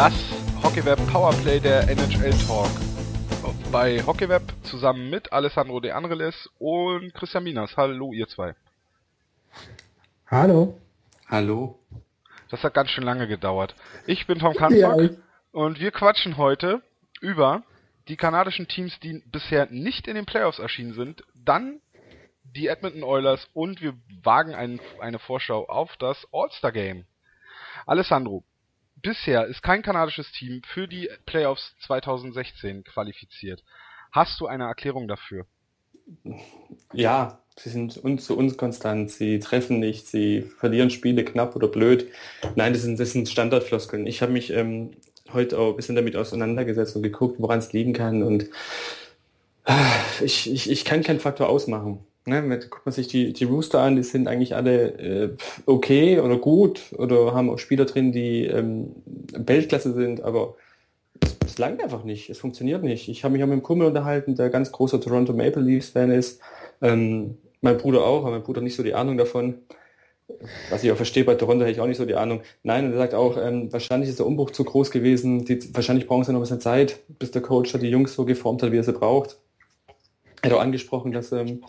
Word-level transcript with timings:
das 0.00 0.14
Hockeyweb 0.62 0.96
Powerplay 1.12 1.60
der 1.60 1.86
NHL 1.90 2.32
Talk. 2.46 2.70
Bei 3.70 4.02
Hockeyweb 4.02 4.40
zusammen 4.62 5.10
mit 5.10 5.30
Alessandro 5.30 5.78
De 5.78 5.90
Angelis 5.90 6.48
und 6.58 7.12
Christian 7.12 7.44
Minas. 7.44 7.76
Hallo, 7.76 8.14
ihr 8.14 8.26
zwei. 8.26 8.54
Hallo. 10.26 10.80
Hallo. 11.28 11.78
Das 12.48 12.64
hat 12.64 12.72
ganz 12.72 12.88
schön 12.88 13.04
lange 13.04 13.28
gedauert. 13.28 13.74
Ich 14.06 14.26
bin 14.26 14.38
Tom 14.38 14.54
Kansbock 14.54 15.02
ja, 15.02 15.10
und 15.52 15.80
wir 15.80 15.90
quatschen 15.90 16.38
heute 16.38 16.80
über 17.20 17.62
die 18.08 18.16
kanadischen 18.16 18.68
Teams, 18.68 18.98
die 19.00 19.22
bisher 19.26 19.66
nicht 19.70 20.08
in 20.08 20.14
den 20.14 20.24
Playoffs 20.24 20.60
erschienen 20.60 20.94
sind, 20.94 21.24
dann 21.34 21.78
die 22.44 22.68
Edmonton 22.68 23.02
Oilers 23.02 23.50
und 23.52 23.82
wir 23.82 23.92
wagen 24.22 24.54
ein, 24.54 24.80
eine 24.98 25.18
Vorschau 25.18 25.68
auf 25.68 25.94
das 25.98 26.26
All-Star 26.32 26.72
Game. 26.72 27.04
Alessandro, 27.84 28.44
bisher 29.02 29.46
ist 29.46 29.62
kein 29.62 29.82
kanadisches 29.82 30.30
Team 30.32 30.62
für 30.64 30.88
die 30.88 31.08
Playoffs 31.26 31.74
2016 31.86 32.84
qualifiziert. 32.84 33.62
Hast 34.12 34.40
du 34.40 34.46
eine 34.46 34.64
Erklärung 34.64 35.08
dafür? 35.08 35.46
Ja, 36.92 37.40
sie 37.56 37.70
sind 37.70 37.96
uns 37.98 38.24
zu 38.24 38.36
uns 38.36 38.56
konstant. 38.56 39.10
Sie 39.10 39.38
treffen 39.38 39.78
nicht, 39.78 40.06
sie 40.06 40.42
verlieren 40.42 40.90
Spiele 40.90 41.24
knapp 41.24 41.54
oder 41.54 41.68
blöd. 41.68 42.10
Nein, 42.56 42.72
das 42.72 42.82
sind, 42.82 42.98
das 42.98 43.12
sind 43.12 43.28
Standardfloskeln. 43.28 44.06
Ich 44.06 44.22
habe 44.22 44.32
mich 44.32 44.50
ähm, 44.50 44.92
heute 45.32 45.58
auch 45.58 45.70
ein 45.70 45.76
bisschen 45.76 45.96
damit 45.96 46.16
auseinandergesetzt 46.16 46.96
und 46.96 47.02
geguckt, 47.02 47.36
woran 47.38 47.60
es 47.60 47.72
liegen 47.72 47.92
kann. 47.92 48.22
Und 48.22 48.50
äh, 49.66 50.24
ich, 50.24 50.50
ich, 50.50 50.70
ich 50.70 50.84
kann 50.84 51.02
keinen 51.02 51.20
Faktor 51.20 51.48
ausmachen. 51.48 52.04
Ne, 52.30 52.60
guckt 52.60 52.86
man 52.86 52.92
sich 52.92 53.08
die, 53.08 53.32
die 53.32 53.42
Rooster 53.42 53.80
an, 53.80 53.96
die 53.96 54.04
sind 54.04 54.28
eigentlich 54.28 54.54
alle 54.54 54.90
äh, 55.00 55.36
okay 55.66 56.20
oder 56.20 56.36
gut 56.36 56.92
oder 56.96 57.34
haben 57.34 57.50
auch 57.50 57.58
Spieler 57.58 57.86
drin, 57.86 58.12
die 58.12 58.44
ähm, 58.46 58.94
Weltklasse 59.32 59.92
sind, 59.92 60.20
aber 60.20 60.54
es, 61.20 61.36
es 61.44 61.58
langt 61.58 61.82
einfach 61.82 62.04
nicht, 62.04 62.30
es 62.30 62.38
funktioniert 62.38 62.84
nicht. 62.84 63.08
Ich 63.08 63.24
habe 63.24 63.32
mich 63.32 63.42
auch 63.42 63.48
mit 63.48 63.54
einem 63.54 63.64
Kumpel 63.64 63.88
unterhalten, 63.88 64.36
der 64.36 64.48
ganz 64.48 64.70
großer 64.70 65.00
Toronto 65.00 65.32
Maple 65.32 65.60
Leafs 65.60 65.88
Fan 65.88 66.12
ist, 66.12 66.40
ähm, 66.80 67.36
mein 67.62 67.78
Bruder 67.78 68.04
auch, 68.04 68.20
aber 68.20 68.30
mein 68.30 68.44
Bruder 68.44 68.60
nicht 68.60 68.76
so 68.76 68.84
die 68.84 68.94
Ahnung 68.94 69.18
davon. 69.18 69.62
Was 70.70 70.84
ich 70.84 70.92
auch 70.92 70.96
verstehe, 70.96 71.24
bei 71.24 71.34
Toronto 71.34 71.64
hätte 71.64 71.72
ich 71.72 71.80
auch 71.80 71.88
nicht 71.88 71.96
so 71.96 72.06
die 72.06 72.14
Ahnung. 72.14 72.42
Nein, 72.62 72.84
und 72.84 72.92
er 72.92 72.98
sagt 72.98 73.14
auch, 73.14 73.38
ähm, 73.38 73.72
wahrscheinlich 73.72 74.08
ist 74.08 74.20
der 74.20 74.26
Umbruch 74.26 74.52
zu 74.52 74.62
groß 74.62 74.92
gewesen, 74.92 75.44
die, 75.44 75.74
wahrscheinlich 75.74 76.06
brauchen 76.06 76.22
sie 76.22 76.30
noch 76.30 76.38
ein 76.38 76.42
bisschen 76.42 76.60
Zeit, 76.60 77.00
bis 77.18 77.32
der 77.32 77.42
Coach 77.42 77.72
die 77.72 77.90
Jungs 77.90 78.14
so 78.14 78.24
geformt 78.24 78.62
hat, 78.62 78.70
wie 78.70 78.76
er 78.76 78.84
sie 78.84 78.92
braucht. 78.92 79.38
Er 80.42 80.50
hat 80.50 80.56
auch 80.56 80.62
angesprochen, 80.62 81.10
dass 81.10 81.32
ähm, 81.32 81.64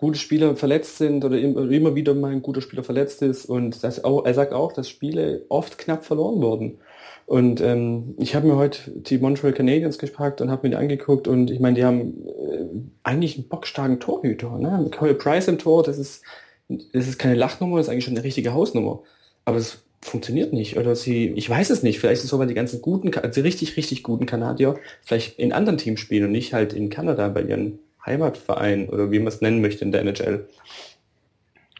gute 0.00 0.18
Spieler 0.18 0.56
verletzt 0.56 0.96
sind 0.96 1.24
oder 1.24 1.38
immer 1.38 1.94
wieder 1.94 2.14
mal 2.14 2.32
ein 2.32 2.42
guter 2.42 2.62
Spieler 2.62 2.82
verletzt 2.82 3.20
ist 3.20 3.44
und 3.44 3.84
das 3.84 4.02
auch, 4.02 4.24
er 4.24 4.32
sagt 4.32 4.54
auch, 4.54 4.72
dass 4.72 4.88
Spiele 4.88 5.44
oft 5.50 5.76
knapp 5.76 6.04
verloren 6.04 6.40
wurden. 6.40 6.78
Und 7.26 7.60
ähm, 7.60 8.14
ich 8.18 8.34
habe 8.34 8.48
mir 8.48 8.56
heute 8.56 8.90
die 8.90 9.18
Montreal 9.18 9.52
Canadiens 9.52 9.98
gepackt 9.98 10.40
und 10.40 10.50
habe 10.50 10.66
mir 10.66 10.70
die 10.70 10.76
angeguckt 10.76 11.28
und 11.28 11.50
ich 11.50 11.60
meine, 11.60 11.76
die 11.76 11.84
haben 11.84 12.24
äh, 12.26 12.64
eigentlich 13.04 13.36
einen 13.36 13.48
bockstarken 13.48 14.00
Torhüter. 14.00 14.58
Ne? 14.58 14.90
Cole 14.90 15.14
Price 15.14 15.46
im 15.46 15.58
Tor, 15.58 15.82
das 15.82 15.98
ist, 15.98 16.24
das 16.68 17.06
ist 17.06 17.18
keine 17.18 17.34
Lachnummer, 17.34 17.76
das 17.76 17.86
ist 17.86 17.92
eigentlich 17.92 18.04
schon 18.06 18.14
eine 18.14 18.24
richtige 18.24 18.54
Hausnummer. 18.54 19.02
Aber 19.44 19.58
es 19.58 19.84
funktioniert 20.00 20.54
nicht. 20.54 20.78
Oder 20.78 20.96
sie, 20.96 21.28
ich 21.36 21.48
weiß 21.48 21.70
es 21.70 21.82
nicht, 21.82 22.00
vielleicht 22.00 22.20
ist 22.20 22.24
es 22.24 22.30
so, 22.30 22.38
weil 22.38 22.48
die 22.48 22.54
ganzen 22.54 22.80
guten, 22.80 23.14
also 23.14 23.42
richtig, 23.42 23.76
richtig 23.76 24.02
guten 24.02 24.26
Kanadier 24.26 24.76
vielleicht 25.02 25.38
in 25.38 25.52
anderen 25.52 25.78
Teams 25.78 26.00
spielen 26.00 26.24
und 26.24 26.32
nicht 26.32 26.54
halt 26.54 26.72
in 26.72 26.88
Kanada 26.88 27.28
bei 27.28 27.42
ihren 27.42 27.78
Heimatverein 28.04 28.88
oder 28.88 29.10
wie 29.10 29.18
man 29.18 29.28
es 29.28 29.40
nennen 29.40 29.60
möchte 29.60 29.84
in 29.84 29.92
der 29.92 30.00
NHL. 30.02 30.48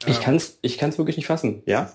Ich 0.07 0.17
ähm. 0.17 0.23
kann 0.23 0.37
es 0.37 0.59
ich 0.63 0.79
kann's 0.79 0.97
wirklich 0.97 1.17
nicht 1.17 1.27
fassen, 1.27 1.63
ja? 1.67 1.93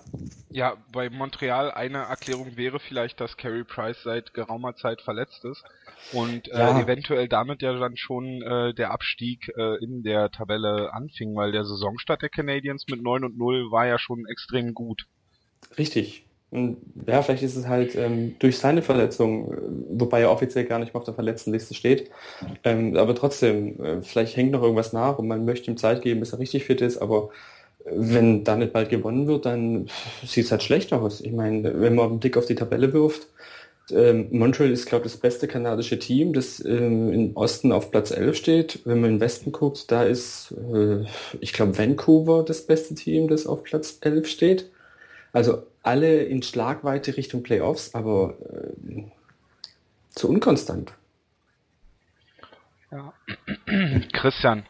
Ja, 0.48 0.76
bei 0.92 1.10
Montreal 1.10 1.72
eine 1.72 1.98
Erklärung 1.98 2.56
wäre 2.56 2.78
vielleicht, 2.78 3.20
dass 3.20 3.36
Carey 3.36 3.64
Price 3.64 4.02
seit 4.04 4.32
geraumer 4.32 4.76
Zeit 4.76 5.02
verletzt 5.02 5.44
ist 5.44 5.64
und 6.12 6.48
äh, 6.48 6.58
ja. 6.58 6.80
eventuell 6.80 7.28
damit 7.28 7.62
ja 7.62 7.72
dann 7.72 7.96
schon 7.96 8.42
äh, 8.42 8.74
der 8.74 8.92
Abstieg 8.92 9.52
äh, 9.56 9.82
in 9.82 10.04
der 10.04 10.30
Tabelle 10.30 10.92
anfing, 10.92 11.34
weil 11.34 11.50
der 11.50 11.64
Saisonstart 11.64 12.22
der 12.22 12.28
Canadiens 12.28 12.86
mit 12.88 13.02
9 13.02 13.24
und 13.24 13.36
0 13.36 13.72
war 13.72 13.86
ja 13.86 13.98
schon 13.98 14.24
extrem 14.26 14.72
gut. 14.72 15.06
Richtig, 15.76 16.25
und 16.50 16.76
ja, 17.06 17.22
vielleicht 17.22 17.42
ist 17.42 17.56
es 17.56 17.66
halt 17.66 17.96
ähm, 17.96 18.36
durch 18.38 18.58
seine 18.58 18.82
Verletzung, 18.82 19.52
äh, 19.52 19.56
wobei 20.00 20.20
er 20.20 20.30
offiziell 20.30 20.64
gar 20.64 20.78
nicht 20.78 20.94
mehr 20.94 21.00
auf 21.00 21.04
der 21.04 21.14
Verletztenliste 21.14 21.74
steht, 21.74 22.10
ähm, 22.64 22.96
aber 22.96 23.14
trotzdem, 23.14 23.82
äh, 23.82 24.02
vielleicht 24.02 24.36
hängt 24.36 24.52
noch 24.52 24.62
irgendwas 24.62 24.92
nach 24.92 25.18
und 25.18 25.26
man 25.26 25.44
möchte 25.44 25.70
ihm 25.70 25.76
Zeit 25.76 26.02
geben, 26.02 26.20
bis 26.20 26.32
er 26.32 26.38
richtig 26.38 26.64
fit 26.64 26.80
ist, 26.80 26.98
aber 26.98 27.30
äh, 27.84 27.90
wenn 27.94 28.44
da 28.44 28.56
nicht 28.56 28.72
bald 28.72 28.90
gewonnen 28.90 29.26
wird, 29.26 29.46
dann 29.46 29.88
sieht 30.24 30.46
es 30.46 30.50
halt 30.52 30.62
schlecht 30.62 30.92
aus. 30.92 31.20
Ich 31.20 31.32
meine, 31.32 31.80
wenn 31.80 31.94
man 31.94 32.10
einen 32.10 32.20
Blick 32.20 32.36
auf 32.36 32.46
die 32.46 32.54
Tabelle 32.54 32.92
wirft, 32.92 33.28
ähm, 33.90 34.28
Montreal 34.30 34.70
ist, 34.70 34.86
glaube 34.86 35.06
ich, 35.06 35.12
das 35.12 35.20
beste 35.20 35.46
kanadische 35.46 35.98
Team, 35.98 36.32
das 36.32 36.64
ähm, 36.64 37.12
im 37.12 37.36
Osten 37.36 37.70
auf 37.72 37.90
Platz 37.90 38.10
11 38.10 38.36
steht. 38.36 38.80
Wenn 38.84 39.00
man 39.00 39.10
im 39.10 39.20
Westen 39.20 39.52
guckt, 39.52 39.90
da 39.92 40.02
ist, 40.02 40.54
äh, 40.72 41.04
ich 41.40 41.52
glaube, 41.52 41.78
Vancouver 41.78 42.44
das 42.44 42.62
beste 42.66 42.94
Team, 42.94 43.28
das 43.28 43.46
auf 43.46 43.62
Platz 43.62 43.98
11 44.00 44.26
steht. 44.26 44.70
Also 45.32 45.62
alle 45.86 46.24
in 46.24 46.42
Schlagweite 46.42 47.16
Richtung 47.16 47.42
Playoffs, 47.42 47.94
aber 47.94 48.34
äh, 48.40 49.04
zu 50.10 50.28
unkonstant. 50.28 50.94
Ja. 52.90 53.12
Christian, 54.12 54.64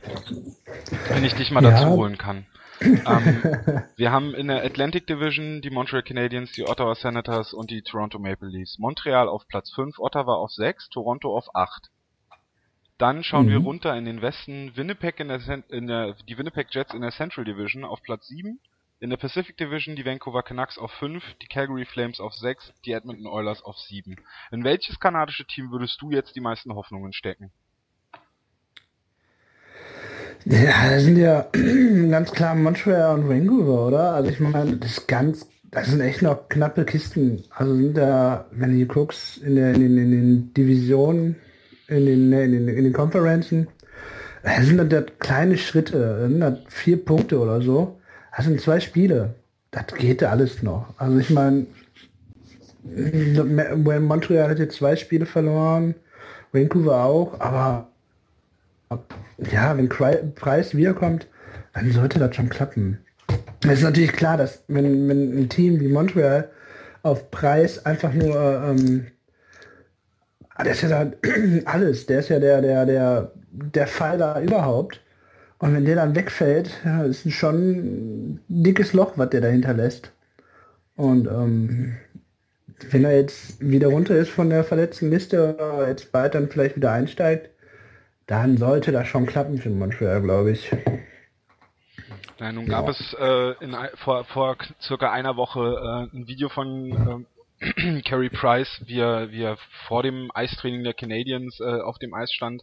wenn 1.08 1.24
ich 1.24 1.34
dich 1.34 1.50
mal 1.50 1.62
ja. 1.62 1.70
dazu 1.70 1.90
holen 1.90 2.18
kann. 2.18 2.46
ähm, 2.80 3.84
wir 3.96 4.10
haben 4.10 4.34
in 4.34 4.48
der 4.48 4.64
Atlantic 4.64 5.06
Division 5.06 5.62
die 5.62 5.70
Montreal 5.70 6.02
Canadiens, 6.02 6.52
die 6.52 6.66
Ottawa 6.66 6.94
Senators 6.94 7.52
und 7.52 7.70
die 7.70 7.82
Toronto 7.82 8.18
Maple 8.18 8.48
Leafs. 8.48 8.78
Montreal 8.78 9.28
auf 9.28 9.46
Platz 9.48 9.70
5, 9.74 9.98
Ottawa 9.98 10.34
auf 10.34 10.50
6, 10.50 10.88
Toronto 10.90 11.36
auf 11.36 11.54
8. 11.54 11.90
Dann 12.98 13.22
schauen 13.22 13.46
mhm. 13.46 13.50
wir 13.50 13.58
runter 13.58 13.96
in 13.96 14.04
den 14.04 14.22
Westen, 14.22 14.72
Winnipeg 14.76 15.20
in 15.20 15.28
der, 15.28 15.40
in 15.70 15.86
der, 15.86 16.14
die 16.28 16.38
Winnipeg 16.38 16.68
Jets 16.70 16.94
in 16.94 17.02
der 17.02 17.12
Central 17.12 17.44
Division 17.44 17.84
auf 17.84 18.02
Platz 18.02 18.26
7, 18.28 18.58
in 18.98 19.10
der 19.10 19.18
Pacific 19.18 19.56
Division 19.56 19.94
die 19.94 20.06
Vancouver 20.06 20.42
Canucks 20.42 20.78
auf 20.78 20.90
5, 20.92 21.22
die 21.42 21.46
Calgary 21.46 21.84
Flames 21.84 22.18
auf 22.18 22.32
6, 22.32 22.72
die 22.84 22.92
Edmonton 22.92 23.26
Oilers 23.26 23.62
auf 23.62 23.76
7. 23.76 24.16
In 24.50 24.64
welches 24.64 24.98
kanadische 24.98 25.44
Team 25.44 25.70
würdest 25.70 26.00
du 26.00 26.10
jetzt 26.10 26.34
die 26.34 26.40
meisten 26.40 26.74
Hoffnungen 26.74 27.12
stecken? 27.12 27.50
Ja, 30.46 30.90
das 30.90 31.02
sind 31.02 31.18
ja 31.18 31.48
ganz 32.10 32.32
klar 32.32 32.54
Montreal 32.54 33.18
und 33.18 33.28
Vancouver, 33.28 33.86
oder? 33.86 34.14
Also 34.14 34.30
ich 34.30 34.40
meine, 34.40 34.76
das 34.76 34.92
ist 34.92 35.08
ganz, 35.08 35.46
das 35.64 35.88
sind 35.88 36.00
echt 36.00 36.22
noch 36.22 36.48
knappe 36.48 36.84
Kisten. 36.84 37.44
Also 37.50 37.74
sind 37.74 37.96
da, 37.96 38.46
wenn 38.52 38.78
du 38.78 38.86
guckst, 38.86 39.38
in, 39.38 39.56
der, 39.56 39.74
in, 39.74 39.80
den, 39.80 39.98
in 39.98 40.10
den 40.10 40.54
Divisionen, 40.54 41.36
in 41.88 42.06
den, 42.06 42.32
in 42.32 42.52
den, 42.52 42.68
in 42.68 42.84
den 42.84 42.92
Conferenzen, 42.92 43.68
das 44.42 44.64
sind 44.64 44.90
da 44.90 45.02
kleine 45.02 45.58
Schritte, 45.58 46.28
sind 46.28 46.40
da 46.40 46.56
vier 46.68 47.04
Punkte 47.04 47.40
oder 47.40 47.60
so. 47.60 48.00
Das 48.36 48.44
sind 48.44 48.60
zwei 48.60 48.80
Spiele. 48.80 49.34
Das 49.70 49.86
geht 49.86 50.22
alles 50.22 50.62
noch. 50.62 50.86
Also 50.98 51.18
ich 51.18 51.30
meine, 51.30 51.66
Montreal 52.84 54.50
hat 54.50 54.58
jetzt 54.58 54.76
zwei 54.76 54.94
Spiele 54.94 55.26
verloren, 55.26 55.94
Vancouver 56.52 57.04
auch, 57.04 57.40
aber 57.40 57.88
ja, 59.50 59.76
wenn 59.76 59.88
Price 59.88 60.74
wiederkommt, 60.74 61.26
dann 61.72 61.90
sollte 61.92 62.18
das 62.18 62.36
schon 62.36 62.48
klappen. 62.48 62.98
Es 63.64 63.78
ist 63.78 63.82
natürlich 63.82 64.12
klar, 64.12 64.36
dass 64.36 64.62
wenn, 64.68 65.08
wenn 65.08 65.38
ein 65.38 65.48
Team 65.48 65.80
wie 65.80 65.88
Montreal 65.88 66.48
auf 67.02 67.30
Preis 67.30 67.84
einfach 67.84 68.12
nur 68.12 68.34
ähm, 68.36 69.06
der 70.64 70.72
ist 70.72 70.82
ja 70.82 71.10
alles, 71.64 72.06
der 72.06 72.20
ist 72.20 72.28
ja 72.28 72.38
der, 72.38 72.62
der, 72.62 72.86
der, 72.86 73.32
der 73.50 73.86
Fall 73.86 74.18
da 74.18 74.40
überhaupt. 74.40 75.00
Und 75.58 75.74
wenn 75.74 75.84
der 75.84 75.96
dann 75.96 76.14
wegfällt, 76.14 76.70
ja, 76.84 77.02
ist 77.04 77.30
schon 77.32 77.56
ein 77.56 78.40
dickes 78.48 78.92
Loch, 78.92 79.12
was 79.16 79.30
der 79.30 79.40
dahinter 79.40 79.72
lässt. 79.72 80.12
Und 80.96 81.26
ähm, 81.26 81.96
wenn 82.90 83.04
er 83.04 83.16
jetzt 83.16 83.60
wieder 83.60 83.88
runter 83.88 84.16
ist 84.16 84.30
von 84.30 84.50
der 84.50 84.64
verletzten 84.64 85.10
Liste 85.10 85.54
oder 85.54 85.88
jetzt 85.88 86.12
bald 86.12 86.34
dann 86.34 86.48
vielleicht 86.48 86.76
wieder 86.76 86.92
einsteigt, 86.92 87.50
dann 88.26 88.56
sollte 88.56 88.92
das 88.92 89.06
schon 89.06 89.26
klappen 89.26 89.58
für 89.58 89.70
Montreal, 89.70 90.20
glaube 90.20 90.50
ich. 90.50 90.70
Ja, 92.38 92.52
nun 92.52 92.66
gab 92.66 92.86
ja. 92.86 92.90
es 92.90 93.16
äh, 93.18 93.64
in, 93.64 93.74
vor, 93.94 94.24
vor 94.24 94.56
circa 94.80 95.10
einer 95.10 95.36
Woche 95.36 95.60
äh, 96.12 96.16
ein 96.16 96.26
Video 96.26 96.50
von 96.50 97.26
äh, 97.60 98.02
Carey 98.04 98.28
Price, 98.28 98.82
wie 98.84 98.98
er, 99.00 99.30
wie 99.30 99.42
er 99.42 99.56
vor 99.86 100.02
dem 100.02 100.30
Eistraining 100.34 100.84
der 100.84 100.92
Canadiens 100.92 101.60
äh, 101.60 101.80
auf 101.80 101.98
dem 101.98 102.12
Eis 102.12 102.30
stand 102.30 102.62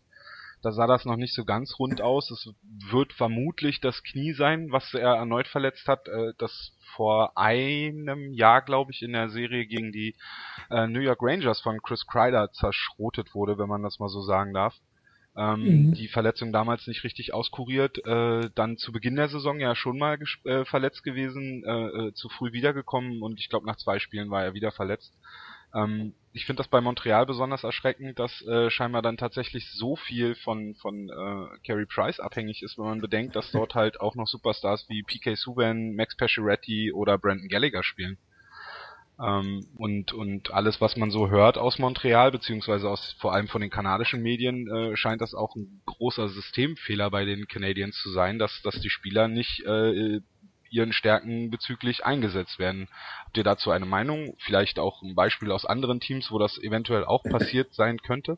da 0.63 0.71
sah 0.71 0.87
das 0.87 1.03
noch 1.03 1.17
nicht 1.17 1.33
so 1.33 1.43
ganz 1.43 1.77
rund 1.77 2.01
aus. 2.01 2.31
Es 2.31 2.49
wird 2.89 3.11
vermutlich 3.13 3.81
das 3.81 4.01
Knie 4.01 4.31
sein, 4.31 4.71
was 4.71 4.93
er 4.93 5.15
erneut 5.15 5.47
verletzt 5.47 5.87
hat, 5.87 6.07
äh, 6.07 6.33
das 6.37 6.71
vor 6.95 7.37
einem 7.37 8.31
Jahr, 8.31 8.61
glaube 8.61 8.91
ich, 8.91 9.01
in 9.01 9.11
der 9.11 9.29
Serie 9.29 9.65
gegen 9.65 9.91
die 9.91 10.15
äh, 10.69 10.87
New 10.87 11.01
York 11.01 11.19
Rangers 11.21 11.59
von 11.59 11.81
Chris 11.81 12.07
Kreider 12.07 12.51
zerschrotet 12.53 13.35
wurde, 13.35 13.57
wenn 13.57 13.67
man 13.67 13.83
das 13.83 13.99
mal 13.99 14.07
so 14.07 14.21
sagen 14.21 14.53
darf. 14.53 14.73
Ähm, 15.35 15.87
mhm. 15.87 15.93
Die 15.95 16.07
Verletzung 16.07 16.53
damals 16.53 16.87
nicht 16.87 17.03
richtig 17.03 17.33
auskuriert, 17.33 17.97
äh, 18.05 18.49
dann 18.55 18.77
zu 18.77 18.91
Beginn 18.91 19.15
der 19.15 19.29
Saison 19.29 19.59
ja 19.59 19.75
schon 19.75 19.97
mal 19.97 20.17
äh, 20.45 20.63
verletzt 20.63 21.03
gewesen, 21.03 21.63
äh, 21.65 22.07
äh, 22.07 22.13
zu 22.13 22.29
früh 22.29 22.53
wiedergekommen 22.53 23.21
und 23.21 23.39
ich 23.39 23.49
glaube 23.49 23.65
nach 23.65 23.77
zwei 23.77 23.99
Spielen 23.99 24.29
war 24.29 24.43
er 24.43 24.53
wieder 24.53 24.71
verletzt. 24.71 25.11
Ähm, 25.73 26.13
ich 26.33 26.45
finde 26.45 26.61
das 26.61 26.67
bei 26.67 26.81
Montreal 26.81 27.27
besonders 27.27 27.63
erschreckend, 27.63 28.17
dass 28.17 28.41
äh, 28.41 28.71
scheinbar 28.71 29.03
dann 29.03 29.17
tatsächlich 29.17 29.69
so 29.71 29.95
viel 29.95 30.33
von 30.35 30.73
von 30.75 31.09
äh, 31.09 31.57
Carey 31.65 31.85
Price 31.85 32.19
abhängig 32.19 32.63
ist, 32.63 32.77
wenn 32.77 32.85
man 32.85 33.01
bedenkt, 33.01 33.35
dass 33.35 33.51
dort 33.51 33.75
halt 33.75 34.01
auch 34.01 34.15
noch 34.15 34.27
Superstars 34.27 34.89
wie 34.89 35.03
PK 35.03 35.35
Subban, 35.35 35.95
Max 35.95 36.17
Pacioretty 36.17 36.91
oder 36.91 37.19
Brandon 37.19 37.47
Gallagher 37.49 37.83
spielen. 37.83 38.17
Ähm, 39.21 39.67
und 39.77 40.11
und 40.11 40.51
alles, 40.51 40.81
was 40.81 40.97
man 40.97 41.11
so 41.11 41.29
hört 41.29 41.59
aus 41.59 41.77
Montreal 41.77 42.31
beziehungsweise 42.31 42.89
aus 42.89 43.15
vor 43.19 43.33
allem 43.33 43.47
von 43.47 43.61
den 43.61 43.69
kanadischen 43.69 44.23
Medien, 44.23 44.67
äh, 44.67 44.97
scheint 44.97 45.21
das 45.21 45.35
auch 45.35 45.55
ein 45.55 45.83
großer 45.85 46.29
Systemfehler 46.29 47.11
bei 47.11 47.25
den 47.25 47.47
Canadiens 47.47 47.95
zu 48.01 48.09
sein, 48.09 48.39
dass 48.39 48.59
dass 48.63 48.81
die 48.81 48.89
Spieler 48.89 49.27
nicht 49.27 49.63
äh, 49.67 50.19
ihren 50.73 50.91
Stärken 50.91 51.51
bezüglich 51.51 52.05
eingesetzt 52.05 52.59
werden. 52.59 52.87
Habt 53.25 53.37
ihr 53.37 53.43
dazu 53.43 53.71
eine 53.71 53.85
Meinung? 53.85 54.35
Vielleicht 54.39 54.79
auch 54.79 55.01
ein 55.01 55.15
Beispiel 55.15 55.51
aus 55.51 55.65
anderen 55.65 55.99
Teams, 55.99 56.31
wo 56.31 56.39
das 56.39 56.57
eventuell 56.57 57.05
auch 57.05 57.23
passiert 57.23 57.73
sein 57.73 57.99
könnte? 57.99 58.37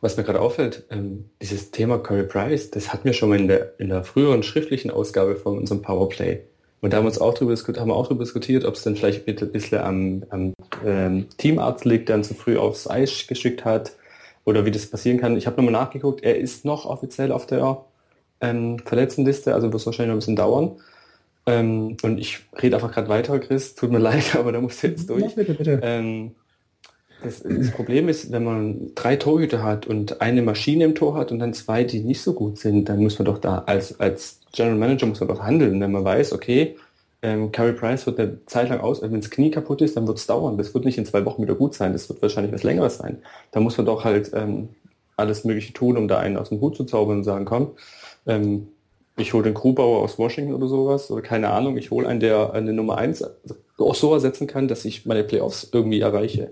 Was 0.00 0.16
mir 0.16 0.24
gerade 0.24 0.40
auffällt, 0.40 0.84
ähm, 0.90 1.30
dieses 1.42 1.70
Thema 1.70 1.98
Curry 1.98 2.24
Price, 2.24 2.70
das 2.70 2.92
hatten 2.92 3.04
wir 3.04 3.12
schon 3.12 3.30
mal 3.30 3.40
in 3.40 3.48
der, 3.48 3.78
in 3.80 3.88
der 3.88 4.04
früheren 4.04 4.42
schriftlichen 4.42 4.90
Ausgabe 4.90 5.36
von 5.36 5.58
unserem 5.58 5.82
Powerplay. 5.82 6.42
Und 6.80 6.92
da 6.92 6.98
haben 6.98 7.04
wir 7.04 7.08
uns 7.08 7.20
auch 7.20 7.34
darüber 7.34 7.52
diskutiert, 7.52 7.80
haben 7.80 7.88
wir 7.88 7.96
auch 7.96 8.06
darüber 8.06 8.24
diskutiert, 8.24 8.64
ob 8.64 8.74
es 8.74 8.82
dann 8.82 8.94
vielleicht 8.94 9.26
ein 9.26 9.52
bisschen 9.52 9.78
am, 9.80 10.24
am 10.30 10.54
ähm, 10.84 11.26
Teamarzt 11.36 11.84
liegt, 11.84 12.08
der 12.08 12.16
dann 12.16 12.24
zu 12.24 12.34
früh 12.34 12.56
aufs 12.56 12.88
Eis 12.88 13.26
geschickt 13.26 13.64
hat 13.64 13.92
oder 14.44 14.64
wie 14.64 14.70
das 14.70 14.86
passieren 14.86 15.18
kann. 15.18 15.36
Ich 15.36 15.46
habe 15.46 15.56
nochmal 15.56 15.72
nachgeguckt, 15.72 16.22
er 16.22 16.38
ist 16.38 16.64
noch 16.64 16.86
offiziell 16.86 17.32
auf 17.32 17.46
der 17.46 17.84
ähm, 18.40 18.78
Verletztenliste, 18.78 19.54
also 19.54 19.66
wird 19.66 19.80
es 19.80 19.86
wahrscheinlich 19.86 20.10
noch 20.10 20.16
ein 20.16 20.20
bisschen 20.20 20.36
dauern. 20.36 20.76
Ähm, 21.48 21.96
und 22.02 22.18
ich 22.18 22.40
rede 22.60 22.76
einfach 22.76 22.92
gerade 22.92 23.08
weiter, 23.08 23.38
Chris. 23.38 23.74
Tut 23.74 23.90
mir 23.90 23.98
leid, 24.10 24.36
aber 24.36 24.52
da 24.52 24.60
muss 24.60 24.82
jetzt 24.82 25.08
durch. 25.08 25.22
Ja, 25.22 25.28
bitte, 25.34 25.54
bitte. 25.54 25.80
Ähm, 25.82 26.32
das, 27.22 27.42
das, 27.42 27.70
Problem 27.72 28.08
ist, 28.08 28.30
wenn 28.30 28.44
man 28.44 28.92
drei 28.94 29.16
Torhüter 29.16 29.62
hat 29.62 29.86
und 29.86 30.20
eine 30.20 30.42
Maschine 30.42 30.84
im 30.84 30.94
Tor 30.94 31.14
hat 31.14 31.32
und 31.32 31.40
dann 31.40 31.52
zwei, 31.52 31.82
die 31.82 32.00
nicht 32.00 32.20
so 32.20 32.32
gut 32.32 32.58
sind, 32.58 32.88
dann 32.88 33.00
muss 33.00 33.18
man 33.18 33.26
doch 33.26 33.38
da 33.38 33.64
als, 33.66 33.98
als 33.98 34.40
General 34.52 34.76
Manager 34.76 35.06
muss 35.06 35.18
man 35.18 35.28
doch 35.28 35.42
handeln, 35.42 35.80
wenn 35.80 35.90
man 35.90 36.04
weiß, 36.04 36.32
okay, 36.32 36.76
ähm, 37.22 37.50
Carey 37.50 37.72
Price 37.72 38.06
wird 38.06 38.20
eine 38.20 38.44
Zeit 38.46 38.68
lang 38.68 38.78
aus, 38.78 39.02
wenn 39.02 39.12
das 39.20 39.30
Knie 39.30 39.50
kaputt 39.50 39.82
ist, 39.82 39.96
dann 39.96 40.06
wird 40.06 40.18
es 40.18 40.26
dauern. 40.26 40.58
Das 40.58 40.74
wird 40.74 40.84
nicht 40.84 40.98
in 40.98 41.06
zwei 41.06 41.24
Wochen 41.24 41.42
wieder 41.42 41.56
gut 41.56 41.74
sein, 41.74 41.92
das 41.92 42.08
wird 42.08 42.22
wahrscheinlich 42.22 42.52
was 42.52 42.62
längeres 42.62 42.98
sein. 42.98 43.18
Da 43.50 43.58
muss 43.58 43.76
man 43.76 43.86
doch 43.86 44.04
halt 44.04 44.30
ähm, 44.34 44.68
alles 45.16 45.44
Mögliche 45.44 45.72
tun, 45.72 45.96
um 45.96 46.06
da 46.06 46.18
einen 46.18 46.36
aus 46.36 46.50
dem 46.50 46.60
Hut 46.60 46.76
zu 46.76 46.84
zaubern 46.84 47.18
und 47.18 47.24
sagen, 47.24 47.44
komm, 47.44 47.72
ähm, 48.26 48.68
ich 49.18 49.32
hole 49.34 49.44
den 49.44 49.54
Grubauer 49.54 50.02
aus 50.02 50.18
Washington 50.18 50.54
oder 50.54 50.68
sowas, 50.68 51.10
oder 51.10 51.22
keine 51.22 51.50
Ahnung, 51.50 51.76
ich 51.76 51.90
hole 51.90 52.08
einen, 52.08 52.20
der 52.20 52.52
eine 52.52 52.72
Nummer 52.72 52.98
1 52.98 53.24
auch 53.78 53.94
so 53.94 54.12
ersetzen 54.12 54.46
kann, 54.46 54.68
dass 54.68 54.84
ich 54.84 55.06
meine 55.06 55.24
Playoffs 55.24 55.68
irgendwie 55.72 56.00
erreiche. 56.00 56.50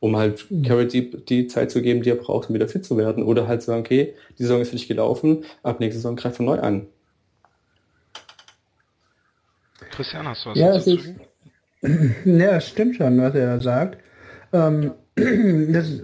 Um 0.00 0.16
halt. 0.16 0.46
Carrot 0.66 0.92
die, 0.92 1.10
die 1.10 1.46
Zeit 1.46 1.70
zu 1.70 1.80
geben, 1.80 2.02
die 2.02 2.10
er 2.10 2.16
braucht, 2.16 2.48
um 2.48 2.54
wieder 2.54 2.68
fit 2.68 2.84
zu 2.84 2.98
werden. 2.98 3.22
Oder 3.22 3.48
halt 3.48 3.62
sagen, 3.62 3.80
okay, 3.80 4.14
die 4.38 4.42
Saison 4.42 4.60
ist 4.60 4.68
für 4.68 4.76
dich 4.76 4.88
gelaufen, 4.88 5.44
ab 5.62 5.80
nächste 5.80 5.98
Saison 5.98 6.16
greift 6.16 6.40
er 6.40 6.44
neu 6.44 6.58
an. 6.58 6.86
Christian, 9.92 10.26
hast 10.26 10.44
du 10.44 10.50
was 10.50 10.58
ja, 10.58 10.74
es 10.74 10.86
ist, 10.86 11.14
Ja, 12.24 12.60
stimmt 12.60 12.96
schon, 12.96 13.20
was 13.20 13.34
er 13.34 13.60
sagt. 13.60 13.98
Ähm, 14.52 14.92
das 15.16 16.02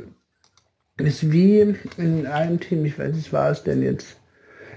ist 0.99 1.33
wie 1.33 1.75
in 1.97 2.27
einem 2.27 2.61
Team, 2.61 2.85
ich 2.85 2.99
weiß 2.99 3.15
nicht, 3.15 3.33
war 3.33 3.51
es 3.51 3.63
denn 3.63 3.83
jetzt 3.83 4.20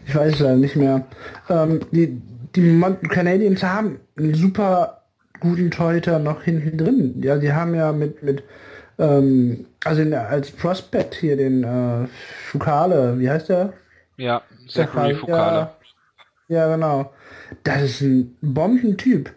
ich 0.05 0.15
weiß 0.15 0.33
es 0.33 0.39
leider 0.39 0.57
nicht 0.57 0.75
mehr. 0.75 1.05
Ähm, 1.49 1.79
die, 1.91 2.21
die 2.55 2.83
Canadiens 3.09 3.63
haben 3.63 3.99
einen 4.17 4.33
super 4.33 5.01
guten 5.39 5.71
Torhüter 5.71 6.19
noch 6.19 6.43
hinten 6.43 6.77
drin. 6.77 7.21
Ja, 7.21 7.37
die 7.37 7.51
haben 7.51 7.75
ja 7.75 7.91
mit, 7.91 8.23
mit 8.23 8.43
ähm, 8.99 9.65
also 9.83 10.03
der, 10.03 10.29
als 10.29 10.51
Prospect 10.51 11.15
hier 11.15 11.37
den 11.37 11.63
äh, 11.63 12.07
Fukale, 12.45 13.19
wie 13.19 13.29
heißt 13.29 13.49
der? 13.49 13.73
Ja, 14.17 14.41
Zachary 14.67 15.15
Fukale. 15.15 15.69
Ja, 16.47 16.67
ja, 16.67 16.75
genau. 16.75 17.11
Das 17.63 17.81
ist 17.81 18.01
ein 18.01 18.35
Bombentyp. 18.41 19.31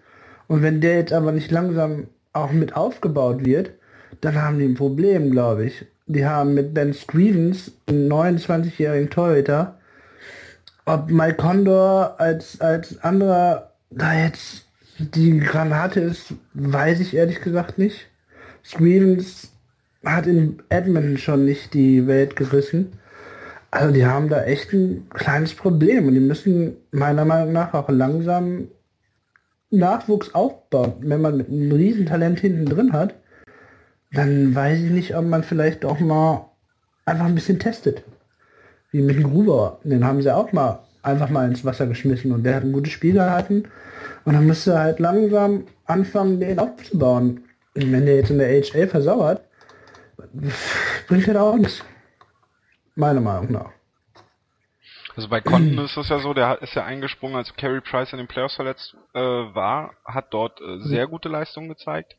Und 0.48 0.62
wenn 0.62 0.80
der 0.80 0.96
jetzt 0.96 1.12
aber 1.12 1.32
nicht 1.32 1.50
langsam 1.50 2.06
auch 2.32 2.52
mit 2.52 2.76
aufgebaut 2.76 3.44
wird, 3.44 3.72
dann 4.20 4.40
haben 4.40 4.58
die 4.58 4.66
ein 4.66 4.74
Problem, 4.74 5.30
glaube 5.30 5.66
ich. 5.66 5.86
Die 6.06 6.24
haben 6.24 6.54
mit 6.54 6.72
Ben 6.72 6.94
Stevens 6.94 7.72
einen 7.86 8.10
29-jährigen 8.10 9.10
Torhüter, 9.10 9.78
ob 10.86 11.10
Mike 11.10 11.36
Condor 11.36 12.14
als, 12.18 12.60
als 12.60 13.02
anderer 13.02 13.72
da 13.90 14.14
jetzt 14.14 14.66
die 14.98 15.38
Granate 15.40 16.00
ist, 16.00 16.34
weiß 16.54 17.00
ich 17.00 17.14
ehrlich 17.14 17.42
gesagt 17.42 17.76
nicht. 17.76 18.08
Stevens 18.62 19.52
hat 20.04 20.26
in 20.26 20.62
Edmonton 20.68 21.18
schon 21.18 21.44
nicht 21.44 21.74
die 21.74 22.06
Welt 22.06 22.36
gerissen. 22.36 22.92
Also 23.72 23.92
die 23.92 24.06
haben 24.06 24.28
da 24.28 24.44
echt 24.44 24.72
ein 24.72 25.08
kleines 25.10 25.54
Problem 25.54 26.06
und 26.06 26.14
die 26.14 26.20
müssen 26.20 26.76
meiner 26.92 27.24
Meinung 27.24 27.52
nach 27.52 27.74
auch 27.74 27.88
langsam 27.88 28.68
Nachwuchs 29.70 30.34
aufbauen. 30.34 30.94
Wenn 31.00 31.20
man 31.20 31.44
einem 31.44 31.72
Riesentalent 31.72 32.38
hinten 32.40 32.66
drin 32.66 32.92
hat, 32.92 33.14
dann 34.12 34.54
weiß 34.54 34.78
ich 34.78 34.90
nicht, 34.90 35.16
ob 35.16 35.26
man 35.26 35.42
vielleicht 35.42 35.84
auch 35.84 35.98
mal 35.98 36.48
einfach 37.04 37.26
ein 37.26 37.34
bisschen 37.34 37.58
testet 37.58 38.04
wie 38.96 39.02
mit 39.02 39.16
dem 39.16 39.30
Gruber. 39.30 39.78
Den 39.84 40.04
haben 40.04 40.22
sie 40.22 40.34
auch 40.34 40.52
mal 40.52 40.80
einfach 41.02 41.28
mal 41.28 41.48
ins 41.48 41.64
Wasser 41.64 41.86
geschmissen 41.86 42.32
und 42.32 42.42
der 42.44 42.56
hat 42.56 42.64
ein 42.64 42.72
gutes 42.72 42.92
Spiel 42.92 43.12
gehalten. 43.12 43.68
Und 44.24 44.32
dann 44.34 44.46
müsste 44.46 44.78
halt 44.78 44.98
langsam 44.98 45.66
anfangen, 45.84 46.40
den 46.40 46.58
aufzubauen. 46.58 47.44
Und 47.74 47.92
wenn 47.92 48.06
der 48.06 48.16
jetzt 48.16 48.30
in 48.30 48.38
der 48.38 48.48
HA 48.48 48.88
versauert, 48.88 49.42
bringt 51.08 51.28
er 51.28 51.42
auch 51.42 51.56
nichts. 51.56 51.84
Meiner 52.94 53.20
Meinung 53.20 53.52
nach. 53.52 53.70
Also 55.14 55.28
bei 55.28 55.40
Conten 55.40 55.78
ist 55.78 55.96
es 55.96 56.08
ja 56.08 56.18
so, 56.18 56.34
der 56.34 56.60
ist 56.60 56.74
ja 56.74 56.84
eingesprungen, 56.84 57.36
als 57.36 57.54
Carey 57.54 57.80
Price 57.80 58.12
in 58.12 58.18
den 58.18 58.26
Playoffs 58.26 58.56
verletzt 58.56 58.96
äh, 59.14 59.18
war, 59.20 59.92
hat 60.04 60.26
dort 60.30 60.60
äh, 60.60 60.78
sehr 60.80 61.06
gute 61.06 61.28
Leistungen 61.28 61.68
gezeigt. 61.68 62.16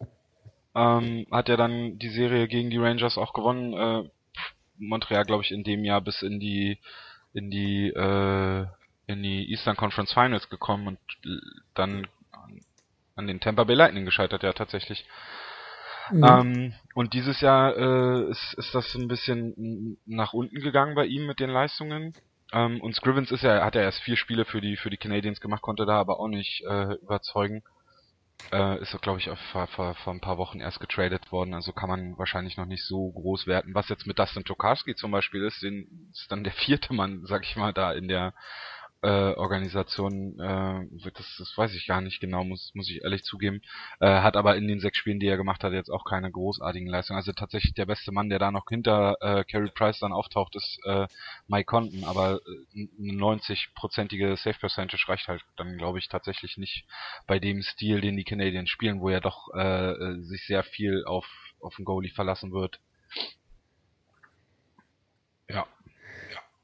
Ähm, 0.76 1.26
hat 1.32 1.50
ja 1.50 1.58
dann 1.58 1.98
die 2.00 2.10
Serie 2.10 2.48
gegen 2.48 2.70
die 2.70 2.78
Rangers 2.78 3.18
auch 3.18 3.34
gewonnen. 3.34 3.74
Äh, 3.74 4.10
Montreal, 4.78 5.26
glaube 5.26 5.44
ich, 5.44 5.52
in 5.52 5.64
dem 5.64 5.84
Jahr 5.84 6.02
bis 6.02 6.22
in 6.22 6.40
die 6.40 6.80
in 7.34 7.52
die 7.52 7.90
äh, 7.90 8.66
in 9.08 9.24
die 9.24 9.50
Eastern 9.52 9.78
Conference 9.78 10.14
Finals 10.14 10.50
gekommen 10.50 10.88
und 10.88 11.00
dann 11.74 12.08
an 13.16 13.28
den 13.28 13.40
Tampa 13.40 13.64
Bay 13.64 13.76
Lightning 13.76 14.06
gescheitert, 14.06 14.44
ja 14.44 14.54
tatsächlich. 14.54 15.06
Mhm. 16.12 16.24
Ähm, 16.24 16.74
und 16.94 17.14
dieses 17.14 17.42
Jahr 17.42 17.76
äh, 17.76 18.30
ist, 18.30 18.54
ist 18.58 18.74
das 18.74 18.94
ein 18.96 19.08
bisschen 19.08 19.98
nach 20.06 20.34
unten 20.34 20.62
gegangen 20.62 20.96
bei 20.96 21.06
ihm 21.06 21.26
mit 21.26 21.40
den 21.40 21.50
Leistungen. 21.50 22.14
Ähm, 22.54 22.80
und 22.82 22.96
Scrivens 22.96 23.32
ist 23.32 23.44
ja, 23.44 23.66
hat 23.66 23.76
ja 23.76 23.82
erst 23.82 24.02
vier 24.02 24.16
Spiele 24.16 24.46
für 24.46 24.62
die 24.62 24.78
für 24.78 24.90
die 24.90 24.98
Canadiens 24.98 25.42
gemacht, 25.42 25.62
konnte 25.62 25.86
da 25.86 26.00
aber 26.00 26.20
auch 26.20 26.30
nicht 26.30 26.64
äh, 26.66 26.94
überzeugen. 27.02 27.64
Äh, 28.52 28.82
ist, 28.82 29.00
glaube 29.02 29.20
ich, 29.20 29.30
vor, 29.52 29.68
vor, 29.68 29.96
vor 29.96 30.14
ein 30.14 30.22
paar 30.22 30.38
Wochen 30.38 30.60
erst 30.60 30.80
getradet 30.80 31.32
worden, 31.32 31.54
also 31.54 31.74
kann 31.74 31.90
man 31.90 32.18
wahrscheinlich 32.18 32.56
noch 32.56 32.66
nicht 32.66 32.86
so 32.86 33.12
groß 33.12 33.46
werten. 33.46 33.76
Was 33.76 33.90
jetzt 33.90 34.08
mit 34.08 34.20
Dustin 34.20 34.46
Tokarski 34.46 34.96
zum 34.96 35.12
Beispiel 35.12 35.44
ist, 35.44 35.62
den 35.64 36.10
ist 36.12 36.32
dann 36.32 36.44
der 36.44 36.54
vierte 36.66 36.94
Mann, 36.94 37.26
sag 37.26 37.44
ich 37.44 37.56
mal, 37.56 37.74
da 37.74 37.92
in 37.92 38.08
der 38.08 38.34
äh, 39.02 39.34
Organisation, 39.36 40.40
äh, 40.40 41.12
das, 41.14 41.36
das 41.38 41.54
weiß 41.56 41.76
ich 41.76 41.86
gar 41.88 42.02
nicht 42.02 42.20
genau, 42.20 42.44
muss, 42.44 42.72
muss 42.74 42.90
ich 42.90 43.04
ehrlich 43.04 43.24
zugeben, 43.24 43.62
äh, 44.00 44.22
hat 44.22 44.36
aber 44.36 44.56
in 44.56 44.68
den 44.68 44.80
sechs 44.80 44.98
Spielen, 44.98 45.20
die 45.20 45.28
er 45.28 45.38
gemacht 45.38 45.64
hat, 45.64 45.74
jetzt 45.74 45.90
auch 45.90 46.04
keine 46.04 46.32
großartigen 46.32 46.88
Leistungen. 46.88 47.18
Also 47.18 47.32
tatsächlich 47.34 47.74
der 47.74 47.86
beste 47.86 48.12
Mann, 48.12 48.30
der 48.30 48.40
da 48.40 48.52
noch 48.52 48.66
hinter 48.70 49.18
äh, 49.22 49.44
Carey 49.44 49.70
Price 49.70 50.00
dann 50.00 50.14
auftaucht, 50.14 50.56
ist 50.56 50.80
äh, 50.86 51.08
Mike 51.48 51.66
Conton, 51.66 52.04
aber 52.06 52.40
äh, 52.76 52.88
eine 53.00 53.14
90-prozentige 53.14 54.36
Safe 54.36 54.58
Percentage 54.60 55.08
reicht 55.08 55.28
halt 55.28 55.44
dann, 55.58 55.78
glaube 55.78 56.00
ich, 56.00 56.08
tatsächlich 56.08 56.58
nicht 56.58 56.86
bei 57.28 57.40
dem 57.40 57.62
Stil, 57.62 58.02
den 58.02 58.18
die 58.18 58.24
Canadiens 58.24 58.70
spielen, 58.70 59.00
wo 59.00 59.10
ja 59.10 59.20
doch 59.20 59.54
äh, 59.54 59.92
äh 59.92 60.22
sich 60.24 60.46
sehr 60.48 60.64
viel 60.64 61.06
auf, 61.06 61.28
auf 61.62 61.76
den 61.76 61.86
Goalie 61.86 62.12
verlassen 62.12 62.52
wird. 62.52 62.80
Ja. 65.50 65.66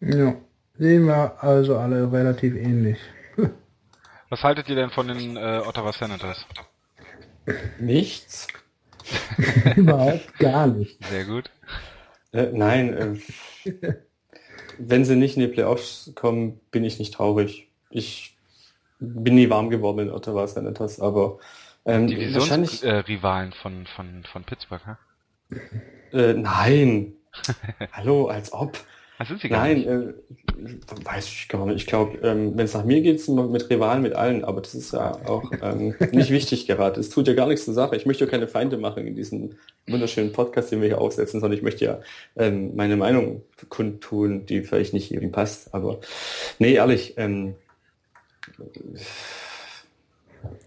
Ja. 0.02 0.36
Sehen 0.78 1.06
wir 1.06 1.44
also 1.44 1.78
alle 1.78 2.12
relativ 2.12 2.56
ähnlich. 2.56 2.98
Was 4.30 4.44
haltet 4.44 4.68
ihr 4.70 4.76
denn 4.76 4.90
von 4.90 5.08
den 5.08 5.38
äh, 5.38 5.62
Ottawa 5.64 5.94
Senators? 5.94 6.48
Nichts. 7.80 8.48
Überhaupt 9.76 10.40
gar 10.40 10.66
nicht. 10.66 11.04
Sehr 11.06 11.26
gut. 11.26 11.52
Äh, 12.32 12.48
nein, 12.52 13.20
äh, 13.66 13.94
wenn 14.80 15.06
sie 15.06 15.16
nicht 15.16 15.38
in 15.38 15.44
die 15.44 15.48
Playoffs 15.50 16.12
kommen, 16.16 16.60
bin 16.72 16.84
ich 16.84 16.98
nicht 16.98 17.14
traurig. 17.14 17.70
Ich 17.92 18.36
bin 19.00 19.36
nie 19.36 19.52
warm 19.52 19.70
geworden 19.70 20.00
in 20.00 20.10
Ottawa 20.10 20.48
Senators, 20.48 21.00
aber 21.00 21.38
ähm, 21.86 22.08
Divisionsrivalen 22.08 23.52
äh, 23.52 23.56
von, 23.56 23.86
von, 23.96 24.24
von 24.24 24.44
Pittsburgh, 24.46 24.82
hä? 24.86 25.58
Äh, 26.18 26.34
nein. 26.34 27.14
Hallo, 27.92 28.28
als 28.28 28.52
ob. 28.52 28.80
Das 29.24 29.30
sind 29.30 29.40
sie 29.40 29.48
gar 29.48 29.60
Nein, 29.60 29.78
nicht. 29.78 29.88
Äh, 29.88 31.06
weiß 31.06 31.28
ich 31.28 31.48
gar 31.48 31.66
nicht. 31.66 31.78
Ich 31.78 31.86
glaube, 31.86 32.18
ähm, 32.28 32.58
wenn 32.58 32.66
es 32.66 32.74
nach 32.74 32.84
mir 32.84 33.00
geht, 33.00 33.26
mit 33.30 33.70
Rivalen, 33.70 34.02
mit 34.02 34.16
allen, 34.16 34.44
aber 34.44 34.60
das 34.60 34.76
ist 34.76 34.92
ja 34.92 35.14
auch 35.26 35.50
ähm, 35.62 35.96
nicht 36.12 36.30
wichtig 36.30 36.68
gerade. 36.68 37.00
Es 37.00 37.10
tut 37.10 37.30
ja 37.30 37.34
gar 37.34 37.48
nichts 37.48 37.64
zur 37.64 37.74
Sache. 37.74 37.96
Ich 37.96 38.06
möchte 38.06 38.26
ja 38.26 38.30
keine 38.30 38.50
Feinde 38.50 38.78
machen 38.78 39.08
in 39.08 39.16
diesem 39.16 39.52
wunderschönen 39.88 40.34
Podcast, 40.34 40.74
den 40.74 40.82
wir 40.82 40.90
hier 40.90 41.00
aufsetzen, 41.00 41.40
sondern 41.40 41.58
ich 41.58 41.64
möchte 41.64 41.86
ja 41.86 42.02
ähm, 42.36 42.76
meine 42.76 42.98
Meinung 42.98 43.44
kundtun, 43.70 44.46
die 44.46 44.62
vielleicht 44.64 44.94
nicht 44.94 45.10
jedem 45.10 45.32
passt. 45.32 45.74
Aber 45.74 46.02
nee, 46.60 46.74
ehrlich, 46.74 47.14
ähm, 47.16 47.56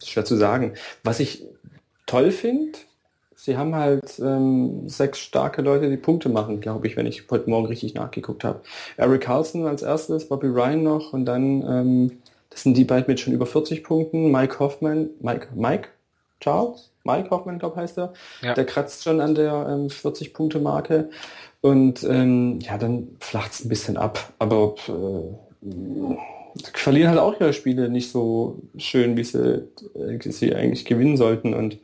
schwer 0.03 0.25
zu 0.25 0.37
sagen. 0.37 0.73
Was 1.05 1.21
ich 1.21 1.45
toll 2.07 2.31
finde, 2.31 2.79
sie 3.47 3.57
haben 3.57 3.75
halt 3.77 4.19
ähm, 4.19 4.89
sechs 4.89 5.21
starke 5.21 5.63
Leute, 5.63 5.89
die 5.89 5.97
Punkte 5.97 6.29
machen, 6.29 6.61
glaube 6.61 6.87
ich, 6.89 6.97
wenn 6.97 7.07
ich 7.07 7.25
heute 7.31 7.49
Morgen 7.49 7.67
richtig 7.67 7.95
nachgeguckt 7.95 8.43
habe. 8.45 8.61
Eric 8.97 9.23
Carlson 9.23 9.67
als 9.67 9.83
erstes, 9.83 10.29
Bobby 10.29 10.49
Ryan 10.49 10.83
noch 10.83 11.13
und 11.13 11.25
dann, 11.25 11.63
ähm, 11.63 12.19
das 12.51 12.65
sind 12.65 12.77
die 12.77 12.85
beiden 12.85 13.07
mit 13.07 13.21
schon 13.21 13.33
über 13.33 13.47
40 13.47 13.85
Punkten, 13.85 14.33
Mike 14.33 14.59
Hoffman, 14.59 15.11
Mike, 15.21 15.49
Mike? 15.55 15.89
Charles, 16.39 16.91
Mike 17.05 17.31
Hoffman, 17.31 17.59
glaube 17.59 17.77
heißt 17.77 17.97
er, 17.97 18.13
ja. 18.43 18.53
der 18.53 18.67
kratzt 18.67 19.05
schon 19.05 19.23
an 19.23 19.35
der 19.35 19.69
ähm, 19.71 19.87
40-Punkte-Marke 19.87 21.09
und 21.63 22.05
ähm, 22.05 22.59
ja, 22.61 22.77
dann 22.77 23.17
flacht 23.21 23.53
es 23.53 23.65
ein 23.65 23.71
bisschen 23.71 23.97
ab, 23.97 24.35
aber 24.39 24.75
äh, 24.89 26.17
verlieren 26.75 27.11
halt 27.11 27.21
auch 27.21 27.41
ihre 27.41 27.55
Spiele 27.55 27.89
nicht 27.89 28.11
so 28.11 28.59
schön, 28.77 29.17
wie 29.17 29.25
sie, 29.25 29.67
äh, 29.95 30.19
sie 30.21 30.55
eigentlich 30.55 30.85
gewinnen 30.85 31.17
sollten 31.17 31.55
und 31.55 31.79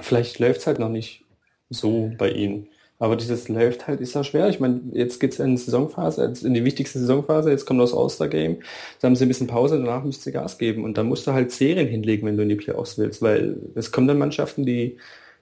vielleicht 0.00 0.38
läuft 0.38 0.60
es 0.60 0.66
halt 0.66 0.78
noch 0.78 0.88
nicht 0.88 1.24
so 1.70 2.10
bei 2.18 2.30
ihnen. 2.30 2.68
Aber 3.00 3.14
dieses 3.14 3.48
läuft 3.48 3.86
halt, 3.86 4.00
ist 4.00 4.14
ja 4.14 4.24
schwer. 4.24 4.48
Ich 4.48 4.58
meine, 4.58 4.80
jetzt 4.92 5.20
geht 5.20 5.32
es 5.32 5.38
in 5.38 5.52
die 5.52 5.56
Saisonphase, 5.56 6.34
in 6.42 6.54
die 6.54 6.64
wichtigste 6.64 6.98
Saisonphase, 6.98 7.50
jetzt 7.50 7.64
kommt 7.64 7.80
das 7.80 7.94
All-Star-Game, 7.94 8.58
da 9.00 9.06
haben 9.06 9.14
sie 9.14 9.24
ein 9.24 9.28
bisschen 9.28 9.46
Pause, 9.46 9.78
danach 9.78 10.02
müsst 10.02 10.22
sie 10.22 10.32
Gas 10.32 10.58
geben. 10.58 10.82
Und 10.82 10.98
dann 10.98 11.06
musst 11.06 11.26
du 11.26 11.32
halt 11.32 11.52
Serien 11.52 11.86
hinlegen, 11.86 12.26
wenn 12.26 12.36
du 12.36 12.42
in 12.42 12.48
die 12.48 12.56
Playoffs 12.56 12.98
willst, 12.98 13.22
weil 13.22 13.56
es 13.76 13.92
kommen 13.92 14.08
dann 14.08 14.18
Mannschaften, 14.18 14.66
die, 14.66 14.96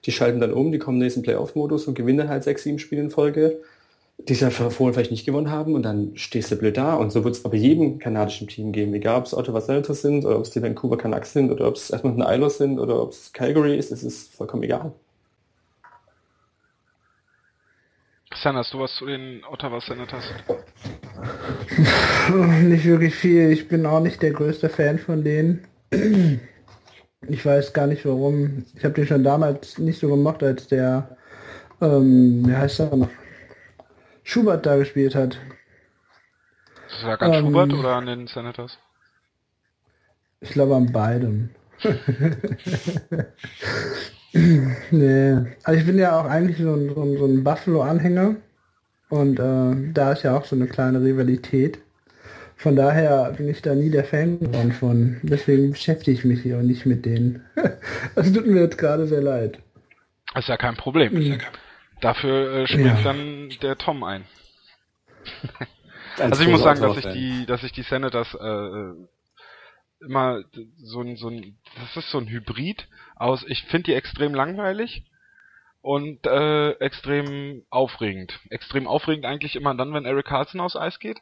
die 0.05 0.13
schalten 0.13 0.41
dann 0.41 0.53
um, 0.53 0.71
die 0.71 0.79
kommen 0.79 0.97
in 0.97 1.01
den 1.01 1.07
nächsten 1.07 1.23
Playoff-Modus 1.23 1.87
und 1.87 1.95
gewinnen 1.95 2.29
halt 2.29 2.45
sechs, 2.45 2.63
sieben 2.63 2.79
Spiele 2.79 3.03
in 3.03 3.11
Folge, 3.11 3.63
die 4.19 4.35
sie 4.35 4.51
vorher 4.51 4.95
vielleicht 4.95 5.11
nicht 5.11 5.27
gewonnen 5.27 5.51
haben 5.51 5.75
und 5.75 5.83
dann 5.83 6.17
stehst 6.17 6.51
du 6.51 6.57
blöd 6.57 6.77
da. 6.77 6.95
Und 6.95 7.11
so 7.11 7.23
wird 7.25 7.35
es 7.35 7.45
aber 7.45 7.57
jedem 7.57 7.99
kanadischen 7.99 8.49
Team 8.49 8.73
geben, 8.73 8.95
egal 8.95 9.19
ob 9.19 9.27
es 9.27 9.35
Ottawa 9.35 9.61
Senators 9.61 10.03
sind 10.03 10.25
oder 10.25 10.39
ob 10.39 10.45
es 10.45 10.51
die 10.51 10.63
Vancouver 10.63 10.97
Canucks 10.97 11.33
sind 11.33 11.51
oder 11.51 11.69
ob 11.69 11.77
es 11.77 11.91
Edmonton 11.91 12.23
Islanders 12.23 12.59
sind 12.59 12.79
oder 12.79 13.03
ob 13.03 13.13
es 13.13 13.33
Calgary 13.33 13.77
ist, 13.77 13.93
es 13.93 14.03
ist 14.03 14.35
vollkommen 14.35 14.63
egal. 14.63 14.93
Christian, 18.31 18.57
hast 18.57 18.75
du 18.75 18.81
was 18.81 18.95
zu 18.97 19.07
den 19.07 19.43
Ottawa 19.51 19.81
Senators? 19.81 20.25
nicht 22.63 22.85
wirklich 22.85 23.15
viel. 23.15 23.51
Ich 23.51 23.69
bin 23.69 23.87
auch 23.87 24.01
nicht 24.01 24.21
der 24.21 24.33
größte 24.33 24.69
Fan 24.69 24.99
von 24.99 25.25
denen. 25.25 25.67
Ich 27.29 27.45
weiß 27.47 27.73
gar 27.73 27.87
nicht 27.87 28.05
warum. 28.05 28.65
Ich 28.77 28.85
habe 28.85 28.95
den 28.95 29.07
schon 29.07 29.25
damals 29.25 29.79
nicht 29.79 29.99
so 29.99 30.09
gemocht, 30.09 30.43
als 30.43 30.69
der, 30.69 31.17
ähm, 31.81 32.47
wie 32.47 32.55
heißt 32.55 32.81
er 32.81 32.97
noch? 32.97 33.09
Schubert 34.27 34.67
da 34.67 34.77
gespielt 34.77 35.15
hat. 35.15 35.39
Das 36.91 37.03
lag 37.05 37.21
an 37.23 37.33
ähm, 37.33 37.45
Schubert 37.45 37.73
oder 37.73 37.95
an 37.95 38.07
den 38.07 38.27
Senators? 38.27 38.77
Ich 40.41 40.51
glaube 40.51 40.75
an 40.75 40.91
beidem. 40.91 41.51
nee. 44.91 45.37
Also 45.63 45.81
ich 45.81 45.87
bin 45.87 45.97
ja 45.97 46.19
auch 46.19 46.25
eigentlich 46.25 46.59
so 46.59 46.75
ein, 46.75 46.93
so 46.93 47.03
ein, 47.03 47.17
so 47.19 47.25
ein 47.25 47.45
Buffalo-Anhänger. 47.45 48.35
Und 49.11 49.39
äh, 49.39 49.93
da 49.93 50.13
ist 50.13 50.25
ja 50.25 50.37
auch 50.37 50.45
so 50.45 50.57
eine 50.57 50.67
kleine 50.67 51.01
Rivalität. 51.01 51.79
Von 52.57 52.75
daher 52.75 53.31
bin 53.37 53.49
ich 53.49 53.63
da 53.63 53.77
nie 53.77 53.91
der 53.91 54.03
Fan 54.05 54.41
geworden 54.41 54.73
von. 54.73 55.21
Deswegen 55.23 55.71
beschäftige 55.71 56.19
ich 56.19 56.25
mich 56.25 56.43
hier 56.43 56.59
und 56.59 56.67
nicht 56.67 56.85
mit 56.85 57.07
denen. 57.07 57.45
das 58.17 58.33
tut 58.33 58.49
mir 58.49 58.63
jetzt 58.63 58.79
gerade 58.79 59.07
sehr 59.07 59.23
leid. 59.23 59.61
Das 60.35 60.43
ist 60.45 60.49
ja 60.49 60.57
kein 60.57 60.75
Problem. 60.75 61.15
Mhm. 61.15 61.39
Dafür 62.01 62.53
äh, 62.53 62.67
springt 62.67 62.99
ja. 62.99 63.03
dann 63.03 63.51
der 63.63 63.79
Tom 63.79 64.05
ein. 64.05 64.25
also 66.19 66.43
ich 66.43 66.49
muss 66.49 66.63
sagen, 66.63 66.81
dass 66.81 66.97
ich 66.99 67.07
die, 67.13 67.47
dass 67.47 67.63
ich 67.63 67.73
die 67.73 67.83
Senators 67.83 68.35
äh, 68.35 68.47
äh 68.47 68.95
immer 70.01 70.43
so 70.77 71.01
ein, 71.01 71.17
so 71.17 71.29
ein, 71.29 71.57
das 71.81 71.97
ist 71.97 72.11
so 72.11 72.19
ein 72.19 72.29
Hybrid 72.29 72.87
aus, 73.17 73.45
ich 73.49 73.65
finde 73.65 73.85
die 73.85 73.95
extrem 73.95 74.35
langweilig 74.35 75.05
und 75.81 76.27
äh, 76.27 76.73
extrem 76.73 77.65
aufregend. 77.71 78.39
Extrem 78.51 78.87
aufregend 78.87 79.25
eigentlich 79.25 79.57
immer 79.57 79.75
dann, 79.75 79.95
wenn 79.95 80.05
Eric 80.05 80.27
Carlson 80.27 80.61
aus 80.61 80.77
Eis 80.77 80.99
geht. 80.99 81.21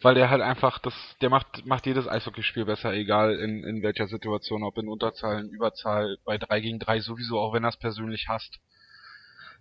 Weil 0.00 0.14
der 0.14 0.30
halt 0.30 0.40
einfach, 0.40 0.78
das, 0.78 0.94
der 1.20 1.28
macht, 1.28 1.66
macht 1.66 1.86
jedes 1.86 2.08
Eishockeyspiel 2.08 2.64
besser, 2.64 2.94
egal 2.94 3.36
in, 3.36 3.62
in 3.64 3.82
welcher 3.82 4.08
Situation, 4.08 4.62
ob 4.62 4.78
in 4.78 4.88
Unterzahl, 4.88 5.40
in 5.40 5.50
Überzahl, 5.50 6.16
bei 6.24 6.38
3 6.38 6.60
gegen 6.60 6.78
3 6.78 7.00
sowieso, 7.00 7.38
auch 7.38 7.52
wenn 7.52 7.64
er 7.64 7.68
es 7.68 7.76
persönlich 7.76 8.28
hasst. 8.28 8.58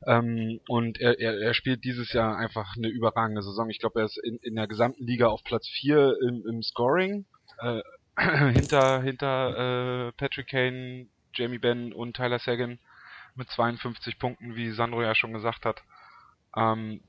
Ähm, 0.05 0.59
und 0.67 0.99
er, 0.99 1.19
er, 1.19 1.39
er 1.39 1.53
spielt 1.53 1.83
dieses 1.83 2.13
Jahr 2.13 2.37
einfach 2.37 2.75
eine 2.75 2.87
überragende 2.87 3.41
Saison. 3.41 3.69
Ich 3.69 3.79
glaube, 3.79 3.99
er 3.99 4.05
ist 4.05 4.17
in, 4.17 4.37
in 4.37 4.55
der 4.55 4.67
gesamten 4.67 5.05
Liga 5.05 5.27
auf 5.27 5.43
Platz 5.43 5.67
4 5.67 6.17
im, 6.21 6.45
im 6.47 6.63
Scoring 6.63 7.25
äh, 7.59 7.81
hinter, 8.53 9.01
hinter 9.01 10.07
äh, 10.07 10.11
Patrick 10.13 10.47
Kane, 10.47 11.07
Jamie 11.33 11.57
Benn 11.57 11.93
und 11.93 12.15
Tyler 12.15 12.39
Sagan 12.39 12.79
mit 13.35 13.49
52 13.49 14.19
Punkten, 14.19 14.55
wie 14.55 14.71
Sandro 14.71 15.01
ja 15.01 15.15
schon 15.15 15.33
gesagt 15.33 15.65
hat. 15.65 15.81
Ähm, 16.55 17.01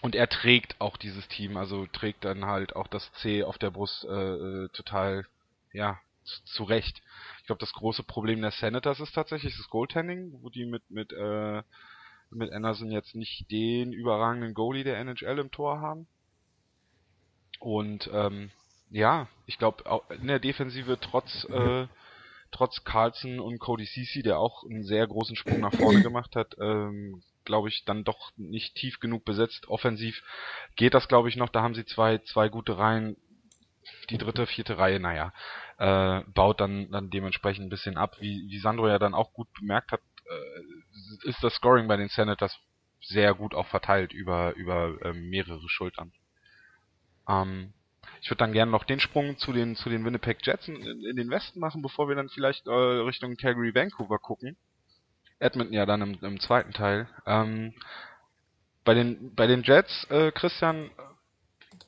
und 0.00 0.14
er 0.14 0.28
trägt 0.28 0.80
auch 0.80 0.96
dieses 0.96 1.28
Team, 1.28 1.56
also 1.56 1.86
trägt 1.86 2.24
dann 2.24 2.46
halt 2.46 2.74
auch 2.74 2.88
das 2.88 3.12
C 3.14 3.44
auf 3.44 3.58
der 3.58 3.70
Brust 3.70 4.04
äh, 4.04 4.08
äh 4.08 4.68
total, 4.70 5.26
ja, 5.72 5.98
zu 6.24 6.64
Recht. 6.64 7.02
Ich 7.40 7.46
glaube, 7.46 7.60
das 7.60 7.72
große 7.72 8.02
Problem 8.02 8.40
der 8.40 8.50
Senators 8.50 9.00
ist 9.00 9.12
tatsächlich 9.12 9.56
das 9.56 9.68
Goaltending, 9.68 10.32
wo 10.40 10.50
die 10.50 10.66
mit 10.66 10.90
mit 10.90 11.12
äh, 11.12 11.62
mit 12.30 12.52
Anderson 12.52 12.90
jetzt 12.90 13.14
nicht 13.14 13.50
den 13.50 13.92
überragenden 13.92 14.54
Goalie 14.54 14.84
der 14.84 14.98
NHL 14.98 15.38
im 15.38 15.50
Tor 15.50 15.80
haben. 15.80 16.06
Und 17.60 18.10
ähm, 18.12 18.50
ja, 18.90 19.28
ich 19.46 19.58
glaube, 19.58 19.84
in 20.20 20.28
der 20.28 20.38
Defensive 20.38 20.98
trotz 21.00 21.44
äh, 21.44 21.86
trotz 22.52 22.84
Carlson 22.84 23.40
und 23.40 23.58
Cody 23.58 23.86
Ceci, 23.86 24.22
der 24.22 24.38
auch 24.38 24.64
einen 24.64 24.84
sehr 24.84 25.06
großen 25.06 25.36
Sprung 25.36 25.60
nach 25.60 25.74
vorne 25.74 26.02
gemacht 26.02 26.36
hat, 26.36 26.56
ähm, 26.60 27.22
glaube 27.44 27.68
ich, 27.68 27.84
dann 27.84 28.04
doch 28.04 28.30
nicht 28.36 28.76
tief 28.76 29.00
genug 29.00 29.24
besetzt. 29.24 29.68
Offensiv 29.68 30.22
geht 30.76 30.94
das, 30.94 31.08
glaube 31.08 31.28
ich, 31.28 31.36
noch. 31.36 31.48
Da 31.48 31.62
haben 31.62 31.74
sie 31.74 31.84
zwei, 31.84 32.18
zwei 32.18 32.48
gute 32.48 32.78
Reihen. 32.78 33.16
Die 34.10 34.18
dritte, 34.18 34.46
vierte 34.46 34.78
Reihe, 34.78 35.00
naja, 35.00 35.32
äh, 35.82 36.22
baut 36.32 36.60
dann, 36.60 36.92
dann 36.92 37.10
dementsprechend 37.10 37.66
ein 37.66 37.70
bisschen 37.70 37.96
ab. 37.96 38.16
Wie, 38.20 38.46
wie 38.48 38.58
Sandro 38.60 38.86
ja 38.86 39.00
dann 39.00 39.14
auch 39.14 39.32
gut 39.32 39.48
bemerkt 39.58 39.90
hat, 39.90 40.00
äh, 40.26 41.28
ist 41.28 41.42
das 41.42 41.54
Scoring 41.54 41.88
bei 41.88 41.96
den 41.96 42.08
Senators 42.08 42.56
sehr 43.00 43.34
gut 43.34 43.52
auch 43.52 43.66
verteilt 43.66 44.12
über, 44.12 44.54
über 44.54 44.94
äh, 45.02 45.12
mehrere 45.12 45.68
Schultern. 45.68 46.12
Ähm, 47.28 47.72
ich 48.20 48.30
würde 48.30 48.38
dann 48.38 48.52
gerne 48.52 48.70
noch 48.70 48.84
den 48.84 49.00
Sprung 49.00 49.36
zu 49.38 49.52
den, 49.52 49.74
zu 49.74 49.90
den 49.90 50.04
Winnipeg 50.04 50.46
Jets 50.46 50.68
in, 50.68 50.76
in 50.76 51.16
den 51.16 51.30
Westen 51.30 51.58
machen, 51.58 51.82
bevor 51.82 52.08
wir 52.08 52.14
dann 52.14 52.28
vielleicht 52.28 52.68
äh, 52.68 52.70
Richtung 52.70 53.34
Calgary, 53.36 53.74
Vancouver 53.74 54.20
gucken. 54.20 54.56
Edmonton 55.40 55.74
ja 55.74 55.84
dann 55.84 56.02
im, 56.02 56.18
im 56.22 56.38
zweiten 56.38 56.72
Teil. 56.72 57.08
Ähm, 57.26 57.74
bei 58.84 58.94
den, 58.94 59.34
bei 59.34 59.48
den 59.48 59.64
Jets, 59.64 60.04
äh, 60.10 60.30
Christian, 60.30 60.92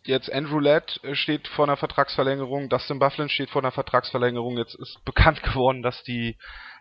jetzt 0.06 0.32
Andrew 0.32 0.58
Ladd 0.58 1.00
äh, 1.02 1.14
steht 1.14 1.48
vor 1.48 1.64
einer 1.66 1.76
Vertragsverlängerung, 1.76 2.68
Dustin 2.68 2.98
Bufflin 2.98 3.28
steht 3.28 3.50
vor 3.50 3.62
einer 3.62 3.72
Vertragsverlängerung. 3.72 4.58
Jetzt 4.58 4.74
ist 4.74 4.98
bekannt 5.04 5.42
geworden, 5.42 5.82
dass 5.82 6.02
die 6.04 6.36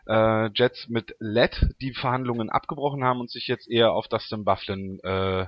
äh, 0.08 0.50
Jets 0.54 0.88
mit 0.90 1.16
Ladd 1.20 1.70
die 1.82 1.94
Verhandlungen 1.94 2.50
abgebrochen 2.50 3.04
haben 3.04 3.20
und 3.20 3.32
sich 3.32 3.48
jetzt 3.48 3.70
eher 3.70 3.92
auf 3.92 4.08
Dustin 4.08 4.44
Bufflin 4.44 5.00
äh, 5.04 5.46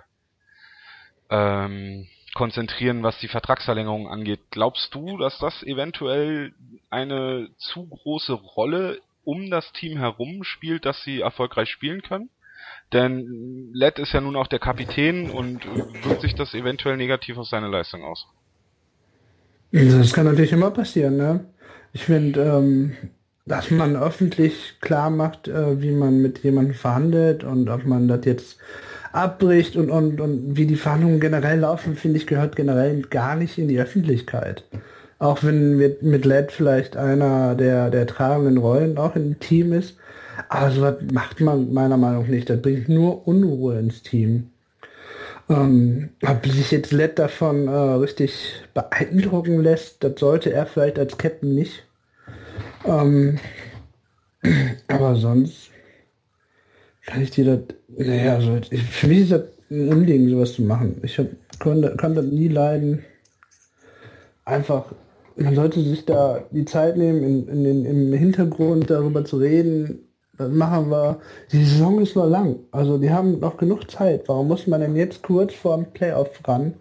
ähm, 1.29 2.08
konzentrieren, 2.34 3.01
was 3.03 3.17
die 3.20 3.27
Vertragsverlängerung 3.27 4.08
angeht. 4.08 4.41
Glaubst 4.51 4.94
du, 4.94 5.17
dass 5.17 5.39
das 5.39 5.63
eventuell 5.63 6.53
eine 6.89 7.50
zu 7.58 7.88
große 7.88 8.34
Rolle 8.34 9.01
um 9.24 9.50
das 9.50 9.72
Team 9.72 9.98
herum 9.98 10.44
spielt, 10.44 10.86
dass 10.86 11.01
sie 11.03 11.22
erfolgreich 11.22 11.70
spielen 11.70 12.01
können? 12.01 12.29
Denn 12.96 13.72
Led 13.74 14.00
ist 14.00 14.14
ja 14.14 14.22
nun 14.22 14.38
auch 14.38 14.48
der 14.48 14.60
Kapitän 14.60 15.30
und 15.30 15.66
wirkt 16.06 16.22
sich 16.22 16.34
das 16.34 16.54
eventuell 16.54 16.96
negativ 16.96 17.38
auf 17.38 17.46
seine 17.46 17.68
Leistung 17.68 18.06
aus? 18.06 18.25
Das 19.74 20.14
kann 20.14 20.24
natürlich 20.24 20.54
immer 20.54 20.72
passieren, 20.72 21.18
ne? 21.18 21.42
Ich 21.92 22.06
finde, 22.06 22.42
ähm, 22.42 22.96
dass 23.46 23.70
man 23.70 23.98
öffentlich 23.98 24.78
klar 24.80 25.10
macht, 25.10 25.50
äh, 25.50 25.82
wie 25.82 25.92
man 25.92 26.22
mit 26.22 26.40
jemandem 26.40 26.74
verhandelt 26.74 27.44
und 27.44 27.70
ob 27.70 27.86
man 27.86 28.08
das 28.08 28.24
jetzt 28.24 28.60
abbricht 29.12 29.75
und, 29.75 29.90
und, 29.90 30.22
und 30.22 30.56
wie 30.56 30.66
die 30.66 30.78
Verhandlungen 30.78 31.20
generell 31.20 31.60
laufen, 31.60 31.98
finde 31.98 32.18
ich, 32.18 32.28
gehört 32.28 32.56
generell 32.56 33.02
gar 33.02 33.36
nicht 33.36 33.58
in 33.58 33.68
die 33.68 33.80
Öffentlichkeit. 33.80 34.64
Auch 35.25 35.41
wenn 35.41 35.75
mit, 35.75 36.03
mit 36.03 36.24
Led 36.24 36.51
vielleicht 36.51 36.98
einer 36.98 37.55
der, 37.55 37.89
der 37.89 38.05
tragenden 38.05 38.58
Rollen 38.58 39.00
auch 39.00 39.15
im 39.15 39.39
Team 39.39 39.74
ist. 39.74 39.98
Aber 40.50 40.70
sowas 40.70 40.98
macht 41.12 41.41
man 41.41 41.74
meiner 41.74 41.98
Meinung 41.98 42.22
nach 42.22 42.29
nicht. 42.29 42.48
Das 42.48 42.62
bringt 42.62 42.89
nur 42.89 43.27
Unruhe 43.27 43.79
ins 43.79 44.03
Team. 44.03 44.51
Ähm, 45.50 46.10
ob 46.22 46.46
sich 46.46 46.70
jetzt 46.70 46.91
Led 46.91 47.17
davon 47.17 47.67
äh, 47.67 47.72
richtig 47.72 48.62
beeindrucken 48.75 49.63
lässt, 49.63 50.03
das 50.03 50.20
sollte 50.20 50.53
er 50.53 50.67
vielleicht 50.67 51.00
als 51.00 51.17
Captain 51.17 51.55
nicht. 51.55 51.84
Ähm, 52.86 53.39
aber 54.88 55.15
sonst 55.15 55.72
kann 57.08 57.24
ich 57.24 57.32
dir 57.32 57.46
das, 57.46 57.60
naja, 57.98 58.36
also 58.36 58.60
ich, 58.70 58.84
für 58.84 59.08
mich 59.08 59.22
ist 59.22 59.32
das 59.32 59.46
ein 59.72 59.89
Unding, 59.91 60.29
sowas 60.29 60.53
zu 60.53 60.62
machen. 60.62 61.01
Ich 61.01 61.17
hab, 61.17 61.25
konnte, 61.60 61.96
kann 61.98 62.13
das 62.13 62.25
nie 62.25 62.48
leiden. 62.48 63.03
Einfach, 64.46 64.94
man 65.36 65.56
sollte 65.56 65.82
sich 65.82 66.06
da 66.06 66.44
die 66.51 66.65
Zeit 66.65 66.98
nehmen, 66.98 67.24
in, 67.24 67.48
in 67.48 67.63
den, 67.63 67.86
im 67.86 68.13
Hintergrund 68.13 68.89
darüber 68.89 69.25
zu 69.25 69.38
reden, 69.38 70.06
das 70.38 70.51
machen 70.51 70.89
wir. 70.89 71.20
Die 71.51 71.63
Saison 71.63 72.01
ist 72.01 72.15
nur 72.15 72.27
lang. 72.27 72.60
Also 72.72 72.98
die 72.98 73.10
haben 73.10 73.39
noch 73.39 73.58
genug 73.58 73.89
Zeit. 73.89 74.27
Warum 74.27 74.48
muss 74.48 74.68
man 74.68 74.82
denn 74.82 74.96
jetzt 74.96 75.24
kurz 75.24 75.54
vor 75.54 75.77
dem 75.77 75.86
Playoff 75.92 76.30
ran 76.46 76.74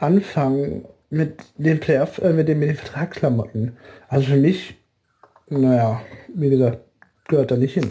anfangen 0.00 0.84
mit 1.10 1.44
den 1.58 1.78
Playoff, 1.78 2.18
äh, 2.18 2.32
mit 2.32 2.48
den, 2.48 2.58
mit 2.58 2.70
den 2.70 2.76
Vertragsklamotten? 2.76 3.76
Also 4.08 4.28
für 4.28 4.36
mich, 4.36 4.74
naja, 5.48 6.02
wie 6.34 6.50
gesagt, 6.50 6.80
gehört 7.28 7.50
da 7.50 7.56
nicht 7.56 7.74
hin. 7.74 7.88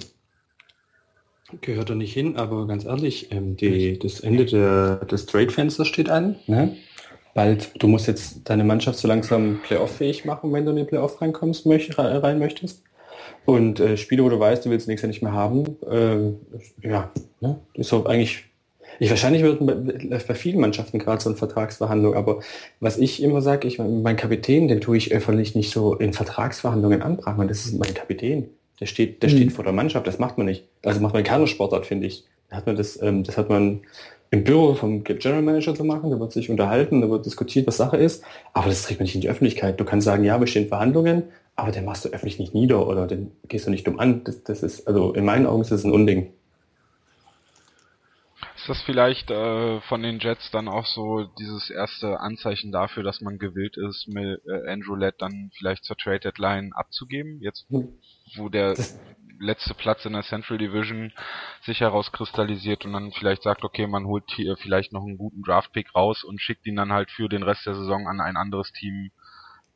Gehört 1.62 1.90
da 1.90 1.96
nicht 1.96 2.14
hin, 2.14 2.38
aber 2.38 2.66
ganz 2.68 2.86
ehrlich, 2.86 3.32
ähm, 3.32 3.58
die, 3.58 4.00
das 4.00 4.22
Ende 4.22 4.46
der, 4.46 4.98
des 5.06 5.26
Trade-Fensters 5.26 5.88
steht 5.88 6.10
an. 6.10 6.38
Ne? 6.48 6.78
Bald, 7.34 7.72
du 7.82 7.88
musst 7.88 8.08
jetzt 8.08 8.42
deine 8.50 8.64
Mannschaft 8.64 9.00
so 9.00 9.08
langsam 9.08 9.62
Playoff-fähig 9.64 10.26
machen, 10.26 10.52
wenn 10.52 10.66
du 10.66 10.72
in 10.72 10.78
den 10.78 10.88
Playoff 10.88 11.22
reinkommst, 11.22 11.66
möcht, 11.66 11.98
rein 11.98 12.40
möchtest. 12.40 12.84
Und 13.46 13.80
äh, 13.80 13.98
Spiele, 13.98 14.24
wo 14.24 14.30
du 14.30 14.40
weißt, 14.40 14.66
du 14.66 14.70
willst 14.70 14.88
nächstes 14.88 15.08
Jahr 15.08 15.10
nicht 15.10 15.24
mehr 15.24 15.34
haben, 15.34 15.78
äh, 15.90 16.88
ja, 16.88 17.12
ne? 17.40 17.60
ist 17.74 17.90
so 17.90 18.06
eigentlich, 18.06 18.44
ich 19.00 19.10
wahrscheinlich 19.10 19.44
würden 19.44 19.66
bei, 19.66 20.18
bei 20.18 20.36
vielen 20.36 20.60
Mannschaften 20.60 21.00
gerade 21.00 21.22
so 21.22 21.30
eine 21.30 21.38
Vertragsverhandlung, 21.38 22.16
aber 22.16 22.42
was 22.80 22.98
ich 22.98 23.24
immer 23.24 23.42
sage, 23.42 23.68
ich 23.68 23.80
mein 23.80 24.16
Kapitän, 24.16 24.68
den 24.68 24.82
tue 24.82 24.98
ich 24.98 25.12
öffentlich 25.12 25.56
nicht 25.56 25.72
so 25.72 25.96
in 25.96 26.14
Vertragsverhandlungen 26.14 27.02
anbrachen, 27.02 27.48
das 27.48 27.66
ist 27.66 27.80
mein 27.80 27.94
Kapitän. 27.94 28.50
Der 28.80 28.88
steht, 28.88 29.22
der 29.22 29.30
mhm. 29.30 29.34
steht 29.36 29.52
vor 29.52 29.64
der 29.64 29.74
Mannschaft, 29.74 30.08
das 30.08 30.20
macht 30.20 30.38
man 30.38 30.48
nicht. 30.48 30.68
Also 30.84 31.00
macht 31.02 31.14
man 31.14 31.24
keine 31.24 31.48
Sportart, 31.48 31.86
finde 31.86 32.08
ich. 32.08 32.26
Da 32.50 32.58
hat 32.58 32.66
man 32.66 32.76
das, 32.76 33.02
ähm, 33.02 33.24
das 33.24 33.38
hat 33.38 33.48
man 33.48 33.82
im 34.32 34.46
Büro 34.46 34.74
vom 34.76 35.04
General 35.04 35.42
Manager 35.42 35.76
zu 35.76 35.84
machen, 35.84 36.10
da 36.10 36.20
wird 36.20 36.32
sich 36.32 36.50
unterhalten, 36.50 37.02
da 37.02 37.10
wird 37.10 37.26
diskutiert, 37.26 37.68
was 37.68 37.78
Sache 37.78 37.98
ist, 37.98 38.24
aber 38.54 38.70
das 38.70 38.84
trägt 38.84 39.02
man 39.02 39.04
nicht 39.04 39.16
in 39.16 39.22
die 39.22 39.30
Öffentlichkeit. 39.30 39.80
Du 39.80 39.84
kannst 39.84 40.06
sagen, 40.06 40.24
ja, 40.24 40.40
wir 40.40 40.48
stehen 40.48 40.70
Verhandlungen, 40.70 41.24
aber 41.58 41.72
den 41.72 41.84
machst 41.84 42.06
du 42.06 42.10
öffentlich 42.10 42.40
nicht 42.40 42.54
nieder 42.54 42.88
oder 42.88 43.08
den 43.08 43.34
gehst 43.50 43.68
du 43.68 43.72
nicht 43.72 43.86
dumm 43.86 44.00
an. 44.00 44.24
Das, 44.24 44.42
das 44.44 44.64
ist, 44.64 44.88
also 44.88 45.14
in 45.14 45.26
meinen 45.26 45.46
Augen 45.46 45.62
ist 45.62 45.72
das 45.72 45.84
ein 45.84 45.92
Unding. 45.92 46.34
Ist 48.56 48.70
das 48.70 48.82
vielleicht 48.84 49.32
äh, 49.32 49.82
von 49.82 50.02
den 50.02 50.20
Jets 50.20 50.50
dann 50.52 50.70
auch 50.70 50.86
so 50.86 51.26
dieses 51.38 51.70
erste 51.70 52.20
Anzeichen 52.22 52.72
dafür, 52.72 53.04
dass 53.04 53.20
man 53.20 53.38
gewillt 53.38 53.76
ist, 53.76 54.08
mit 54.08 54.40
äh, 54.46 54.70
Andrew 54.72 54.96
Lett 54.96 55.16
dann 55.18 55.52
vielleicht 55.58 55.84
zur 55.84 55.98
Trade 55.98 56.20
Deadline 56.20 56.72
abzugeben? 56.72 57.42
Jetzt, 57.42 57.66
hm. 57.70 57.90
wo 58.38 58.50
der 58.50 58.76
das 58.76 58.98
letzte 59.42 59.74
Platz 59.74 60.06
in 60.06 60.14
der 60.14 60.24
Central 60.24 60.58
Division 60.58 61.12
sich 61.62 61.82
herauskristallisiert 61.82 62.86
und 62.86 62.94
dann 62.94 63.12
vielleicht 63.12 63.44
sagt, 63.44 63.64
okay, 63.64 63.88
man 63.88 64.06
holt 64.06 64.24
hier 64.28 64.56
vielleicht 64.58 64.94
noch 64.94 65.04
einen 65.04 65.18
guten 65.18 65.42
Draft-Pick 65.42 65.96
raus 65.96 66.24
und 66.24 66.42
schickt 66.42 66.66
ihn 66.66 66.76
dann 66.76 66.94
halt 66.94 67.12
für 67.12 67.28
den 67.28 67.44
Rest 67.44 67.66
der 67.66 67.76
Saison 67.76 68.08
an 68.08 68.22
ein 68.22 68.38
anderes 68.38 68.72
Team 68.72 69.12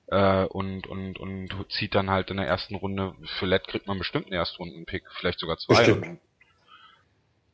äh, 0.07 0.45
und, 0.45 0.87
und, 0.87 1.19
und 1.19 1.49
zieht 1.69 1.95
dann 1.95 2.09
halt 2.09 2.29
in 2.29 2.37
der 2.37 2.47
ersten 2.47 2.75
Runde, 2.75 3.13
für 3.39 3.45
LED 3.45 3.67
kriegt 3.67 3.87
man 3.87 3.97
bestimmt 3.97 4.27
einen 4.27 4.33
Erstrunden-Pick, 4.35 5.03
vielleicht 5.11 5.39
sogar 5.39 5.57
zwei. 5.57 5.77
Bestimmt. 5.77 6.19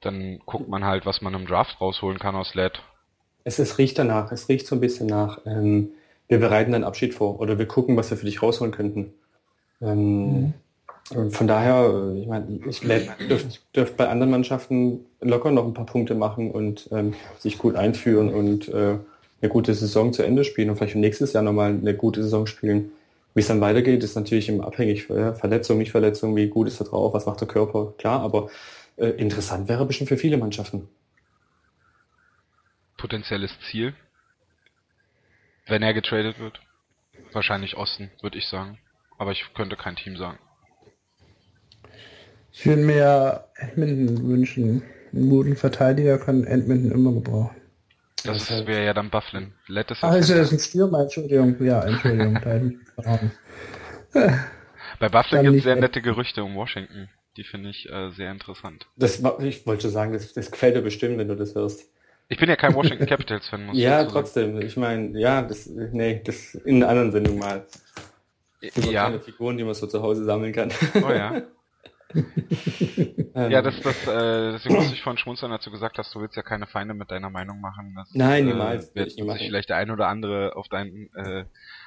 Dann 0.01 0.39
guckt 0.45 0.67
man 0.67 0.83
halt, 0.83 1.05
was 1.05 1.21
man 1.21 1.33
im 1.33 1.45
Draft 1.45 1.79
rausholen 1.79 2.19
kann 2.19 2.35
aus 2.35 2.55
LED. 2.55 2.81
Es, 3.43 3.59
es 3.59 3.77
riecht 3.77 3.97
danach, 3.97 4.31
es 4.31 4.49
riecht 4.49 4.67
so 4.67 4.75
ein 4.75 4.81
bisschen 4.81 5.07
nach, 5.07 5.39
ähm, 5.45 5.91
wir 6.27 6.39
bereiten 6.39 6.73
einen 6.73 6.83
Abschied 6.83 7.13
vor 7.13 7.39
oder 7.39 7.57
wir 7.57 7.67
gucken, 7.67 7.97
was 7.97 8.09
wir 8.09 8.17
für 8.17 8.25
dich 8.25 8.41
rausholen 8.41 8.73
könnten. 8.73 9.13
Ähm, 9.81 10.41
mhm. 10.41 10.53
Von 11.05 11.47
daher, 11.47 12.13
ich 12.15 12.27
meine, 12.27 12.59
ich 12.69 12.79
dürfte 12.79 13.59
dürft 13.75 13.97
bei 13.97 14.07
anderen 14.07 14.31
Mannschaften 14.31 15.05
locker 15.19 15.51
noch 15.51 15.65
ein 15.65 15.73
paar 15.73 15.85
Punkte 15.85 16.15
machen 16.15 16.51
und 16.51 16.87
ähm, 16.91 17.13
sich 17.37 17.57
gut 17.57 17.75
einführen 17.75 18.33
und 18.33 18.69
äh, 18.69 18.97
eine 19.41 19.49
gute 19.49 19.73
Saison 19.73 20.13
zu 20.13 20.23
Ende 20.23 20.43
spielen 20.45 20.69
und 20.69 20.77
vielleicht 20.77 20.95
nächstes 20.95 21.33
Jahr 21.33 21.43
nochmal 21.43 21.71
eine 21.71 21.95
gute 21.95 22.23
Saison 22.23 22.47
spielen. 22.47 22.91
Wie 23.33 23.41
es 23.41 23.47
dann 23.47 23.61
weitergeht, 23.61 24.03
ist 24.03 24.15
natürlich 24.15 24.47
immer 24.47 24.65
abhängig. 24.65 25.09
Ja, 25.09 25.33
Verletzung, 25.33 25.77
nicht 25.77 25.91
Verletzung, 25.91 26.35
wie 26.35 26.47
gut 26.47 26.67
ist 26.67 26.79
er 26.79 26.87
drauf, 26.87 27.13
was 27.13 27.25
macht 27.25 27.41
der 27.41 27.47
Körper, 27.47 27.93
klar, 27.97 28.21
aber 28.21 28.49
äh, 28.97 29.07
interessant 29.07 29.67
wäre 29.67 29.85
bestimmt 29.85 30.09
für 30.09 30.17
viele 30.17 30.37
Mannschaften. 30.37 30.87
Potenzielles 32.97 33.51
Ziel, 33.69 33.95
wenn 35.67 35.81
er 35.81 35.93
getradet 35.93 36.39
wird. 36.39 36.59
Wahrscheinlich 37.33 37.77
Osten, 37.77 38.11
würde 38.21 38.37
ich 38.37 38.47
sagen. 38.47 38.77
Aber 39.17 39.31
ich 39.31 39.45
könnte 39.53 39.75
kein 39.75 39.95
Team 39.95 40.17
sagen. 40.17 40.37
Ich 42.53 42.65
würde 42.65 42.81
mir 42.81 43.45
Edmonton 43.55 44.27
wünschen. 44.27 44.83
Einen 45.13 45.29
guten 45.29 45.55
Verteidiger 45.55 46.17
kann 46.17 46.43
Edmonton 46.45 46.91
immer 46.91 47.13
gebrauchen. 47.13 47.55
Das, 48.23 48.47
das 48.47 48.67
wäre 48.67 48.85
ja 48.85 48.93
dann 48.93 49.09
Bufflin. 49.09 49.53
Letters 49.67 50.03
ah, 50.03 50.09
also 50.09 50.35
das 50.35 50.47
ist 50.47 50.53
ein 50.53 50.59
Stürmer, 50.59 51.01
Entschuldigung. 51.01 51.55
Ja, 51.63 51.81
Entschuldigung. 51.81 52.39
Bei 54.99 55.09
Bufflin 55.09 55.43
gibt 55.43 55.57
es 55.57 55.63
sehr 55.63 55.75
nette 55.75 56.01
Gerüchte 56.01 56.43
um 56.43 56.55
Washington. 56.55 57.09
Die 57.37 57.43
finde 57.43 57.69
ich 57.69 57.89
äh, 57.89 58.11
sehr 58.11 58.31
interessant. 58.31 58.87
Das, 58.97 59.23
ich 59.39 59.65
wollte 59.65 59.89
sagen, 59.89 60.13
das, 60.13 60.33
das 60.33 60.51
gefällt 60.51 60.75
dir 60.75 60.81
bestimmt, 60.81 61.17
wenn 61.17 61.29
du 61.29 61.35
das 61.35 61.55
hörst. 61.55 61.89
Ich 62.27 62.37
bin 62.37 62.47
ja 62.47 62.55
kein 62.55 62.75
Washington 62.75 63.07
Capitals 63.07 63.47
Fan, 63.47 63.65
muss 63.65 63.77
Ja, 63.79 64.03
trotzdem. 64.03 64.61
Ich 64.61 64.77
meine, 64.77 65.19
ja, 65.19 65.41
das, 65.41 65.67
nee, 65.67 66.21
das 66.23 66.55
in 66.55 66.77
einer 66.77 66.89
anderen 66.89 67.11
Sendung 67.11 67.39
mal. 67.39 67.65
So 68.61 68.91
ja. 68.91 69.05
kleine 69.05 69.19
Figuren, 69.19 69.57
die 69.57 69.63
man 69.63 69.73
so 69.73 69.87
zu 69.87 70.01
Hause 70.01 70.23
sammeln 70.23 70.53
kann. 70.53 70.71
Oh 71.03 71.11
ja. 71.11 71.41
ja, 73.35 73.61
das, 73.61 73.79
das, 73.81 74.07
äh, 74.07 74.51
deswegen 74.53 74.75
muss 74.75 74.91
ich 74.91 75.01
vorhin 75.01 75.17
schmunzeln, 75.17 75.57
du 75.63 75.71
gesagt 75.71 75.97
hast, 75.97 76.13
du 76.13 76.21
willst 76.21 76.35
ja 76.35 76.43
keine 76.43 76.67
Feinde 76.67 76.93
mit 76.93 77.11
deiner 77.11 77.29
Meinung 77.29 77.61
machen. 77.61 77.93
Das, 77.95 78.09
Nein, 78.13 78.47
äh, 78.47 78.51
niemals. 78.51 78.89
Äh, 78.89 78.95
wird 78.95 79.11
sich 79.11 79.23
vielleicht 79.23 79.69
der 79.69 79.77
ein 79.77 79.91
oder 79.91 80.07
andere 80.07 80.55
auf 80.55 80.67
dein, 80.69 81.09
äh, 81.15 81.45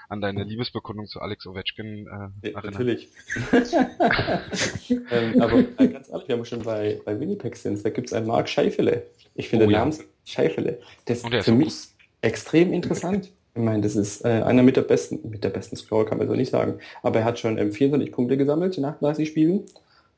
an 0.08 0.20
deine 0.20 0.44
Liebesbekundung 0.44 1.06
zu 1.06 1.20
Alex 1.20 1.46
Ovechkin 1.46 2.06
äh, 2.42 2.50
ja, 2.50 2.60
Natürlich. 2.62 3.08
ähm, 5.10 5.40
aber 5.40 5.58
äh, 5.78 5.88
ganz 5.88 6.08
ehrlich, 6.08 6.28
wir 6.28 6.36
haben 6.36 6.44
schon 6.44 6.62
bei, 6.62 7.00
bei 7.04 7.18
Winnipeg 7.18 7.56
sind, 7.56 7.84
da 7.84 7.90
gibt 7.90 8.08
es 8.08 8.12
einen 8.12 8.26
Mark 8.26 8.48
Scheifele. 8.48 9.04
Ich 9.34 9.48
finde 9.48 9.66
oh, 9.66 9.68
den 9.68 9.78
Namen 9.78 9.94
Scheifele. 10.24 10.80
Das 11.06 11.22
ist 11.22 11.44
für 11.44 11.52
mich 11.52 11.68
gut. 11.68 11.88
extrem 12.20 12.72
interessant. 12.72 13.30
Ich 13.56 13.62
meine, 13.62 13.82
das 13.82 13.94
ist 13.94 14.24
äh, 14.24 14.42
einer 14.42 14.62
mit 14.62 14.76
der 14.76 14.82
besten, 14.82 15.30
mit 15.30 15.44
der 15.44 15.50
besten 15.50 15.76
Score 15.76 16.04
kann 16.04 16.18
man 16.18 16.26
so 16.26 16.34
nicht 16.34 16.50
sagen. 16.50 16.80
Aber 17.02 17.20
er 17.20 17.24
hat 17.24 17.38
schon 17.38 17.56
ähm, 17.56 17.72
24 17.72 18.12
Punkte 18.12 18.36
gesammelt 18.36 18.76
nach 18.78 18.98
30 18.98 19.28
Spielen 19.28 19.64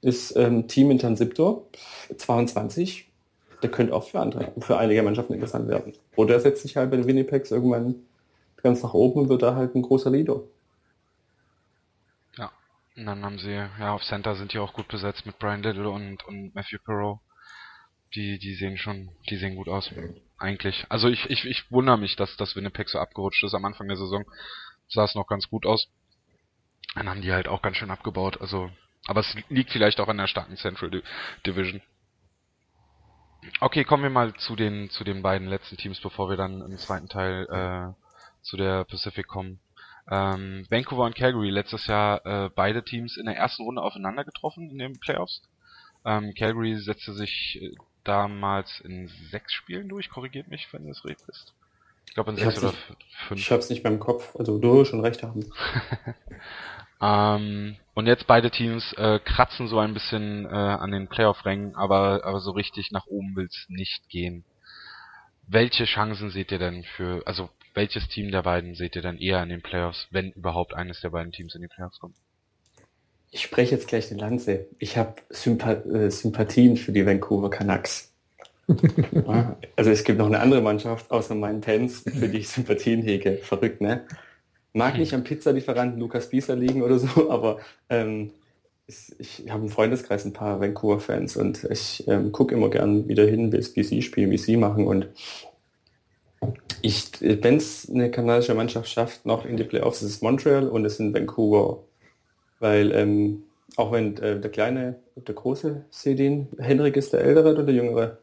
ist 0.07 0.37
ähm, 0.37 0.69
Team 0.69 0.93
in 0.93 0.99
Tansiptor, 1.01 1.67
22. 2.17 3.09
Der 3.63 3.71
könnte 3.71 3.93
auch 3.93 4.09
für 4.09 4.21
andere, 4.21 4.53
für 4.61 4.79
einige 4.79 5.03
Mannschaften 5.03 5.35
interessant 5.35 5.69
werden. 5.69 5.95
Oder 6.15 6.35
er 6.35 6.41
setzt 6.41 6.63
sich 6.63 6.77
halt 6.77 6.91
bei 6.91 6.97
den 6.97 7.07
Winnipegs 7.07 7.51
irgendwann 7.51 7.97
ganz 8.63 8.83
nach 8.85 8.95
oben 8.95 9.23
und 9.23 9.29
wird 9.29 9.43
da 9.43 9.57
halt 9.57 9.75
ein 9.75 9.83
großer 9.83 10.11
Leader. 10.11 10.43
Ja, 12.37 12.53
und 12.97 13.07
dann 13.07 13.25
haben 13.25 13.39
sie, 13.39 13.51
ja, 13.51 13.95
auf 13.95 14.05
Center 14.05 14.37
sind 14.37 14.53
die 14.53 14.59
auch 14.59 14.75
gut 14.75 14.87
besetzt 14.87 15.27
mit 15.27 15.41
Brian 15.41 15.65
Little 15.65 15.91
und, 15.91 16.25
und 16.25 16.55
Matthew 16.55 16.79
Perot. 16.85 17.19
Die, 18.15 18.39
die 18.39 18.55
sehen 18.55 18.79
schon, 18.79 19.09
die 19.29 19.37
sehen 19.37 19.57
gut 19.57 19.69
aus. 19.69 19.91
Eigentlich. 20.39 20.87
Also 20.89 21.09
ich, 21.09 21.29
ich, 21.29 21.45
ich 21.47 21.71
wundere 21.73 21.99
mich, 21.99 22.15
dass 22.15 22.37
das 22.37 22.55
Winnipeg 22.55 22.89
so 22.89 23.01
abgerutscht 23.01 23.43
ist 23.43 23.55
am 23.55 23.65
Anfang 23.65 23.89
der 23.89 23.97
Saison. 23.97 24.25
Sah 24.89 25.05
es 25.05 25.17
noch 25.17 25.27
ganz 25.27 25.49
gut 25.49 25.67
aus. 25.67 25.89
Dann 26.95 27.09
haben 27.09 27.23
die 27.23 27.33
halt 27.33 27.49
auch 27.49 27.63
ganz 27.63 27.77
schön 27.77 27.91
abgebaut. 27.91 28.41
Also 28.41 28.71
aber 29.07 29.21
es 29.21 29.35
liegt 29.49 29.71
vielleicht 29.71 30.01
auch 30.01 30.09
an 30.09 30.19
der 30.19 30.27
starken 30.27 30.57
Central 30.57 31.03
Division. 31.47 31.83
Okay, 33.61 33.85
kommen 33.85 34.03
wir 34.03 34.11
mal 34.11 34.35
zu 34.35 34.57
den 34.57 34.91
zu 34.91 35.05
den 35.05 35.23
beiden 35.23 35.47
letzten 35.47 35.77
Teams, 35.77 36.01
bevor 36.01 36.29
wir 36.29 36.37
dann 36.37 36.63
im 36.63 36.79
zweiten 36.79 37.09
Teil 37.09 37.47
äh, 37.49 38.43
zu 38.43 38.57
der 38.57 38.85
Pacific 38.85 39.27
kommen. 39.27 39.61
Ähm, 40.11 40.67
Vancouver 40.71 41.05
und 41.05 41.17
Calgary 41.17 41.51
letztes 41.51 41.87
Jahr 41.87 42.25
äh, 42.27 42.51
beide 42.55 42.85
Teams 42.85 43.17
in 43.17 43.27
der 43.27 43.37
ersten 43.37 43.65
Runde 43.65 43.83
aufeinander 43.83 44.25
getroffen 44.25 44.71
in 44.71 44.79
den 44.79 44.99
Playoffs. 44.99 45.43
Ähm, 46.05 46.33
Calgary 46.35 46.77
setzte 46.77 47.13
sich 47.13 47.61
äh, 47.61 47.75
damals 48.05 48.81
in 48.81 49.09
sechs 49.31 49.53
Spielen 49.53 49.89
durch, 49.89 50.09
korrigiert 50.09 50.49
mich, 50.49 50.73
wenn 50.73 50.89
es 50.89 51.05
recht 51.05 51.23
ist. 51.29 51.55
Ich 52.07 52.15
glaube 52.15 52.31
in 52.31 52.37
sechs 52.37 52.59
oder 52.59 52.69
nicht, 52.69 52.79
fünf. 53.29 53.41
Ich 53.41 53.51
hab's 53.51 53.69
nicht 53.69 53.85
mehr 53.85 53.93
im 53.93 54.01
Kopf, 54.01 54.35
also 54.37 54.59
du 54.59 54.85
schon 54.85 55.01
recht 55.01 55.23
haben. 55.23 55.51
Ähm, 57.01 57.77
und 57.95 58.07
jetzt 58.07 58.27
beide 58.27 58.51
Teams 58.51 58.93
äh, 58.95 59.19
kratzen 59.19 59.69
so 59.69 59.79
ein 59.79 59.93
bisschen 59.93 60.47
äh, 60.47 60.49
an 60.49 60.93
den 60.93 61.09
Playoff-Rängen, 61.09 61.75
aber, 61.75 62.25
aber 62.25 62.41
so 62.41 62.53
richtig 62.53 62.91
nach 62.91 63.07
oben 63.07 63.37
will's 63.37 63.67
nicht 63.69 64.09
gehen. 64.09 64.45
Welche 65.47 65.85
Chancen 65.85 66.31
seht 66.31 66.51
ihr 66.53 66.59
denn 66.59 66.85
für, 66.97 67.23
also 67.27 67.51
welches 67.75 68.09
Team 68.09 68.31
der 68.31 68.43
beiden 68.43 68.75
seht 68.75 68.97
ihr 68.97 69.03
denn 69.03 69.19
eher 69.19 69.43
in 69.43 69.51
den 69.51 69.63
Playoffs, 69.63 70.09
wenn 70.11 70.33
überhaupt 70.33 70.75
eines 70.75 71.01
der 71.03 71.11
beiden 71.11 71.33
Teams 71.33 71.55
in 71.55 71.61
die 71.61 71.69
Playoffs 71.69 72.01
kommt? 72.01 72.17
Ich 73.31 73.43
spreche 73.43 73.75
jetzt 73.75 73.89
gleich 73.89 74.11
eine 74.11 74.21
Lanze. 74.21 74.67
Ich 74.79 74.97
habe 74.97 75.17
äh, 75.31 76.11
Sympathien 76.11 76.77
für 76.77 76.93
die 76.93 77.05
Vancouver 77.05 77.51
Canucks. 77.51 78.13
Also 79.77 79.91
es 79.91 80.05
gibt 80.05 80.19
noch 80.19 80.27
eine 80.27 80.41
andere 80.41 80.61
Mannschaft 80.61 81.11
außer 81.11 81.35
meinen 81.35 81.61
Pens, 81.61 82.01
für 82.01 82.29
die 82.29 82.39
ich 82.39 82.49
Sympathien 82.49 83.03
hege. 83.03 83.39
Verrückt, 83.43 83.81
ne? 83.81 84.03
Mag 84.73 84.99
nicht 84.99 85.15
am 85.15 85.25
Pizzalieferanten 85.25 85.99
Lukas 85.99 86.29
Bieser 86.29 86.57
liegen 86.57 86.83
oder 86.83 86.99
so, 86.99 87.31
aber 87.31 87.59
ähm, 87.89 88.33
ich, 88.87 89.45
habe 89.49 89.65
im 89.65 89.69
Freundeskreis 89.69 90.25
ein 90.25 90.33
paar 90.33 90.61
Vancouver-Fans 90.61 91.37
und 91.37 91.65
ich 91.71 92.07
ähm, 92.09 92.33
gucke 92.33 92.55
immer 92.55 92.71
gern 92.71 93.09
wieder 93.09 93.25
hin, 93.25 93.53
wie 93.53 93.83
sie 93.83 94.03
spielen, 94.03 94.31
wie 94.31 94.39
sie 94.39 94.57
machen 94.57 94.87
und 94.87 95.09
ich, 96.83 97.11
wenn 97.21 97.57
es 97.57 97.91
eine 97.91 98.11
kanadische 98.11 98.55
Mannschaft 98.55 98.89
schafft, 98.89 99.27
noch 99.27 99.45
in 99.45 99.57
die 99.57 99.65
Playoffs, 99.65 100.03
ist 100.03 100.11
es 100.11 100.23
Montreal 100.23 100.69
und 100.69 100.85
es 100.85 100.99
sind 100.99 101.15
Vancouver. 101.15 101.83
Weil 102.61 102.93
ähm, 102.93 103.43
auch 103.77 103.93
wenn 103.93 104.17
äh, 104.19 104.41
der 104.41 104.51
kleine, 104.51 104.97
der 105.17 105.35
große 105.35 105.85
Sedin, 105.91 106.49
Henrik 106.59 106.97
ist 106.97 107.13
der 107.13 107.21
ältere 107.21 107.53
oder 107.53 107.65
der 107.65 107.75
jüngere? 107.75 108.19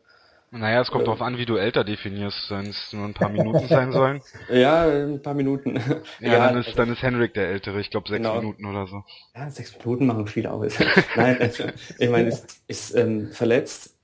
Naja, 0.55 0.81
es 0.81 0.91
kommt 0.91 1.01
äh, 1.01 1.05
darauf 1.05 1.21
an, 1.21 1.37
wie 1.37 1.45
du 1.45 1.55
älter 1.55 1.83
definierst, 1.83 2.51
wenn 2.51 2.67
es 2.67 2.93
nur 2.93 3.05
ein 3.05 3.15
paar 3.15 3.29
Minuten 3.29 3.67
sein 3.67 3.91
sollen. 3.91 4.21
Ja, 4.49 4.83
ein 4.87 5.21
paar 5.21 5.33
Minuten. 5.33 5.79
Ja, 6.19 6.33
ja 6.33 6.47
dann, 6.47 6.57
ist, 6.61 6.77
dann 6.77 6.91
ist 6.91 7.01
Henrik 7.01 7.33
der 7.33 7.49
ältere, 7.49 7.79
ich 7.79 7.89
glaube 7.89 8.07
sechs 8.07 8.19
genau. 8.19 8.35
Minuten 8.35 8.65
oder 8.65 8.85
so. 8.85 9.03
Ja, 9.35 9.49
sechs 9.49 9.75
Minuten 9.79 10.05
machen 10.05 10.27
viel 10.27 10.45
aus. 10.45 10.73
Nein, 11.15 11.37
also, 11.39 11.63
ich 11.97 12.09
meine, 12.09 12.29
ist, 12.29 12.61
ist 12.67 12.95
ähm, 12.95 13.31
verletzt, 13.31 13.95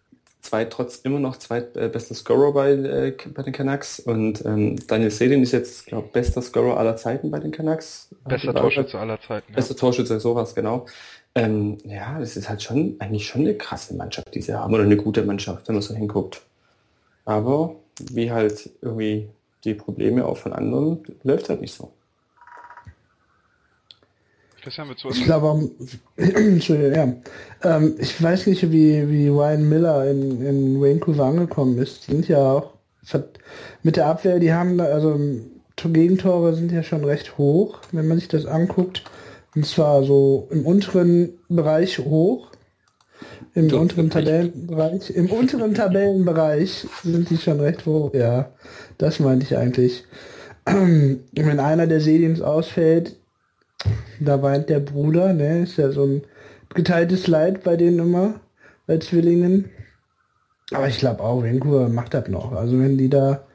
zwei, 0.41 0.65
trotz 0.65 0.97
immer 0.97 1.19
noch 1.19 1.37
zweitbester 1.37 2.15
Scorer 2.15 2.53
bei, 2.53 2.71
äh, 2.71 3.15
bei 3.33 3.43
den 3.43 3.53
Canucks 3.53 3.99
und 3.99 4.43
ähm, 4.45 4.75
Daniel 4.87 5.11
Sedin 5.11 5.43
ist 5.43 5.51
jetzt, 5.51 5.85
glaube 5.85 6.09
bester 6.11 6.41
Scorer 6.41 6.77
aller 6.77 6.95
Zeiten 6.95 7.29
bei 7.29 7.39
den 7.39 7.51
Canucks. 7.51 8.09
Bester 8.25 8.55
Torschütze 8.55 8.97
aller 8.97 9.19
Zeiten. 9.21 9.53
Bester 9.53 9.75
ja. 9.75 9.79
Torschütze, 9.79 10.19
sowas, 10.19 10.55
genau. 10.55 10.87
Ähm, 11.39 11.77
ja, 11.85 12.19
das 12.19 12.35
ist 12.35 12.49
halt 12.49 12.61
schon 12.61 12.95
eigentlich 12.99 13.25
schon 13.25 13.41
eine 13.41 13.55
krasse 13.55 13.93
Mannschaft, 13.93 14.35
die 14.35 14.41
sie 14.41 14.53
haben, 14.53 14.73
oder 14.73 14.83
eine 14.83 14.97
gute 14.97 15.23
Mannschaft, 15.23 15.67
wenn 15.67 15.75
man 15.75 15.81
so 15.81 15.95
hinguckt. 15.95 16.41
Aber 17.23 17.75
wie 18.11 18.29
halt 18.29 18.69
irgendwie 18.81 19.29
die 19.63 19.73
Probleme 19.73 20.25
auch 20.25 20.37
von 20.37 20.51
anderen, 20.51 20.99
läuft 21.23 21.47
halt 21.47 21.61
nicht 21.61 21.73
so. 21.73 21.91
Ich 25.17 25.23
glaube, 25.23 25.69
Entschuldigung, 26.17 26.93
ja. 26.93 27.77
Ähm, 27.77 27.95
ich 27.99 28.21
weiß 28.21 28.47
nicht, 28.47 28.69
wie, 28.71 29.09
wie 29.09 29.29
Ryan 29.29 29.69
Miller 29.69 30.11
in, 30.11 30.45
in 30.45 30.81
Vancouver 30.81 31.23
angekommen 31.23 31.77
ist. 31.77 32.07
Die 32.07 32.11
sind 32.11 32.27
ja 32.27 32.51
auch 32.51 32.73
mit 33.81 33.95
der 33.95 34.07
Abwehr, 34.07 34.39
die 34.39 34.53
haben 34.53 34.77
da, 34.77 34.85
also 34.85 35.17
Gegentore 35.77 36.53
sind 36.53 36.73
ja 36.73 36.83
schon 36.83 37.05
recht 37.05 37.37
hoch, 37.37 37.79
wenn 37.93 38.09
man 38.09 38.19
sich 38.19 38.27
das 38.27 38.45
anguckt. 38.45 39.03
Und 39.55 39.65
zwar 39.65 40.03
so 40.03 40.47
im 40.51 40.65
unteren 40.65 41.39
Bereich 41.49 41.99
hoch. 41.99 42.51
Im 43.55 43.67
du, 43.67 43.79
unteren 43.79 44.09
Tabellenbereich. 44.09 45.09
Im 45.09 45.31
unteren 45.31 45.73
Tabellenbereich 45.73 46.87
sind 47.03 47.29
die 47.29 47.37
schon 47.37 47.59
recht 47.59 47.85
hoch. 47.85 48.13
Ja, 48.13 48.51
das 48.97 49.19
meinte 49.19 49.45
ich 49.45 49.57
eigentlich. 49.57 50.05
Wenn 50.65 51.59
einer 51.59 51.87
der 51.87 51.99
Sedins 51.99 52.41
ausfällt, 52.41 53.15
da 54.19 54.41
weint 54.41 54.69
der 54.69 54.79
Bruder, 54.79 55.33
ne? 55.33 55.63
Ist 55.63 55.77
ja 55.77 55.91
so 55.91 56.05
ein 56.05 56.21
geteiltes 56.73 57.27
Leid 57.27 57.63
bei 57.63 57.75
denen 57.75 57.99
immer, 57.99 58.39
bei 58.85 58.97
Zwillingen. 58.99 59.69
Aber 60.71 60.87
ich 60.87 60.99
glaube 60.99 61.23
auch, 61.23 61.43
Vancouver 61.43 61.89
macht 61.89 62.13
das 62.13 62.27
noch. 62.27 62.51
Also 62.51 62.79
wenn 62.79 62.97
die 62.97 63.09
da 63.09 63.45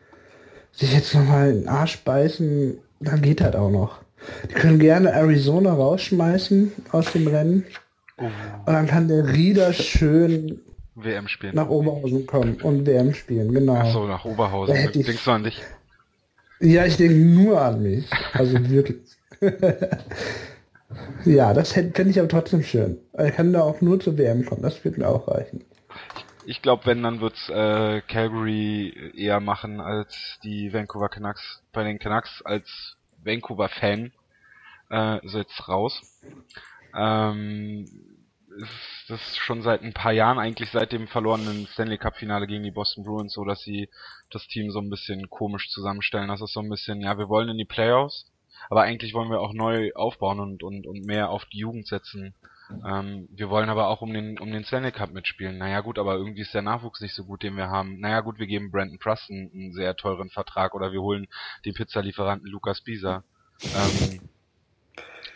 sich 0.72 0.92
jetzt 0.92 1.14
nochmal 1.14 1.50
in 1.50 1.60
den 1.60 1.68
Arsch 1.68 2.02
beißen, 2.02 2.78
dann 3.00 3.22
geht 3.22 3.40
das 3.40 3.54
auch 3.54 3.70
noch. 3.70 4.03
Die 4.50 4.54
können 4.54 4.78
gerne 4.78 5.12
Arizona 5.12 5.72
rausschmeißen 5.72 6.72
aus 6.92 7.12
dem 7.12 7.26
Rennen. 7.26 7.64
Oh. 8.16 8.24
Und 8.24 8.72
dann 8.72 8.86
kann 8.86 9.08
der 9.08 9.32
Rieder 9.32 9.72
schön 9.72 10.60
WM 10.94 11.28
spielen. 11.28 11.54
Nach 11.54 11.68
Oberhausen 11.68 12.26
kommen 12.26 12.60
und 12.62 12.86
WM 12.86 13.14
spielen, 13.14 13.52
genau. 13.52 13.76
Ach 13.76 13.92
so, 13.92 14.06
nach 14.06 14.24
Oberhausen. 14.24 14.74
Denkst 14.92 15.24
du 15.24 15.30
an 15.30 15.44
dich? 15.44 15.60
Ja, 16.60 16.86
ich 16.86 16.96
denke 16.96 17.16
nur 17.16 17.60
an 17.60 17.82
mich. 17.82 18.08
Also 18.32 18.68
wirklich. 18.70 18.98
ja, 21.24 21.52
das 21.52 21.72
fände 21.72 22.10
ich 22.10 22.18
aber 22.18 22.28
trotzdem 22.28 22.62
schön. 22.62 22.98
Er 23.12 23.32
kann 23.32 23.52
da 23.52 23.62
auch 23.62 23.80
nur 23.80 23.98
zur 23.98 24.16
WM 24.16 24.44
kommen, 24.44 24.62
das 24.62 24.84
würde 24.84 25.00
mir 25.00 25.08
auch 25.08 25.26
reichen. 25.28 25.64
Ich 26.46 26.62
glaube, 26.62 26.86
wenn, 26.86 27.02
dann 27.02 27.20
wird's 27.20 27.48
äh, 27.48 28.02
Calgary 28.02 29.12
eher 29.16 29.40
machen 29.40 29.80
als 29.80 30.38
die 30.44 30.72
Vancouver 30.72 31.08
Canucks. 31.08 31.62
Bei 31.72 31.84
den 31.84 31.98
Canucks 31.98 32.42
als 32.44 32.96
Vancouver-Fan 33.24 34.12
äh, 34.90 35.26
ist 35.26 35.68
raus. 35.68 36.02
Ähm, 36.96 37.86
ist 38.56 38.70
das 39.08 39.36
schon 39.36 39.62
seit 39.62 39.82
ein 39.82 39.92
paar 39.92 40.12
Jahren, 40.12 40.38
eigentlich 40.38 40.70
seit 40.70 40.92
dem 40.92 41.08
verlorenen 41.08 41.66
Stanley 41.66 41.98
Cup 41.98 42.16
Finale 42.16 42.46
gegen 42.46 42.62
die 42.62 42.70
Boston 42.70 43.04
Bruins, 43.04 43.32
so 43.32 43.44
dass 43.44 43.60
sie 43.62 43.88
das 44.30 44.46
Team 44.46 44.70
so 44.70 44.80
ein 44.80 44.90
bisschen 44.90 45.28
komisch 45.28 45.70
zusammenstellen. 45.70 46.28
Das 46.28 46.40
ist 46.40 46.52
so 46.52 46.60
ein 46.60 46.68
bisschen, 46.68 47.00
ja, 47.00 47.18
wir 47.18 47.28
wollen 47.28 47.48
in 47.48 47.58
die 47.58 47.64
Playoffs, 47.64 48.30
aber 48.70 48.82
eigentlich 48.82 49.12
wollen 49.14 49.30
wir 49.30 49.40
auch 49.40 49.52
neu 49.52 49.92
aufbauen 49.94 50.40
und, 50.40 50.62
und, 50.62 50.86
und 50.86 51.04
mehr 51.04 51.30
auf 51.30 51.44
die 51.46 51.58
Jugend 51.58 51.86
setzen. 51.86 52.34
Ähm, 52.70 53.28
wir 53.30 53.50
wollen 53.50 53.68
aber 53.68 53.88
auch 53.88 54.00
um 54.00 54.12
den, 54.12 54.38
um 54.38 54.50
den 54.50 54.64
Stanley 54.64 54.92
Cup 54.92 55.12
mitspielen. 55.12 55.58
Naja 55.58 55.80
gut, 55.80 55.98
aber 55.98 56.14
irgendwie 56.14 56.42
ist 56.42 56.54
der 56.54 56.62
Nachwuchs 56.62 57.00
nicht 57.00 57.14
so 57.14 57.24
gut, 57.24 57.42
den 57.42 57.56
wir 57.56 57.68
haben. 57.68 58.00
Naja 58.00 58.20
gut, 58.20 58.38
wir 58.38 58.46
geben 58.46 58.70
Brandon 58.70 58.98
Preston 58.98 59.50
einen 59.52 59.72
sehr 59.72 59.96
teuren 59.96 60.30
Vertrag 60.30 60.74
oder 60.74 60.92
wir 60.92 61.02
holen 61.02 61.26
den 61.64 61.74
Pizzalieferanten 61.74 62.50
Lukas 62.50 62.80
Bisa. 62.80 63.24
Ähm, 63.62 64.20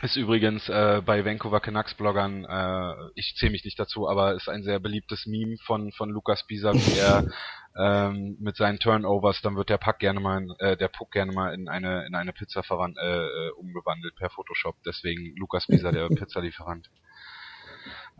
ist 0.01 0.17
übrigens 0.17 0.69
äh, 0.69 1.03
bei 1.05 1.25
Vancouver 1.25 1.61
Canucks 1.61 1.95
Bloggern, 1.95 2.45
äh, 2.45 2.95
ich 3.17 3.35
zähle 3.37 3.53
mich 3.53 3.65
nicht 3.65 3.81
dazu, 3.81 4.09
aber 4.09 4.35
ist 4.35 4.49
ein 4.49 4.63
sehr 4.63 4.79
beliebtes 4.79 5.27
Meme 5.27 5.57
von 5.65 5.91
von 5.91 6.11
Lukas 6.11 6.47
Bisa, 6.47 6.73
wie 6.73 6.99
er 6.99 7.27
ähm, 7.77 8.37
mit 8.41 8.57
seinen 8.57 8.79
Turnovers, 8.79 9.41
dann 9.43 9.57
wird 9.57 9.71
der 9.71 9.79
Puck 9.79 9.99
gerne 9.99 10.21
mal, 10.21 10.43
in, 10.43 10.55
äh, 10.59 10.77
der 10.77 10.89
Puck 10.89 11.11
gerne 11.11 11.33
mal 11.33 11.53
in 11.53 11.69
eine 11.69 12.07
in 12.07 12.15
eine 12.15 12.33
Pizza 12.33 12.61
äh, 12.61 13.05
äh, 13.05 13.51
umgewandelt 13.57 14.15
per 14.17 14.31
Photoshop. 14.31 14.77
Deswegen 14.85 15.35
Lukas 15.37 15.67
Bisa, 15.67 15.91
der 15.91 16.09
Pizzalieferant. 16.09 16.89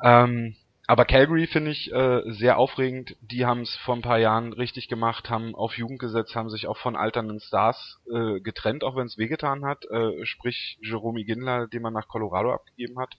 Ähm, 0.03 0.55
aber 0.87 1.05
Calgary 1.05 1.47
finde 1.47 1.71
ich 1.71 1.93
äh, 1.93 2.23
sehr 2.33 2.57
aufregend. 2.57 3.15
Die 3.21 3.45
haben 3.45 3.61
es 3.61 3.77
vor 3.85 3.95
ein 3.95 4.03
paar 4.03 4.19
Jahren 4.19 4.55
richtig 4.55 4.89
gemacht, 4.89 5.29
haben 5.29 5.55
auf 5.55 5.77
Jugend 5.77 5.99
gesetzt, 5.99 6.35
haben 6.35 6.49
sich 6.49 6.67
auch 6.67 6.79
von 6.79 6.97
alternden 6.97 7.41
Stars 7.41 7.99
äh, 8.11 8.41
getrennt, 8.41 8.85
auch 8.85 8.97
wenn 8.97 9.07
es 9.07 9.19
wehgetan 9.19 9.67
hat. 9.67 9.85
Äh, 9.91 10.25
sprich 10.25 10.79
Jerome 10.81 11.25
Ginler, 11.25 11.67
den 11.67 11.83
man 11.83 11.93
nach 11.93 12.09
Colorado 12.09 12.55
abgegeben 12.55 12.99
hat. 12.99 13.19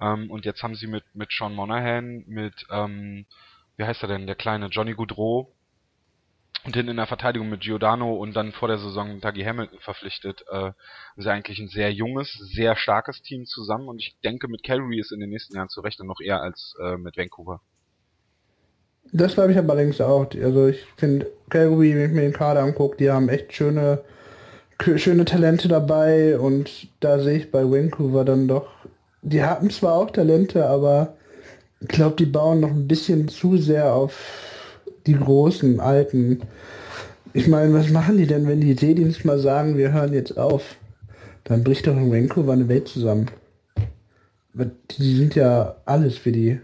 Ähm, 0.00 0.30
und 0.30 0.46
jetzt 0.46 0.62
haben 0.62 0.76
sie 0.76 0.86
mit 0.86 1.04
mit 1.12 1.30
Sean 1.30 1.54
Monahan, 1.54 2.24
mit 2.26 2.66
ähm, 2.70 3.26
wie 3.76 3.84
heißt 3.84 4.02
er 4.02 4.08
denn, 4.08 4.26
der 4.26 4.36
kleine 4.36 4.68
Johnny 4.68 4.94
Goudreau, 4.94 5.52
und 6.64 6.74
hinten 6.74 6.90
in 6.90 6.96
der 6.96 7.06
Verteidigung 7.06 7.48
mit 7.48 7.60
Giordano 7.60 8.14
und 8.14 8.34
dann 8.34 8.52
vor 8.52 8.68
der 8.68 8.78
Saison 8.78 9.20
Dougie 9.20 9.46
Hamilton 9.46 9.78
verpflichtet, 9.80 10.44
äh, 10.50 10.72
ist 11.16 11.26
eigentlich 11.26 11.58
ein 11.60 11.68
sehr 11.68 11.92
junges, 11.92 12.32
sehr 12.32 12.76
starkes 12.76 13.22
Team 13.22 13.46
zusammen 13.46 13.88
und 13.88 13.98
ich 14.00 14.16
denke, 14.24 14.48
mit 14.48 14.64
Calgary 14.64 14.98
ist 14.98 15.12
in 15.12 15.20
den 15.20 15.30
nächsten 15.30 15.56
Jahren 15.56 15.68
zu 15.68 15.80
rechnen 15.80 16.08
noch 16.08 16.20
eher 16.20 16.42
als 16.42 16.74
äh, 16.82 16.96
mit 16.96 17.16
Vancouver. 17.16 17.60
Das 19.12 19.34
glaube 19.34 19.52
ich 19.52 19.58
aber 19.58 19.72
allerdings 19.72 20.00
auch. 20.00 20.28
Also 20.34 20.68
ich 20.68 20.84
finde 20.96 21.30
Calgary, 21.48 21.94
wenn 21.94 22.10
ich 22.10 22.12
mir 22.12 22.22
den 22.22 22.32
Kader 22.32 22.62
angucke, 22.62 22.96
die 22.98 23.10
haben 23.10 23.28
echt 23.28 23.54
schöne, 23.54 24.02
schöne 24.96 25.24
Talente 25.24 25.68
dabei 25.68 26.38
und 26.38 26.88
da 27.00 27.18
sehe 27.18 27.38
ich 27.38 27.50
bei 27.50 27.62
Vancouver 27.62 28.24
dann 28.24 28.48
doch, 28.48 28.68
die 29.22 29.42
haben 29.42 29.70
zwar 29.70 29.94
auch 29.94 30.10
Talente, 30.10 30.66
aber 30.66 31.16
ich 31.80 31.88
glaube, 31.88 32.16
die 32.16 32.26
bauen 32.26 32.60
noch 32.60 32.70
ein 32.70 32.88
bisschen 32.88 33.28
zu 33.28 33.56
sehr 33.56 33.94
auf 33.94 34.57
die 35.08 35.18
großen, 35.18 35.80
alten. 35.80 36.42
Ich 37.32 37.48
meine, 37.48 37.72
was 37.74 37.90
machen 37.90 38.16
die 38.16 38.26
denn, 38.26 38.46
wenn 38.46 38.60
die 38.60 38.74
Seedienst 38.74 39.24
mal 39.24 39.38
sagen, 39.38 39.76
wir 39.76 39.92
hören 39.92 40.12
jetzt 40.12 40.38
auf? 40.38 40.76
Dann 41.44 41.64
bricht 41.64 41.86
doch 41.86 41.96
in 41.96 42.12
Vancouver 42.12 42.52
eine 42.52 42.68
Welt 42.68 42.88
zusammen. 42.88 43.30
Die 44.54 45.16
sind 45.16 45.34
ja 45.34 45.76
alles 45.84 46.18
für 46.18 46.32
die. 46.32 46.60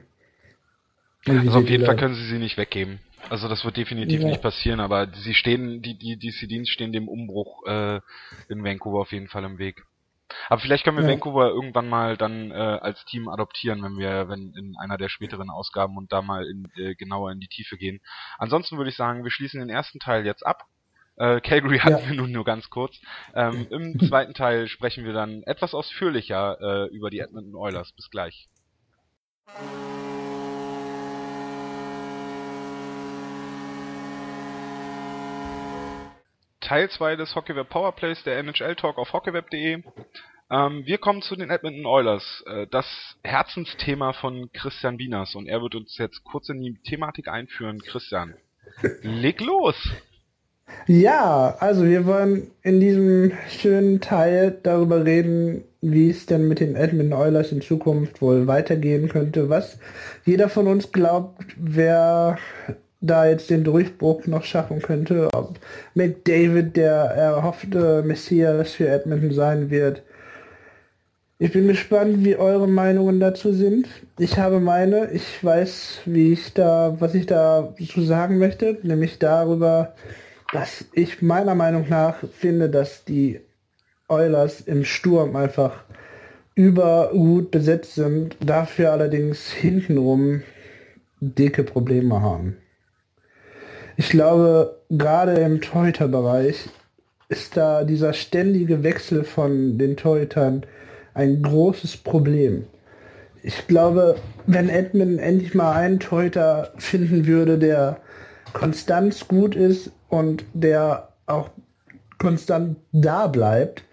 Also 1.27 1.59
auf 1.59 1.69
jeden 1.69 1.87
Fall 1.87 1.97
können 1.97 2.15
sie 2.15 2.27
sie 2.27 2.39
nicht 2.39 2.57
weggeben. 2.57 2.99
Also 3.31 3.49
das 3.49 3.65
wird 3.65 3.79
definitiv 3.79 4.21
ja. 4.21 4.29
nicht 4.29 4.43
passieren, 4.43 4.81
aber 4.81 5.09
sie 5.15 5.33
stehen, 5.33 5.81
die, 5.81 5.97
die, 5.97 6.19
die 6.19 6.31
C-Dienst 6.31 6.71
stehen 6.71 6.93
dem 6.93 7.09
Umbruch 7.09 7.65
äh, 7.67 8.01
in 8.49 8.63
Vancouver 8.63 9.01
auf 9.01 9.13
jeden 9.13 9.29
Fall 9.29 9.45
im 9.45 9.59
Weg. 9.59 9.85
Aber 10.49 10.61
vielleicht 10.61 10.85
können 10.85 10.97
wir 10.97 11.05
ja. 11.05 11.11
Vancouver 11.11 11.49
irgendwann 11.49 11.89
mal 11.89 12.17
dann 12.17 12.51
äh, 12.51 12.55
als 12.55 13.05
Team 13.05 13.29
adoptieren, 13.29 13.83
wenn 13.83 13.99
wir, 13.99 14.29
wenn 14.29 14.53
in 14.55 14.75
einer 14.79 14.97
der 14.97 15.09
späteren 15.09 15.51
Ausgaben 15.51 15.97
und 15.97 16.13
da 16.13 16.23
mal 16.23 16.47
in, 16.47 16.69
äh, 16.77 16.95
genauer 16.95 17.33
in 17.33 17.41
die 17.41 17.49
Tiefe 17.49 17.77
gehen. 17.77 18.01
Ansonsten 18.39 18.77
würde 18.77 18.91
ich 18.91 18.97
sagen, 18.97 19.25
wir 19.25 19.31
schließen 19.31 19.61
den 19.61 19.71
ersten 19.71 19.99
Teil 19.99 20.25
jetzt 20.25 20.45
ab. 20.45 20.67
Äh, 21.17 21.41
Calgary 21.41 21.79
hatten 21.81 22.05
ja. 22.05 22.09
wir 22.09 22.17
nun 22.17 22.33
nur 22.33 22.45
ganz 22.45 22.71
kurz. 22.71 23.01
Ähm, 23.35 23.67
Im 23.71 23.99
zweiten 24.09 24.35
Teil 24.35 24.69
sprechen 24.69 25.05
wir 25.05 25.13
dann 25.13 25.43
etwas 25.45 25.75
ausführlicher 25.75 26.59
äh, 26.61 26.95
über 26.95 27.11
die 27.11 27.21
Edmonton 27.21 27.55
Oilers. 27.55 27.93
Bis 27.93 28.11
gleich. 28.11 28.49
Teil 36.65 36.89
2 36.89 37.17
des 37.17 37.35
Hockeyweb 37.35 37.69
Powerplays, 37.69 38.23
der 38.25 38.39
NHL 38.39 38.75
Talk 38.77 38.97
auf 38.97 39.13
hockeyweb.de. 39.13 39.83
Ähm, 40.51 40.83
wir 40.87 40.97
kommen 40.97 41.21
zu 41.21 41.37
den 41.37 41.51
Edmonton 41.51 41.85
Oilers, 41.85 42.43
äh, 42.47 42.67
das 42.71 42.87
Herzensthema 43.23 44.15
von 44.15 44.51
Christian 44.53 44.99
Wieners 44.99 45.35
und 45.35 45.47
er 45.47 45.61
wird 45.61 45.75
uns 45.75 45.99
jetzt 45.99 46.25
kurz 46.25 46.49
in 46.49 46.63
die 46.63 46.79
Thematik 46.83 47.29
einführen. 47.29 47.83
Christian, 47.83 48.35
Leg 49.03 49.43
los! 49.43 49.77
Ja, 50.87 51.57
also 51.61 51.85
wir 51.85 52.07
wollen 52.07 52.51
in 52.63 52.81
diesem 52.81 53.33
schönen 53.49 54.01
Teil 54.01 54.59
darüber 54.63 55.05
reden, 55.05 55.65
wie 55.83 56.09
es 56.09 56.25
denn 56.25 56.49
mit 56.49 56.61
den 56.61 56.77
Edmund 56.77 57.13
Oilers 57.13 57.53
in 57.53 57.61
Zukunft 57.61 58.23
wohl 58.23 58.47
weitergehen 58.47 59.11
könnte, 59.11 59.51
was 59.51 59.79
jeder 60.25 60.49
von 60.49 60.67
uns 60.67 60.93
glaubt, 60.93 61.45
wer 61.57 62.39
da 63.07 63.27
jetzt 63.27 63.51
den 63.51 63.65
Durchbruch 63.65 64.27
noch 64.27 64.45
schaffen 64.45 64.81
könnte, 64.81 65.29
ob 65.33 65.59
McDavid 65.95 66.77
der 66.77 66.95
erhoffte 66.95 68.03
Messias 68.03 68.73
für 68.73 68.89
Edmonton 68.89 69.33
sein 69.33 69.71
wird. 69.71 70.03
Ich 71.39 71.53
bin 71.53 71.67
gespannt, 71.69 72.25
wie 72.25 72.37
eure 72.37 72.67
Meinungen 72.67 73.21
dazu 73.21 73.53
sind. 73.53 73.89
Ich 74.19 74.39
habe 74.39 74.61
meine, 74.61 75.11
ich 75.13 75.45
weiß, 75.45 76.03
wie 76.07 76.33
ich 76.33 76.55
da, 76.55 76.97
was 77.01 77.15
ich 77.15 77.27
da 77.27 77.75
zu 77.87 78.03
sagen 78.03 78.39
möchte, 78.39 78.79
nämlich 78.83 79.19
darüber, 79.19 79.95
dass 80.53 80.85
ich 80.93 81.21
meiner 81.21 81.55
Meinung 81.55 81.87
nach 81.89 82.17
finde, 82.39 82.71
dass 82.71 83.05
die 83.05 83.41
Oilers 84.09 84.63
im 84.63 84.85
Sturm 84.85 85.37
einfach 85.37 85.85
übergut 86.55 87.51
besetzt 87.51 87.97
sind, 87.97 88.37
dafür 88.41 88.93
allerdings 88.93 89.51
hintenrum 89.51 90.43
dicke 91.21 91.65
Probleme 91.65 92.23
haben. 92.23 92.57
Ich 93.97 94.09
glaube, 94.09 94.81
gerade 94.91 95.35
im 95.35 95.61
Torhüterbereich 95.61 96.69
ist 97.29 97.57
da 97.57 97.85
dieser 97.85 98.13
ständige 98.13 98.83
Wechsel 98.83 99.23
von 99.23 99.79
den 99.79 99.97
Torhütern 99.97 100.67
ein 101.15 101.43
großes 101.43 101.99
Problem. 101.99 102.65
Ich 103.45 103.69
glaube, 103.69 104.17
wenn 104.47 104.69
Edmund 104.69 105.21
endlich 105.21 105.55
mal 105.55 105.73
einen 105.75 106.01
Torhüter 106.01 106.73
finden 106.77 107.27
würde, 107.27 107.57
der 107.57 107.99
konstant 108.53 109.29
gut 109.29 109.55
ist 109.55 109.93
und 110.09 110.45
der 110.55 111.11
auch 111.27 111.51
konstant 112.19 112.77
da 112.91 113.29
bleibt, 113.29 113.85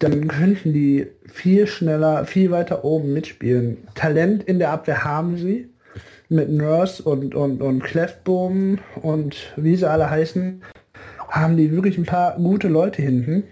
dann 0.00 0.26
könnten 0.26 0.72
die 0.72 1.06
viel 1.26 1.68
schneller, 1.68 2.24
viel 2.24 2.50
weiter 2.50 2.84
oben 2.84 3.12
mitspielen. 3.12 3.76
Talent 3.94 4.42
in 4.44 4.58
der 4.58 4.70
Abwehr 4.70 5.04
haben 5.04 5.36
sie 5.36 5.68
mit 6.30 6.48
Nurse 6.48 7.02
und, 7.02 7.34
und, 7.34 7.60
und 7.60 7.82
Clefboom 7.82 8.78
und 9.02 9.52
wie 9.56 9.76
sie 9.76 9.88
alle 9.88 10.08
heißen, 10.08 10.62
haben 11.28 11.56
die 11.56 11.72
wirklich 11.72 11.98
ein 11.98 12.06
paar 12.06 12.36
gute 12.36 12.68
Leute 12.68 13.02
hinten. 13.02 13.44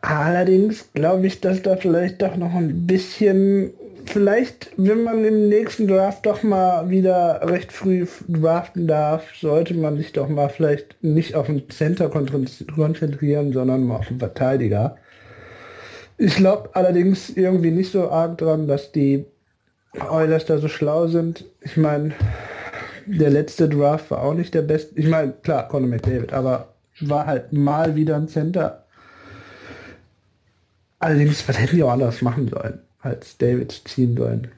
Allerdings 0.00 0.90
glaube 0.94 1.26
ich, 1.26 1.40
dass 1.40 1.62
da 1.62 1.76
vielleicht 1.76 2.22
doch 2.22 2.36
noch 2.36 2.54
ein 2.54 2.86
bisschen, 2.86 3.70
vielleicht, 4.06 4.72
wenn 4.76 5.04
man 5.04 5.24
im 5.24 5.48
nächsten 5.48 5.86
Draft 5.86 6.26
doch 6.26 6.42
mal 6.42 6.90
wieder 6.90 7.40
recht 7.44 7.70
früh 7.70 8.06
draften 8.28 8.88
darf, 8.88 9.22
sollte 9.40 9.74
man 9.74 9.96
sich 9.98 10.12
doch 10.12 10.28
mal 10.28 10.48
vielleicht 10.48 10.96
nicht 11.02 11.34
auf 11.34 11.46
den 11.46 11.68
Center 11.70 12.08
konzentrieren, 12.08 13.52
sondern 13.52 13.84
mal 13.84 13.96
auf 13.98 14.08
den 14.08 14.18
Verteidiger. 14.18 14.96
Ich 16.18 16.36
glaube 16.36 16.70
allerdings 16.72 17.30
irgendwie 17.30 17.70
nicht 17.70 17.92
so 17.92 18.10
arg 18.10 18.38
dran, 18.38 18.66
dass 18.66 18.90
die 18.90 19.24
Oilers 19.98 20.46
da 20.46 20.58
so 20.58 20.68
schlau 20.68 21.06
sind. 21.06 21.44
Ich 21.60 21.76
meine, 21.76 22.14
der 23.06 23.30
letzte 23.30 23.68
Draft 23.68 24.10
war 24.10 24.22
auch 24.22 24.34
nicht 24.34 24.54
der 24.54 24.62
beste. 24.62 24.98
Ich 24.98 25.06
meine, 25.06 25.32
klar, 25.32 25.68
Conor 25.68 25.88
McDavid, 25.88 26.32
aber 26.32 26.74
war 27.00 27.26
halt 27.26 27.52
mal 27.52 27.94
wieder 27.96 28.16
ein 28.16 28.28
Center. 28.28 28.84
Allerdings, 30.98 31.46
was 31.48 31.58
hätten 31.58 31.76
die 31.76 31.82
auch 31.82 31.92
anders 31.92 32.22
machen 32.22 32.48
sollen, 32.48 32.80
als 33.00 33.36
David 33.36 33.72
ziehen 33.86 34.16
sollen? 34.16 34.52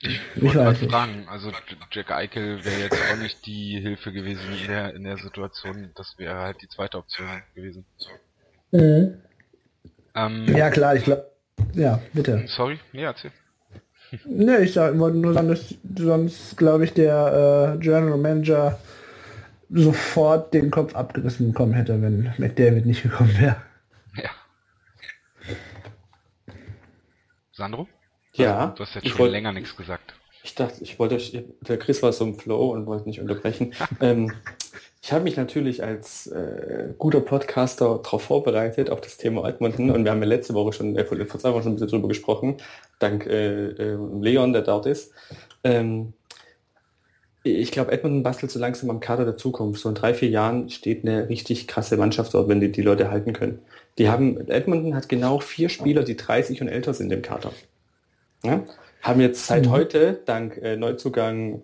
Ich 0.00 0.20
wollte 0.36 0.58
was 0.58 0.78
fragen, 0.78 1.26
also 1.28 1.50
Jack 1.90 2.10
Eichel 2.10 2.62
wäre 2.62 2.78
jetzt 2.78 2.98
auch 3.10 3.16
nicht 3.16 3.46
die 3.46 3.80
Hilfe 3.80 4.12
gewesen 4.12 4.42
in 4.60 4.66
der, 4.66 4.94
in 4.94 5.04
der 5.04 5.16
Situation, 5.16 5.90
das 5.94 6.18
wäre 6.18 6.36
halt 6.36 6.60
die 6.60 6.68
zweite 6.68 6.98
Option 6.98 7.26
gewesen. 7.54 7.86
Mhm. 8.70 9.14
Ähm, 10.14 10.54
ja 10.54 10.68
klar, 10.68 10.94
ich 10.94 11.04
glaube, 11.04 11.30
ja, 11.72 12.00
bitte. 12.12 12.44
Sorry, 12.48 12.78
nee, 12.92 13.04
erzähl. 13.04 13.32
Ne, 14.24 14.60
ich 14.60 14.76
wollte 14.76 15.18
nur 15.18 15.34
sagen, 15.34 15.48
dass 15.48 15.74
sonst, 15.96 16.56
glaube 16.56 16.84
ich, 16.84 16.92
der 16.92 17.74
äh, 17.74 17.78
General 17.78 18.18
Manager 18.18 18.78
sofort 19.70 20.54
den 20.54 20.70
Kopf 20.70 20.94
abgerissen 20.94 21.52
bekommen 21.52 21.72
hätte, 21.72 22.00
wenn 22.00 22.32
McDavid 22.38 22.86
nicht 22.86 23.02
gekommen 23.02 23.36
wäre. 23.38 23.56
Ja. 24.16 24.30
Sandro? 27.52 27.88
Ja. 28.34 28.74
Du 28.76 28.82
hast 28.82 28.94
jetzt 28.94 29.08
schon 29.08 29.18
wollt, 29.18 29.32
länger 29.32 29.52
nichts 29.52 29.76
gesagt. 29.76 30.14
Ich 30.42 30.54
dachte, 30.54 30.82
ich 30.82 30.98
wollte, 30.98 31.18
der 31.62 31.78
Chris 31.78 32.02
war 32.02 32.12
so 32.12 32.24
im 32.24 32.38
Flow 32.38 32.72
und 32.72 32.86
wollte 32.86 33.08
nicht 33.08 33.20
unterbrechen. 33.20 33.72
ähm, 34.00 34.32
ich 35.04 35.12
habe 35.12 35.24
mich 35.24 35.36
natürlich 35.36 35.84
als 35.84 36.28
äh, 36.28 36.94
guter 36.96 37.20
Podcaster 37.20 38.00
darauf 38.02 38.22
vorbereitet, 38.22 38.88
auf 38.88 39.02
das 39.02 39.18
Thema 39.18 39.46
Edmonton. 39.46 39.90
Und 39.90 40.04
wir 40.04 40.10
haben 40.10 40.22
ja 40.22 40.26
letzte 40.26 40.54
Woche 40.54 40.72
schon, 40.72 40.96
äh, 40.96 41.04
vor 41.04 41.38
zwei 41.38 41.52
Wochen 41.52 41.62
schon 41.62 41.72
ein 41.72 41.74
bisschen 41.74 41.90
drüber 41.90 42.08
gesprochen, 42.08 42.56
dank 43.00 43.26
äh, 43.26 43.66
äh, 43.66 43.98
Leon, 44.22 44.54
der 44.54 44.62
dort 44.62 44.86
ist. 44.86 45.12
Ähm, 45.62 46.14
ich 47.42 47.70
glaube, 47.70 47.92
Edmonton 47.92 48.22
bastelt 48.22 48.50
so 48.50 48.58
langsam 48.58 48.88
am 48.88 49.00
Kader 49.00 49.26
der 49.26 49.36
Zukunft. 49.36 49.82
So 49.82 49.90
in 49.90 49.94
drei, 49.94 50.14
vier 50.14 50.30
Jahren 50.30 50.70
steht 50.70 51.04
eine 51.04 51.28
richtig 51.28 51.68
krasse 51.68 51.98
Mannschaft 51.98 52.32
dort, 52.32 52.48
wenn 52.48 52.60
die 52.60 52.72
die 52.72 52.80
Leute 52.80 53.10
halten 53.10 53.34
können. 53.34 53.58
Die 53.98 54.08
haben, 54.08 54.48
Edmonton 54.48 54.94
hat 54.94 55.10
genau 55.10 55.38
vier 55.38 55.68
Spieler, 55.68 56.02
die 56.04 56.16
30 56.16 56.62
und 56.62 56.68
älter 56.68 56.94
sind 56.94 57.12
im 57.12 57.20
Kader. 57.20 57.52
Ja? 58.42 58.64
Haben 59.02 59.20
jetzt 59.20 59.46
seit 59.46 59.66
mhm. 59.66 59.70
heute, 59.70 60.20
dank 60.24 60.56
äh, 60.56 60.78
Neuzugang, 60.78 61.60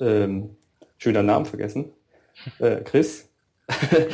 ähm, 0.00 0.56
schöner 0.96 1.22
Namen 1.22 1.44
vergessen, 1.44 1.92
äh, 2.58 2.76
Chris. 2.84 3.28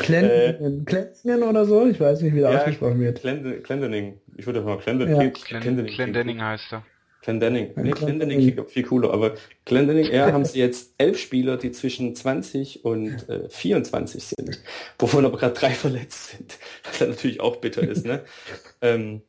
Clendening 0.01 0.85
äh, 1.25 1.45
oder 1.45 1.65
so? 1.65 1.87
Ich 1.87 2.01
weiß 2.01 2.23
nicht, 2.23 2.35
wie 2.35 2.41
der 2.41 2.51
ja, 2.51 2.59
ausgesprochen 2.59 2.99
wird. 2.99 3.21
Clendening. 3.21 4.21
Ich 4.37 4.47
würde 4.47 4.61
mal 4.63 4.79
Clendening. 4.79 5.21
Ja. 5.21 5.31
Clendening 5.31 6.43
heißt 6.43 6.73
er. 6.73 6.85
Clendening. 7.25 7.71
Nee, 7.77 7.93
Clendening 7.93 8.39
klingt 8.39 8.71
viel 8.71 8.83
cooler, 8.83 9.11
aber 9.11 9.35
Clendening, 9.65 10.13
ja, 10.13 10.31
haben 10.31 10.45
sie 10.45 10.59
jetzt 10.59 10.93
elf 10.99 11.19
Spieler, 11.19 11.57
die 11.57 11.73
zwischen 11.73 12.15
20 12.15 12.85
und 12.85 13.27
äh, 13.31 13.49
24 13.49 14.25
sind, 14.25 14.61
wovon 14.99 15.25
aber 15.25 15.39
gerade 15.39 15.55
drei 15.55 15.71
verletzt 15.71 16.33
sind, 16.33 16.59
was 16.85 16.99
dann 16.99 17.09
natürlich 17.09 17.41
auch 17.41 17.57
bitter 17.57 17.81
ist, 17.81 18.05
ne? 18.05 18.25
ähm, 18.83 19.23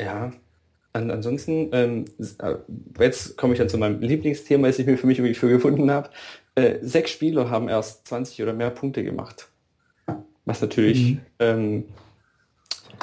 ja, 0.00 0.32
an, 0.92 1.10
ansonsten, 1.12 1.70
ähm, 1.72 2.04
äh, 2.40 2.56
jetzt 2.98 3.36
komme 3.36 3.52
ich 3.52 3.58
dann 3.60 3.68
zu 3.68 3.78
meinem 3.78 4.00
Lieblingsthema, 4.00 4.66
das 4.66 4.80
ich 4.80 4.86
mir 4.86 4.98
für 4.98 5.06
mich 5.06 5.18
irgendwie 5.18 5.34
für 5.34 5.48
gefunden 5.48 5.88
habe. 5.88 6.10
Äh, 6.54 6.78
sechs 6.82 7.10
Spieler 7.10 7.50
haben 7.50 7.68
erst 7.68 8.06
20 8.08 8.42
oder 8.42 8.52
mehr 8.52 8.70
Punkte 8.70 9.04
gemacht. 9.04 9.48
Was 10.44 10.60
natürlich, 10.60 11.12
mhm. 11.12 11.20
ähm, 11.38 11.84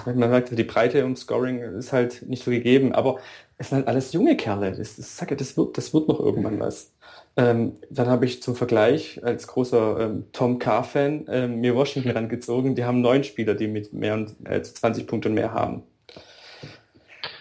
man 0.06 0.30
merkt, 0.30 0.58
die 0.58 0.64
Breite 0.64 1.06
und 1.06 1.18
Scoring 1.18 1.60
ist 1.60 1.94
halt 1.94 2.24
nicht 2.28 2.44
so 2.44 2.52
gegeben, 2.52 2.94
aber 2.94 3.20
es 3.58 3.70
sind 3.70 3.78
halt 3.78 3.88
alles 3.88 4.14
junge 4.14 4.38
Kerle. 4.38 4.72
Das, 4.72 4.96
das, 4.96 5.26
das, 5.38 5.58
wird, 5.58 5.78
das 5.78 5.94
wird 5.94 6.08
noch 6.08 6.20
irgendwann 6.20 6.60
was. 6.60 6.94
Ähm, 7.36 7.74
dann 7.90 8.08
habe 8.08 8.26
ich 8.26 8.42
zum 8.42 8.56
Vergleich 8.56 9.24
als 9.24 9.48
großer 9.48 10.00
ähm, 10.00 10.26
Tom 10.32 10.60
Carr-Fan 10.60 11.26
ähm, 11.30 11.60
mir 11.60 11.76
Washington 11.76 12.12
rangezogen. 12.12 12.76
Die 12.76 12.84
haben 12.84 13.02
neun 13.02 13.24
Spieler, 13.24 13.54
die 13.54 13.68
mit 13.68 13.94
mehr 13.94 14.26
als 14.46 14.74
20 14.76 15.08
Punkten 15.08 15.34
mehr 15.34 15.54
haben. 15.54 15.84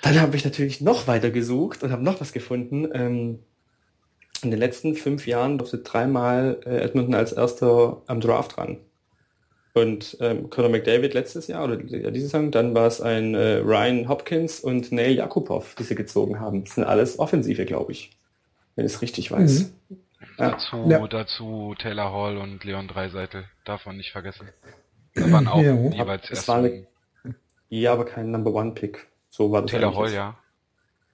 Dann 0.02 0.20
habe 0.20 0.36
ich 0.36 0.44
natürlich 0.44 0.80
noch 0.80 1.08
weiter 1.08 1.30
gesucht 1.30 1.82
und 1.82 1.92
habe 1.92 2.04
noch 2.04 2.20
was 2.20 2.32
gefunden. 2.32 3.38
In 4.42 4.50
den 4.50 4.60
letzten 4.60 4.94
fünf 4.94 5.26
Jahren 5.26 5.58
durfte 5.58 5.78
dreimal 5.78 6.60
äh, 6.66 6.78
Edmonton 6.78 7.14
als 7.14 7.32
erster 7.32 8.02
am 8.06 8.20
Draft 8.20 8.58
ran. 8.58 8.78
Und 9.74 10.16
ähm, 10.20 10.48
Conor 10.48 10.70
McDavid 10.70 11.12
letztes 11.12 11.48
Jahr 11.48 11.64
oder 11.64 11.78
ja, 11.84 12.10
diese 12.10 12.28
Saison, 12.28 12.50
dann 12.50 12.74
war 12.74 12.86
es 12.86 13.02
ein 13.02 13.34
äh, 13.34 13.56
Ryan 13.56 14.08
Hopkins 14.08 14.60
und 14.60 14.90
Neil 14.90 15.12
Jakubov, 15.12 15.74
die 15.74 15.82
sie 15.82 15.94
gezogen 15.94 16.40
haben. 16.40 16.64
Das 16.64 16.76
sind 16.76 16.84
alles 16.84 17.18
Offensive, 17.18 17.66
glaube 17.66 17.92
ich, 17.92 18.10
wenn 18.74 18.86
ich 18.86 18.94
es 18.94 19.02
richtig 19.02 19.30
weiß. 19.30 19.70
Mhm. 19.90 19.98
Ja. 20.38 20.50
Dazu, 20.50 20.86
ja. 20.88 21.06
dazu 21.06 21.74
Taylor 21.78 22.10
Hall 22.10 22.38
und 22.38 22.64
Leon 22.64 22.88
Dreiseitel, 22.88 23.44
darf 23.66 23.84
man 23.84 23.98
nicht 23.98 24.12
vergessen. 24.12 24.48
Da 25.14 25.30
waren 25.30 25.46
auch 25.46 25.60
ja. 25.60 25.74
jeweils 25.74 26.30
erst. 26.30 26.50
Ja, 27.68 27.92
aber 27.92 28.06
kein 28.06 28.30
Number 28.30 28.54
One 28.54 28.72
Pick. 28.72 29.06
So 29.28 29.52
war 29.52 29.62
das 29.62 29.70
Taylor 29.70 29.94
Hall, 29.94 30.12
ja. 30.12 30.38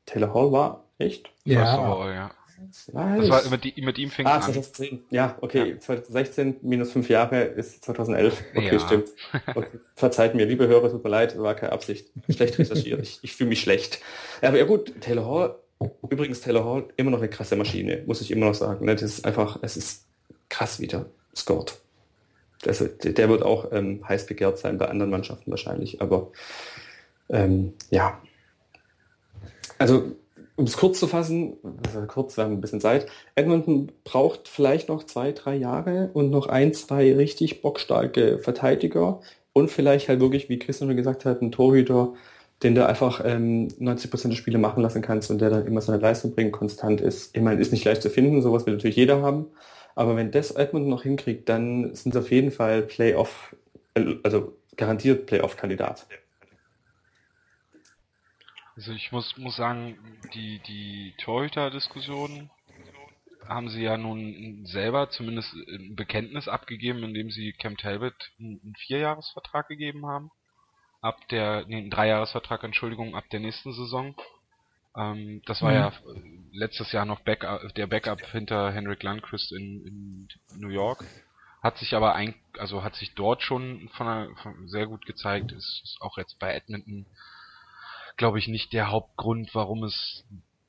Taylor 0.06 0.34
Hall 0.34 0.52
war 0.52 0.84
echt? 0.98 1.30
Ja. 1.44 1.78
Hall, 1.78 2.14
ja. 2.14 2.30
Das 2.68 2.94
war, 2.94 3.50
mit, 3.50 3.64
die, 3.64 3.82
mit 3.82 3.98
ihm 3.98 4.10
fing 4.10 4.26
ah, 4.26 4.40
2010. 4.40 4.92
an. 4.92 5.04
Ja, 5.10 5.38
okay. 5.40 5.70
Ja. 5.72 5.78
2016 5.80 6.56
minus 6.62 6.92
fünf 6.92 7.08
Jahre 7.08 7.42
ist 7.42 7.84
2011. 7.84 8.42
Okay, 8.54 8.72
ja. 8.72 8.78
stimmt. 8.78 9.08
Okay. 9.54 9.78
Verzeiht 9.94 10.34
mir, 10.34 10.46
liebe 10.46 10.66
Hörer, 10.66 10.90
tut 10.90 11.04
mir 11.04 11.10
leid, 11.10 11.38
war 11.38 11.54
keine 11.54 11.72
Absicht. 11.72 12.08
Schlecht 12.28 12.58
recherchiert. 12.58 13.02
ich, 13.02 13.18
ich 13.22 13.34
fühle 13.34 13.48
mich 13.48 13.60
schlecht. 13.60 14.00
Ja, 14.40 14.48
aber 14.48 14.58
ja 14.58 14.64
gut, 14.64 15.00
Taylor 15.00 15.26
Hall, 15.26 15.54
übrigens 16.08 16.40
Taylor 16.40 16.64
Hall, 16.64 16.84
immer 16.96 17.10
noch 17.10 17.18
eine 17.18 17.28
krasse 17.28 17.56
Maschine, 17.56 18.02
muss 18.06 18.20
ich 18.20 18.30
immer 18.30 18.46
noch 18.46 18.54
sagen. 18.54 18.84
Ne? 18.86 18.94
Das 18.94 19.02
ist 19.02 19.24
einfach, 19.24 19.58
es 19.62 19.76
ist 19.76 20.06
krass 20.48 20.80
wieder 20.80 21.06
scored. 21.34 21.80
Also, 22.66 22.86
der 22.86 23.28
wird 23.28 23.42
auch 23.42 23.72
ähm, 23.72 24.06
heiß 24.08 24.26
begehrt 24.26 24.58
sein 24.58 24.78
bei 24.78 24.88
anderen 24.88 25.10
Mannschaften 25.10 25.50
wahrscheinlich, 25.50 26.00
aber 26.00 26.30
ähm, 27.28 27.72
ja. 27.90 28.20
Also 29.78 30.14
um 30.56 30.64
es 30.64 30.76
kurz 30.76 30.98
zu 30.98 31.06
fassen, 31.06 31.56
also 31.86 32.06
kurz, 32.06 32.36
wir 32.36 32.44
haben 32.44 32.52
ein 32.52 32.60
bisschen 32.60 32.80
Zeit, 32.80 33.06
Edmonton 33.34 33.90
braucht 34.04 34.48
vielleicht 34.48 34.88
noch 34.88 35.04
zwei, 35.04 35.32
drei 35.32 35.56
Jahre 35.56 36.10
und 36.12 36.30
noch 36.30 36.46
ein, 36.46 36.74
zwei 36.74 37.14
richtig 37.14 37.62
bockstarke 37.62 38.38
Verteidiger 38.38 39.20
und 39.52 39.70
vielleicht 39.70 40.08
halt 40.08 40.20
wirklich, 40.20 40.48
wie 40.48 40.58
Christian 40.58 40.88
schon 40.88 40.96
gesagt 40.96 41.24
hat, 41.24 41.42
ein 41.42 41.52
Torhüter, 41.52 42.14
den 42.62 42.74
du 42.74 42.86
einfach 42.86 43.22
ähm, 43.24 43.68
90% 43.80 44.28
der 44.28 44.36
Spiele 44.36 44.58
machen 44.58 44.82
lassen 44.82 45.02
kannst 45.02 45.30
und 45.30 45.40
der 45.40 45.50
dann 45.50 45.66
immer 45.66 45.80
seine 45.80 45.98
Leistung 46.00 46.34
bringt, 46.34 46.52
konstant 46.52 47.00
ist. 47.00 47.36
Ich 47.36 47.42
meine, 47.42 47.60
ist 47.60 47.72
nicht 47.72 47.84
leicht 47.84 48.02
zu 48.02 48.10
finden, 48.10 48.42
sowas 48.42 48.66
will 48.66 48.74
natürlich 48.74 48.96
jeder 48.96 49.22
haben. 49.22 49.46
Aber 49.94 50.16
wenn 50.16 50.30
das 50.30 50.52
Edmonton 50.52 50.90
noch 50.90 51.02
hinkriegt, 51.02 51.48
dann 51.48 51.94
sind 51.94 52.12
sie 52.12 52.18
auf 52.18 52.30
jeden 52.30 52.50
Fall 52.50 52.82
Playoff, 52.82 53.54
also 54.22 54.52
garantiert 54.76 55.26
Playoff-Kandidat. 55.26 56.06
Also 58.76 58.92
ich 58.92 59.12
muss, 59.12 59.36
muss 59.36 59.56
sagen, 59.56 59.98
die, 60.34 60.60
die 60.60 61.14
Torhüter-Diskussion 61.18 62.50
haben 63.46 63.68
sie 63.68 63.82
ja 63.82 63.96
nun 63.96 64.64
selber 64.66 65.10
zumindest 65.10 65.52
ein 65.54 65.94
Bekenntnis 65.94 66.48
abgegeben, 66.48 67.02
indem 67.02 67.30
sie 67.30 67.52
Cam 67.52 67.76
Talbot 67.76 68.14
einen 68.38 68.74
Vierjahresvertrag 68.86 69.68
gegeben 69.68 70.06
haben. 70.06 70.30
Ab 71.00 71.16
der, 71.28 71.66
nee, 71.66 71.78
einen 71.78 71.90
Dreijahresvertrag, 71.90 72.62
Entschuldigung, 72.62 73.16
ab 73.16 73.24
der 73.30 73.40
nächsten 73.40 73.72
Saison. 73.72 74.14
Ähm, 74.96 75.42
das 75.46 75.60
war 75.60 75.70
mhm. 75.70 75.76
ja 75.76 75.92
letztes 76.52 76.92
Jahr 76.92 77.04
noch 77.04 77.20
Backup, 77.20 77.74
der 77.74 77.88
Backup 77.88 78.20
hinter 78.30 78.72
Henrik 78.72 79.02
Landquist 79.02 79.52
in, 79.52 79.86
in 79.86 80.28
New 80.60 80.68
York. 80.68 81.04
Hat 81.62 81.76
sich 81.78 81.94
aber 81.94 82.14
ein, 82.14 82.34
also 82.58 82.82
hat 82.82 82.94
sich 82.94 83.14
dort 83.14 83.42
schon 83.42 83.88
von, 83.94 84.06
einer, 84.06 84.36
von 84.36 84.68
sehr 84.68 84.86
gut 84.86 85.04
gezeigt, 85.04 85.52
ist, 85.52 85.80
ist 85.84 85.98
auch 86.00 86.18
jetzt 86.18 86.38
bei 86.38 86.54
Edmonton 86.54 87.06
glaube 88.16 88.38
ich, 88.38 88.48
nicht 88.48 88.72
der 88.72 88.90
Hauptgrund, 88.90 89.54
warum 89.54 89.84
es 89.84 90.24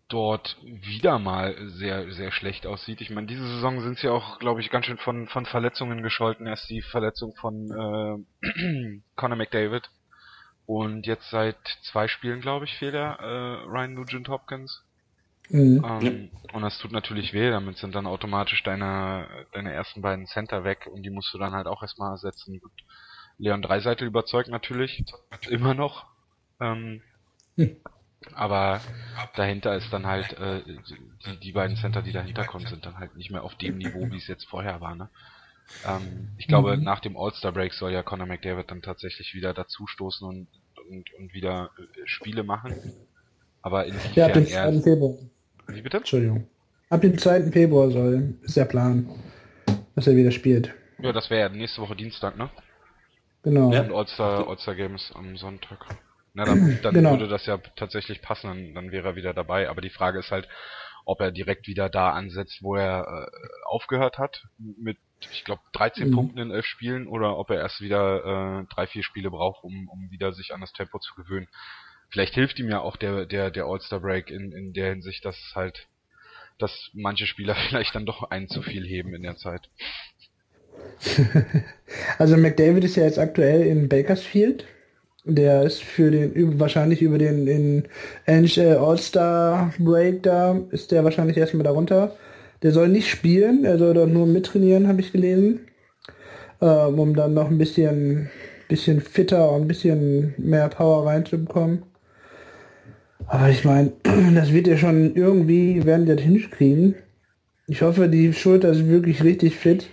dort 0.09 0.57
wieder 0.63 1.17
mal 1.17 1.55
sehr, 1.69 2.11
sehr 2.13 2.31
schlecht 2.31 2.67
aussieht. 2.67 3.01
Ich 3.01 3.09
meine, 3.09 3.27
diese 3.27 3.47
Saison 3.47 3.81
sind 3.81 3.97
sie 3.97 4.09
auch, 4.09 4.37
glaube 4.39 4.61
ich, 4.61 4.69
ganz 4.69 4.85
schön 4.85 4.97
von, 4.97 5.27
von 5.27 5.45
Verletzungen 5.45 6.03
gescholten. 6.03 6.45
Erst 6.45 6.69
die 6.69 6.81
Verletzung 6.81 7.33
von 7.35 8.25
äh, 8.43 8.99
Conor 9.15 9.37
McDavid. 9.37 9.89
Und 10.65 11.07
jetzt 11.07 11.29
seit 11.29 11.57
zwei 11.91 12.07
Spielen, 12.07 12.41
glaube 12.41 12.65
ich, 12.65 12.73
fehlt 12.75 12.93
er, 12.93 13.19
äh, 13.19 13.63
Ryan 13.65 13.95
Nugent 13.95 14.29
Hopkins. 14.29 14.83
Mhm. 15.49 15.83
Ähm. 15.83 16.31
Und 16.53 16.61
das 16.61 16.77
tut 16.77 16.91
natürlich 16.91 17.33
weh, 17.33 17.49
damit 17.49 17.77
sind 17.77 17.95
dann 17.95 18.07
automatisch 18.07 18.63
deine, 18.63 19.27
deine 19.51 19.73
ersten 19.73 20.01
beiden 20.01 20.25
Center 20.27 20.63
weg 20.63 20.87
und 20.91 21.03
die 21.03 21.09
musst 21.09 21.33
du 21.33 21.37
dann 21.37 21.53
halt 21.53 21.67
auch 21.67 21.81
erstmal 21.81 22.11
ersetzen. 22.11 22.61
Leon 23.37 23.61
Dreiseitel 23.61 24.07
überzeugt 24.07 24.49
natürlich, 24.49 25.03
immer 25.49 25.73
noch. 25.73 26.05
Ähm, 26.61 27.01
hm. 27.57 27.75
Aber 28.35 28.81
dahinter 29.35 29.75
ist 29.75 29.91
dann 29.91 30.07
halt, 30.07 30.33
äh, 30.39 30.61
die, 31.25 31.39
die 31.39 31.51
beiden 31.51 31.75
Center, 31.75 32.01
die 32.01 32.13
dahinter 32.13 32.45
kommen, 32.45 32.65
sind 32.67 32.85
dann 32.85 32.97
halt 32.97 33.15
nicht 33.17 33.31
mehr 33.31 33.43
auf 33.43 33.55
dem 33.55 33.77
Niveau, 33.77 34.09
wie 34.11 34.17
es 34.17 34.27
jetzt 34.27 34.45
vorher 34.45 34.79
war, 34.81 34.95
ne? 34.95 35.09
Ähm, 35.87 36.29
ich 36.37 36.47
glaube, 36.47 36.77
mhm. 36.77 36.83
nach 36.83 36.99
dem 36.99 37.17
All-Star-Break 37.17 37.73
soll 37.73 37.91
ja 37.91 38.03
Conor 38.03 38.27
McDavid 38.27 38.69
dann 38.69 38.81
tatsächlich 38.81 39.33
wieder 39.33 39.53
dazustoßen 39.53 40.27
und, 40.27 40.47
und, 40.89 41.13
und 41.13 41.33
wieder 41.33 41.71
äh, 41.77 42.01
Spiele 42.05 42.43
machen. 42.43 42.75
Aber 43.61 43.85
inwiefern 43.85 44.13
ja, 44.15 44.25
ab 44.27 44.33
dem 44.33 44.45
2. 44.45 44.81
Februar. 44.81 45.17
Wie 45.67 45.81
bitte? 45.81 45.97
Entschuldigung. 45.97 46.47
Ab 46.89 47.01
dem 47.01 47.17
2. 47.17 47.51
Februar 47.51 47.89
soll, 47.91 48.35
ist 48.41 48.57
der 48.57 48.65
Plan, 48.65 49.09
dass 49.95 50.07
er 50.07 50.15
wieder 50.15 50.31
spielt. 50.31 50.73
Ja, 50.99 51.11
das 51.11 51.29
wäre 51.29 51.41
ja 51.41 51.49
nächste 51.49 51.81
Woche 51.81 51.95
Dienstag, 51.95 52.37
ne? 52.37 52.49
Genau. 53.43 53.67
Und 53.67 53.91
All-Star 53.91 54.47
All 54.47 54.75
Games 54.75 55.11
am 55.15 55.37
Sonntag. 55.37 55.79
Na, 56.33 56.45
dann, 56.45 56.79
dann 56.83 56.93
genau. 56.93 57.11
würde 57.11 57.27
das 57.27 57.45
ja 57.45 57.57
tatsächlich 57.75 58.21
passen, 58.21 58.47
dann, 58.47 58.73
dann 58.73 58.91
wäre 58.91 59.09
er 59.09 59.15
wieder 59.15 59.33
dabei. 59.33 59.69
Aber 59.69 59.81
die 59.81 59.89
Frage 59.89 60.19
ist 60.19 60.31
halt, 60.31 60.47
ob 61.05 61.19
er 61.19 61.31
direkt 61.31 61.67
wieder 61.67 61.89
da 61.89 62.11
ansetzt, 62.11 62.61
wo 62.61 62.75
er 62.75 63.27
äh, 63.27 63.47
aufgehört 63.65 64.17
hat, 64.17 64.43
mit, 64.57 64.97
ich 65.31 65.43
glaube, 65.43 65.61
13 65.73 66.09
mhm. 66.09 66.13
Punkten 66.13 66.39
in 66.39 66.51
11 66.51 66.65
Spielen, 66.65 67.07
oder 67.07 67.37
ob 67.37 67.49
er 67.49 67.57
erst 67.57 67.81
wieder 67.81 68.61
äh, 68.61 68.73
drei, 68.73 68.87
vier 68.87 69.03
Spiele 69.03 69.29
braucht, 69.29 69.63
um, 69.63 69.87
um 69.89 70.11
wieder 70.11 70.33
sich 70.33 70.53
an 70.53 70.61
das 70.61 70.73
Tempo 70.73 70.99
zu 70.99 71.13
gewöhnen. 71.15 71.47
Vielleicht 72.09 72.35
hilft 72.35 72.59
ihm 72.59 72.69
ja 72.69 72.79
auch 72.79 72.95
der, 72.95 73.25
der, 73.25 73.51
der 73.51 73.65
All-Star-Break 73.65 74.29
in, 74.29 74.51
in 74.51 74.73
der 74.73 74.89
Hinsicht, 74.89 75.25
dass 75.25 75.37
halt, 75.55 75.87
dass 76.59 76.89
manche 76.93 77.25
Spieler 77.25 77.55
vielleicht 77.67 77.95
dann 77.95 78.05
doch 78.05 78.23
einen 78.29 78.47
zu 78.47 78.61
viel 78.61 78.85
heben 78.85 79.13
in 79.13 79.23
der 79.23 79.35
Zeit. 79.35 79.69
also 82.17 82.37
McDavid 82.37 82.83
ist 82.83 82.95
ja 82.95 83.03
jetzt 83.03 83.19
aktuell 83.19 83.65
in 83.67 83.89
Bakersfield 83.89 84.65
der 85.25 85.63
ist 85.63 85.83
für 85.83 86.11
den, 86.11 86.59
wahrscheinlich 86.59 87.01
über 87.01 87.17
den, 87.17 87.45
den 87.45 87.83
NHL 88.25 88.77
All-Star 88.77 89.73
Break 89.79 90.23
da, 90.23 90.59
ist 90.71 90.91
der 90.91 91.03
wahrscheinlich 91.03 91.37
erstmal 91.37 91.63
darunter. 91.63 92.15
Der 92.61 92.71
soll 92.71 92.89
nicht 92.89 93.09
spielen, 93.09 93.65
er 93.65 93.77
soll 93.77 93.93
dort 93.93 94.09
nur 94.09 94.25
mittrainieren, 94.25 94.87
habe 94.87 95.01
ich 95.01 95.11
gelesen. 95.11 95.61
Ähm, 96.61 96.99
um 96.99 97.15
dann 97.15 97.33
noch 97.33 97.49
ein 97.49 97.57
bisschen, 97.57 98.29
bisschen 98.69 99.01
fitter 99.01 99.51
und 99.51 99.63
ein 99.63 99.67
bisschen 99.67 100.33
mehr 100.37 100.69
Power 100.69 101.05
reinzubekommen. 101.05 101.83
Aber 103.27 103.49
ich 103.49 103.65
meine, 103.65 103.91
das 104.35 104.53
wird 104.53 104.67
ja 104.67 104.77
schon 104.77 105.15
irgendwie, 105.15 105.85
werden 105.85 106.05
die 106.05 106.15
das 106.15 106.23
hinkriegen. 106.23 106.95
Ich 107.67 107.81
hoffe, 107.81 108.09
die 108.09 108.33
Schulter 108.33 108.69
ist 108.69 108.87
wirklich 108.87 109.23
richtig 109.23 109.55
fit, 109.55 109.89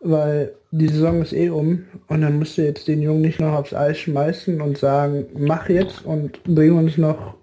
weil 0.00 0.54
die 0.70 0.88
Saison 0.88 1.22
ist 1.22 1.32
eh 1.32 1.50
um 1.50 1.84
und 2.08 2.20
dann 2.22 2.38
musst 2.38 2.58
du 2.58 2.62
jetzt 2.62 2.88
den 2.88 3.02
Jungen 3.02 3.22
nicht 3.22 3.40
noch 3.40 3.52
aufs 3.52 3.74
Eis 3.74 3.98
schmeißen 3.98 4.60
und 4.60 4.78
sagen, 4.78 5.26
mach 5.36 5.68
jetzt 5.68 6.04
und 6.04 6.42
bring 6.44 6.76
uns 6.76 6.98
noch 6.98 7.34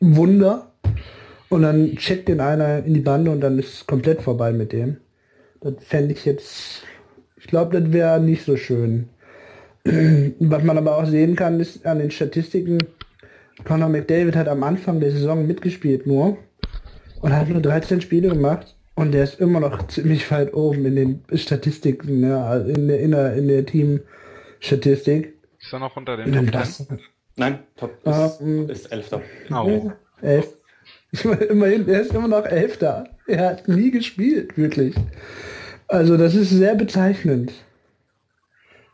Wunder 0.00 0.72
und 1.48 1.62
dann 1.62 1.96
checkt 1.96 2.28
den 2.28 2.40
einer 2.40 2.84
in 2.84 2.94
die 2.94 3.00
Bande 3.00 3.30
und 3.30 3.40
dann 3.40 3.58
ist 3.58 3.74
es 3.74 3.86
komplett 3.86 4.22
vorbei 4.22 4.52
mit 4.52 4.72
dem. 4.72 4.98
Das 5.60 5.74
fände 5.80 6.12
ich 6.12 6.24
jetzt, 6.24 6.82
ich 7.36 7.46
glaube, 7.46 7.80
das 7.80 7.92
wäre 7.92 8.20
nicht 8.20 8.44
so 8.44 8.56
schön. 8.56 9.08
Was 9.84 10.64
man 10.64 10.78
aber 10.78 10.98
auch 10.98 11.06
sehen 11.06 11.36
kann, 11.36 11.60
ist 11.60 11.86
an 11.86 11.98
den 11.98 12.10
Statistiken, 12.10 12.78
Conor 13.64 13.88
McDavid 13.88 14.36
hat 14.36 14.48
am 14.48 14.62
Anfang 14.62 15.00
der 15.00 15.12
Saison 15.12 15.46
mitgespielt 15.46 16.06
nur 16.06 16.36
und 17.22 17.32
hat 17.32 17.48
nur 17.48 17.62
13 17.62 18.00
Spiele 18.00 18.28
gemacht 18.28 18.75
und 18.96 19.12
der 19.12 19.24
ist 19.24 19.40
immer 19.40 19.60
noch 19.60 19.86
ziemlich 19.86 20.30
weit 20.30 20.52
oben 20.54 20.84
in 20.86 20.96
den 20.96 21.38
Statistiken, 21.38 22.28
ja, 22.28 22.44
also 22.46 22.68
in 22.70 22.88
der, 22.88 23.00
in 23.00 23.10
der, 23.12 23.34
in 23.34 23.46
der 23.46 23.64
Team-Statistik. 23.64 25.34
Ist 25.60 25.72
er 25.72 25.78
noch 25.78 25.96
unter 25.96 26.16
den 26.16 26.32
Top 26.32 26.52
das, 26.52 26.86
Nein, 27.36 27.58
Top 27.76 27.98
ist, 28.04 28.40
ähm, 28.40 28.70
ist 28.70 28.90
Elfter. 28.90 29.20
Oh. 29.50 29.92
Elf. 30.22 30.56
Immerhin, 31.50 31.86
er 31.88 32.00
ist 32.00 32.14
immer 32.14 32.28
noch 32.28 32.46
Elfter. 32.46 33.10
Er 33.26 33.50
hat 33.50 33.68
nie 33.68 33.90
gespielt, 33.90 34.56
wirklich. 34.56 34.94
Also 35.88 36.16
das 36.16 36.34
ist 36.34 36.50
sehr 36.50 36.74
bezeichnend. 36.74 37.52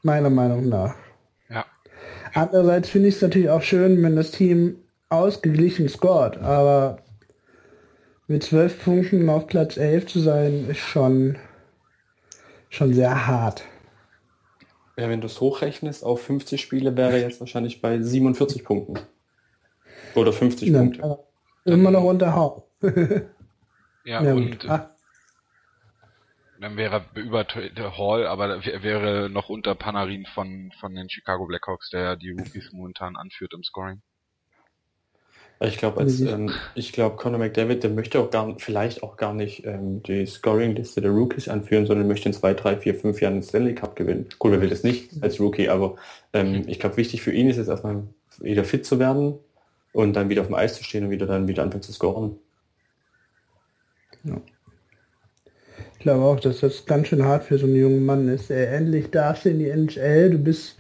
Meiner 0.03 0.31
Meinung 0.31 0.69
nach. 0.69 0.97
Ja. 1.49 1.65
Andererseits 2.35 2.89
finde 2.89 3.09
ich 3.09 3.15
es 3.15 3.23
natürlich 3.23 3.51
auch 3.51 3.63
schön, 3.63 4.03
wenn 4.03 4.17
das 4.17 4.33
Team 4.33 4.77
ausgeglichen 5.09 5.89
scored, 5.89 6.39
aber 6.39 6.99
mit 8.33 8.43
zwölf 8.43 8.83
Punkten 8.83 9.29
auf 9.29 9.47
Platz 9.47 9.77
11 9.77 10.07
zu 10.07 10.19
sein, 10.19 10.67
ist 10.69 10.79
schon, 10.79 11.39
schon 12.71 12.95
sehr 12.95 13.27
hart. 13.27 13.65
Ja, 14.97 15.09
wenn 15.11 15.21
du 15.21 15.27
es 15.27 15.41
hochrechnest, 15.41 16.03
auf 16.03 16.23
50 16.23 16.61
Spiele 16.61 16.97
wäre 16.97 17.21
jetzt 17.21 17.41
wahrscheinlich 17.41 17.83
bei 17.83 18.01
47 18.01 18.65
Punkten. 18.65 18.99
Oder 20.15 20.33
50 20.33 20.69
ja, 20.69 20.79
Punkte. 20.79 21.19
Immer 21.65 21.91
noch 21.91 22.05
unter 22.05 22.35
Hau. 22.35 22.69
ja, 22.83 24.23
ja, 24.23 24.35
und 24.35 24.69
ah. 24.69 24.91
dann 26.59 26.77
wäre 26.77 27.05
er 27.15 27.23
über 27.23 27.45
der 27.45 27.99
Hall, 27.99 28.27
aber 28.27 28.65
wäre 28.65 29.29
noch 29.29 29.51
unter 29.51 29.75
Panarin 29.75 30.27
von, 30.35 30.73
von 30.81 30.95
den 30.95 31.11
Chicago 31.11 31.47
Blackhawks, 31.47 31.91
der 31.91 32.17
die 32.17 32.31
Rookies 32.31 32.73
momentan 32.73 33.17
anführt 33.17 33.53
im 33.55 33.63
Scoring. 33.63 34.01
Ich 35.65 35.77
glaube, 35.77 36.03
ähm, 36.03 36.51
ich 36.75 36.93
glaube, 36.93 37.17
Conor 37.17 37.39
McDavid, 37.39 37.83
der 37.83 37.91
möchte 37.91 38.19
auch 38.19 38.31
gar 38.31 38.55
vielleicht 38.59 39.03
auch 39.03 39.17
gar 39.17 39.33
nicht 39.33 39.65
ähm, 39.65 40.03
die 40.03 40.27
Scoring-Liste 40.27 41.01
der 41.01 41.11
Rookies 41.11 41.49
anführen, 41.49 41.87
sondern 41.87 42.09
möchte 42.09 42.29
in 42.29 42.33
zwei, 42.33 42.55
drei, 42.55 42.77
vier, 42.77 42.95
fünf 42.95 43.21
Jahren 43.21 43.35
den 43.35 43.43
Stanley 43.43 43.75
Cup 43.75 43.95
gewinnen. 43.95 44.27
Gut, 44.39 44.53
wer 44.53 44.61
will 44.61 44.71
das 44.71 44.83
nicht 44.83 45.11
als 45.23 45.39
Rookie, 45.39 45.69
aber 45.69 45.97
ähm, 46.33 46.65
ich 46.67 46.81
glaube, 46.81 46.97
wichtig 46.97 47.23
für 47.23 47.33
ihn 47.33 47.49
ist 47.49 47.59
jetzt 47.59 47.69
erstmal 47.69 48.03
wieder 48.39 48.65
fit 48.65 48.85
zu 48.85 48.99
werden 48.99 49.35
und 49.93 50.15
dann 50.15 50.29
wieder 50.29 50.41
auf 50.41 50.49
dem 50.49 50.57
Eis 50.57 50.75
zu 50.75 50.85
stehen 50.85 51.05
und 51.05 51.11
wieder 51.11 51.27
dann 51.27 51.47
wieder 51.47 51.63
anfangen 51.63 51.83
zu 51.83 51.93
scoren. 51.93 52.37
Ja. 54.25 54.41
Ich 55.95 55.99
glaube 56.01 56.25
auch, 56.25 56.41
dass 56.41 56.61
das 56.61 56.87
ganz 56.87 57.09
schön 57.09 57.25
hart 57.25 57.45
für 57.45 57.59
so 57.59 57.67
einen 57.67 57.77
jungen 57.77 58.05
Mann 58.05 58.29
ist. 58.29 58.51
Er 58.51 58.73
endlich 58.73 59.11
darfst 59.11 59.45
du 59.45 59.51
in 59.51 59.61
die 59.61 59.69
NHL, 59.69 60.31
du 60.31 60.39
bist 60.39 60.77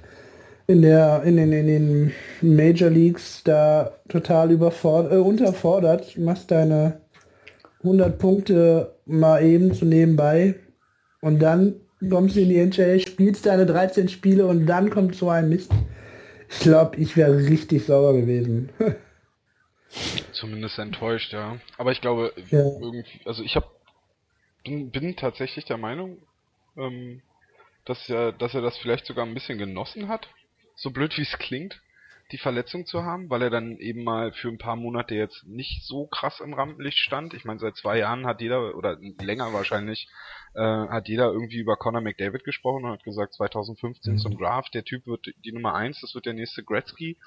in 0.66 0.82
der 0.82 1.22
in 1.24 1.36
den, 1.36 1.52
in 1.52 1.66
den 1.66 2.12
Major 2.40 2.90
Leagues 2.90 3.42
da 3.44 3.92
total 4.08 4.50
überfordert, 4.50 5.12
äh, 5.12 5.16
unterfordert, 5.16 6.16
machst 6.18 6.50
deine 6.50 7.00
100 7.78 8.18
Punkte 8.18 8.94
mal 9.06 9.44
eben 9.44 9.74
so 9.74 9.84
nebenbei 9.84 10.54
und 11.20 11.40
dann 11.40 11.74
kommst 12.10 12.36
du 12.36 12.40
in 12.40 12.48
die 12.48 12.58
NHL, 12.58 13.00
spielst 13.00 13.46
deine 13.46 13.66
13 13.66 14.08
Spiele 14.08 14.46
und 14.46 14.66
dann 14.66 14.90
kommt 14.90 15.14
so 15.14 15.28
ein 15.28 15.48
Mist. 15.48 15.72
Ich 16.48 16.60
glaube, 16.60 16.96
ich 16.96 17.16
wäre 17.16 17.36
richtig 17.36 17.86
sauer 17.86 18.14
gewesen. 18.14 18.70
zumindest 20.32 20.78
enttäuscht, 20.78 21.32
ja. 21.32 21.58
Aber 21.78 21.92
ich 21.92 22.00
glaube, 22.00 22.32
ja. 22.50 22.58
irgendwie, 22.58 23.20
also 23.24 23.42
ich 23.42 23.56
habe 23.56 23.66
bin, 24.64 24.90
bin 24.90 25.16
tatsächlich 25.16 25.64
der 25.64 25.78
Meinung, 25.78 26.18
ähm, 26.76 27.22
dass 27.84 28.08
er, 28.08 28.32
dass 28.32 28.54
er 28.54 28.60
das 28.60 28.76
vielleicht 28.78 29.06
sogar 29.06 29.24
ein 29.24 29.34
bisschen 29.34 29.58
genossen 29.58 30.08
hat. 30.08 30.28
So 30.74 30.90
blöd 30.90 31.16
wie 31.16 31.22
es 31.22 31.38
klingt, 31.38 31.80
die 32.32 32.38
Verletzung 32.38 32.86
zu 32.86 33.04
haben, 33.04 33.28
weil 33.28 33.42
er 33.42 33.50
dann 33.50 33.76
eben 33.76 34.04
mal 34.04 34.32
für 34.32 34.48
ein 34.48 34.58
paar 34.58 34.76
Monate 34.76 35.14
jetzt 35.14 35.46
nicht 35.46 35.84
so 35.84 36.06
krass 36.06 36.40
im 36.40 36.54
Rampenlicht 36.54 36.98
stand. 36.98 37.34
Ich 37.34 37.44
meine, 37.44 37.60
seit 37.60 37.76
zwei 37.76 37.98
Jahren 37.98 38.26
hat 38.26 38.40
jeder, 38.40 38.74
oder 38.74 38.96
länger 39.20 39.52
wahrscheinlich, 39.52 40.08
äh, 40.54 40.60
hat 40.60 41.08
jeder 41.08 41.26
irgendwie 41.30 41.58
über 41.58 41.76
Conor 41.76 42.00
McDavid 42.00 42.42
gesprochen 42.42 42.84
und 42.84 42.92
hat 42.92 43.04
gesagt, 43.04 43.34
2015 43.34 44.14
mhm. 44.14 44.18
zum 44.18 44.38
Draft, 44.38 44.72
der 44.72 44.84
Typ 44.84 45.06
wird 45.06 45.26
die 45.44 45.52
Nummer 45.52 45.74
eins, 45.74 46.00
das 46.00 46.14
wird 46.14 46.24
der 46.24 46.32
nächste 46.32 46.64
Gretzky. 46.64 47.18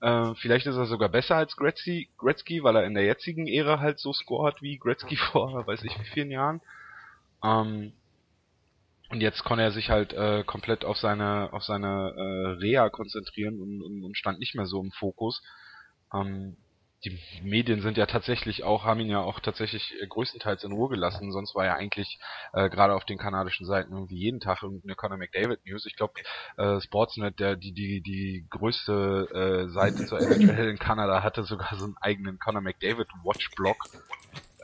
Äh, 0.00 0.34
vielleicht 0.36 0.66
ist 0.66 0.76
er 0.76 0.86
sogar 0.86 1.10
besser 1.10 1.36
als 1.36 1.56
Gretzky, 1.56 2.08
Gretzky, 2.16 2.62
weil 2.62 2.76
er 2.76 2.86
in 2.86 2.94
der 2.94 3.04
jetzigen 3.04 3.46
Ära 3.46 3.80
halt 3.80 3.98
so 3.98 4.14
scoret 4.14 4.62
wie 4.62 4.78
Gretzky 4.78 5.16
vor, 5.32 5.66
weiß 5.66 5.84
ich 5.84 5.98
wie 5.98 6.08
vielen 6.10 6.30
Jahren. 6.30 6.62
Ähm, 7.44 7.92
und 9.14 9.20
jetzt 9.20 9.44
konnte 9.44 9.62
er 9.62 9.70
sich 9.70 9.90
halt 9.90 10.12
äh, 10.12 10.42
komplett 10.44 10.84
auf 10.84 10.98
seine 10.98 11.52
auf 11.52 11.62
seine 11.62 12.12
äh, 12.16 12.48
Reha 12.60 12.90
konzentrieren 12.90 13.60
und, 13.60 13.80
und, 13.80 14.02
und 14.02 14.16
stand 14.16 14.40
nicht 14.40 14.56
mehr 14.56 14.66
so 14.66 14.82
im 14.82 14.90
Fokus. 14.90 15.40
Ähm, 16.12 16.56
die 17.04 17.16
Medien 17.42 17.80
sind 17.80 17.96
ja 17.96 18.06
tatsächlich 18.06 18.64
auch, 18.64 18.82
haben 18.84 18.98
ihn 18.98 19.10
ja 19.10 19.20
auch 19.20 19.38
tatsächlich 19.38 19.94
äh, 20.00 20.06
größtenteils 20.08 20.64
in 20.64 20.72
Ruhe 20.72 20.88
gelassen, 20.88 21.30
sonst 21.30 21.54
war 21.54 21.64
ja 21.64 21.76
eigentlich 21.76 22.18
äh, 22.54 22.68
gerade 22.68 22.92
auf 22.94 23.04
den 23.04 23.18
kanadischen 23.18 23.66
Seiten 23.66 23.92
irgendwie 23.92 24.16
jeden 24.16 24.40
Tag 24.40 24.64
irgendeine 24.64 24.96
Conor 24.96 25.18
McDavid 25.18 25.64
News. 25.64 25.86
Ich 25.86 25.94
glaube, 25.94 26.14
äh, 26.56 26.80
Sportsnet, 26.80 27.38
der 27.38 27.54
die 27.54 27.72
die 27.72 28.00
die 28.00 28.44
größte 28.50 29.68
äh, 29.68 29.72
Seite 29.72 30.06
zur 30.06 30.18
NHL 30.18 30.70
in 30.70 30.78
Kanada 30.78 31.22
hatte 31.22 31.44
sogar 31.44 31.76
so 31.76 31.84
einen 31.84 31.96
eigenen 32.00 32.40
Conor 32.40 32.62
McDavid 32.62 33.06
Watch 33.22 33.48
Blog, 33.54 33.76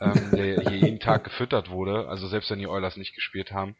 ähm, 0.01 0.31
der 0.31 0.59
hier 0.61 0.77
jeden 0.77 0.99
Tag 0.99 1.23
gefüttert 1.23 1.69
wurde, 1.69 2.09
also 2.09 2.27
selbst 2.27 2.51
wenn 2.51 2.59
die 2.59 2.67
Oilers 2.67 2.97
nicht 2.97 3.15
gespielt 3.15 3.53
haben. 3.53 3.77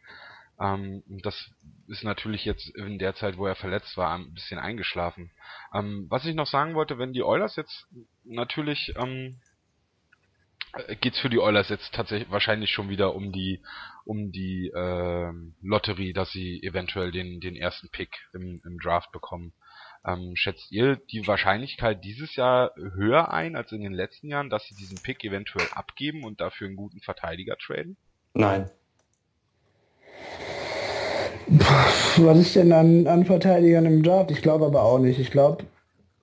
Ähm, 0.62 1.02
das 1.22 1.50
ist 1.88 2.04
natürlich 2.04 2.44
jetzt 2.44 2.68
in 2.76 2.98
der 2.98 3.14
Zeit, 3.14 3.36
wo 3.36 3.46
er 3.46 3.56
verletzt 3.56 3.96
war, 3.96 4.14
ein 4.14 4.32
bisschen 4.32 4.60
eingeschlafen. 4.60 5.32
Ähm, 5.74 6.06
was 6.08 6.24
ich 6.24 6.34
noch 6.36 6.46
sagen 6.46 6.74
wollte, 6.74 6.98
wenn 6.98 7.12
die 7.12 7.24
Oilers 7.24 7.56
jetzt 7.56 7.88
natürlich 8.24 8.94
ähm, 8.96 9.40
äh, 10.74 10.94
geht's 10.96 11.18
für 11.18 11.30
die 11.30 11.40
Oilers 11.40 11.68
jetzt 11.68 11.92
tatsächlich 11.92 12.30
wahrscheinlich 12.30 12.70
schon 12.70 12.88
wieder 12.88 13.14
um 13.14 13.32
die 13.32 13.60
um 14.04 14.30
die 14.30 14.68
äh, 14.68 15.32
Lotterie, 15.62 16.12
dass 16.12 16.30
sie 16.30 16.62
eventuell 16.62 17.10
den 17.10 17.40
den 17.40 17.56
ersten 17.56 17.88
Pick 17.90 18.10
im, 18.32 18.62
im 18.64 18.78
Draft 18.78 19.10
bekommen. 19.10 19.52
Ähm, 20.04 20.34
schätzt 20.36 20.70
ihr 20.70 20.96
die 20.96 21.26
Wahrscheinlichkeit 21.26 22.04
dieses 22.04 22.36
Jahr 22.36 22.72
höher 22.76 23.32
ein 23.32 23.56
als 23.56 23.72
in 23.72 23.82
den 23.82 23.92
letzten 23.92 24.28
Jahren, 24.28 24.50
dass 24.50 24.66
sie 24.66 24.74
diesen 24.76 25.00
Pick 25.02 25.24
eventuell 25.24 25.68
abgeben 25.72 26.24
und 26.24 26.40
dafür 26.40 26.68
einen 26.68 26.76
guten 26.76 27.00
Verteidiger 27.00 27.56
traden? 27.56 27.96
Nein. 28.34 28.70
Was 31.46 32.38
ist 32.38 32.56
denn 32.56 32.72
an, 32.72 33.06
an 33.06 33.24
Verteidigern 33.24 33.86
im 33.86 34.02
Draft? 34.02 34.30
Ich 34.30 34.42
glaube 34.42 34.66
aber 34.66 34.82
auch 34.82 34.98
nicht. 34.98 35.18
Ich 35.18 35.30
glaube, 35.30 35.64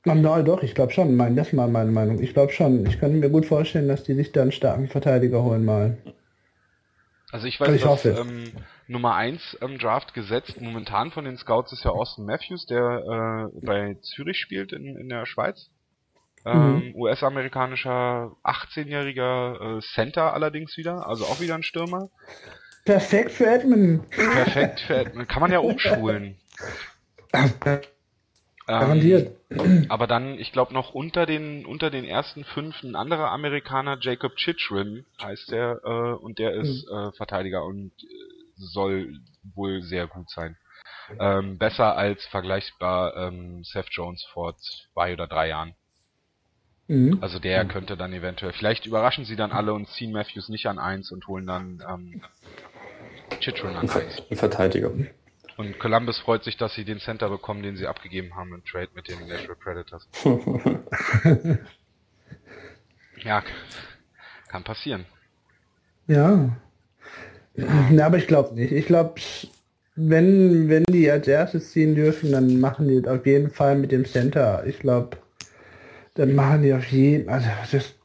na 0.05 0.41
doch, 0.41 0.63
ich 0.63 0.75
glaube 0.75 0.91
schon. 0.91 1.15
Mein, 1.15 1.35
das 1.35 1.47
ist 1.47 1.53
mal 1.53 1.67
meine 1.67 1.91
Meinung. 1.91 2.21
Ich 2.21 2.33
glaube 2.33 2.51
schon. 2.51 2.85
Ich 2.85 2.99
kann 2.99 3.19
mir 3.19 3.29
gut 3.29 3.45
vorstellen, 3.45 3.87
dass 3.87 4.03
die 4.03 4.13
sich 4.13 4.31
da 4.31 4.41
einen 4.41 4.51
starken 4.51 4.87
Verteidiger 4.87 5.43
holen 5.43 5.65
mal. 5.65 5.97
Also 7.31 7.47
ich 7.47 7.59
weiß, 7.59 7.69
ich 7.73 7.83
dass 7.83 8.05
ähm, 8.05 8.51
Nummer 8.87 9.15
1 9.15 9.57
im 9.61 9.77
Draft 9.77 10.15
gesetzt 10.15 10.59
momentan 10.59 11.11
von 11.11 11.25
den 11.25 11.37
Scouts 11.37 11.71
ist 11.73 11.83
ja 11.83 11.91
Austin 11.91 12.25
Matthews, 12.25 12.65
der 12.65 13.51
äh, 13.53 13.65
bei 13.65 13.97
Zürich 14.01 14.39
spielt 14.39 14.73
in, 14.73 14.97
in 14.97 15.09
der 15.09 15.27
Schweiz. 15.27 15.69
Ähm, 16.45 16.75
mhm. 16.75 16.95
US-amerikanischer 16.95 18.35
18-jähriger 18.43 19.77
äh, 19.77 19.81
Center 19.93 20.33
allerdings 20.33 20.75
wieder, 20.77 21.05
also 21.07 21.25
auch 21.25 21.39
wieder 21.39 21.55
ein 21.55 21.63
Stürmer. 21.63 22.09
Perfekt 22.86 23.32
für 23.32 23.45
Edmund. 23.45 24.09
Perfekt 24.09 24.80
für 24.82 24.95
Edmund. 24.95 25.30
Kann 25.30 25.41
man 25.41 25.51
ja 25.51 25.59
umschulen. 25.59 26.38
Garantiert. 28.69 29.36
Ähm, 29.49 29.88
aber 29.89 30.05
dann, 30.05 30.38
ich 30.38 30.51
glaube, 30.51 30.73
noch 30.73 30.93
unter 30.93 31.25
den 31.25 31.65
unter 31.65 31.89
den 31.89 32.05
ersten 32.05 32.43
fünf 32.43 32.84
ein 32.84 32.95
anderer 32.95 33.32
Amerikaner, 33.32 33.97
Jacob 33.99 34.36
Chitrim 34.36 35.05
heißt 35.21 35.51
der, 35.51 35.82
äh, 35.84 36.23
und 36.23 36.38
der 36.38 36.53
ist 36.53 36.88
mhm. 36.88 36.95
äh, 36.95 37.11
Verteidiger 37.13 37.65
und 37.65 37.91
äh, 38.03 38.07
soll 38.57 39.19
wohl 39.55 39.82
sehr 39.82 40.05
gut 40.05 40.30
sein. 40.30 40.55
Ähm, 41.19 41.57
besser 41.57 41.97
als 41.97 42.23
vergleichbar 42.27 43.15
ähm, 43.15 43.63
Seth 43.63 43.89
Jones 43.89 44.23
vor 44.34 44.55
zwei 44.57 45.13
oder 45.13 45.25
drei 45.25 45.47
Jahren. 45.47 45.73
Mhm. 46.89 47.19
Also 47.21 47.37
der 47.37 47.63
mhm. 47.63 47.67
könnte 47.69 47.95
dann 47.95 48.11
eventuell, 48.13 48.51
vielleicht 48.51 48.87
überraschen 48.87 49.23
sie 49.23 49.35
dann 49.35 49.51
alle 49.51 49.73
und 49.73 49.87
ziehen 49.89 50.11
Matthews 50.11 50.49
nicht 50.49 50.65
an 50.65 50.79
eins 50.79 51.11
und 51.11 51.27
holen 51.27 51.45
dann 51.45 51.83
ähm, 51.87 52.21
Chitrin 53.39 53.75
an 53.75 53.87
1. 53.87 54.23
Ein 54.29 54.37
Verteidiger. 54.37 54.91
Und 55.55 55.77
Columbus 55.77 56.17
freut 56.17 56.43
sich, 56.43 56.57
dass 56.57 56.73
sie 56.73 56.85
den 56.85 56.99
Center 56.99 57.29
bekommen, 57.29 57.61
den 57.61 57.77
sie 57.77 57.85
abgegeben 57.85 58.35
haben 58.35 58.53
im 58.53 58.65
Trade 58.65 58.89
mit 58.95 59.07
den 59.07 59.19
Nashville 59.27 59.55
Predators. 59.55 60.07
ja, 63.23 63.43
kann 64.47 64.63
passieren. 64.63 65.05
Ja. 66.07 66.57
ja 67.55 68.05
aber 68.05 68.17
ich 68.17 68.25
glaube 68.25 68.55
nicht. 68.55 68.71
Ich 68.71 68.87
glaube, 68.87 69.21
wenn, 69.95 70.69
wenn 70.69 70.85
die 70.85 71.11
als 71.11 71.27
erstes 71.27 71.71
ziehen 71.71 71.93
dürfen, 71.93 72.31
dann 72.31 72.59
machen 72.59 72.87
die 72.87 73.07
auf 73.07 73.27
jeden 73.27 73.51
Fall 73.51 73.77
mit 73.77 73.91
dem 73.91 74.05
Center. 74.05 74.65
Ich 74.65 74.79
glaube, 74.79 75.17
dann 76.20 76.36
machen 76.36 76.63
die 76.63 76.74
auf 76.74 76.86
jeden 76.86 77.30
also 77.30 77.47
das, 77.72 77.95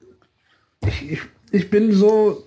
ich, 0.86 1.12
ich, 1.12 1.20
ich 1.50 1.70
bin 1.70 1.92
so 1.92 2.44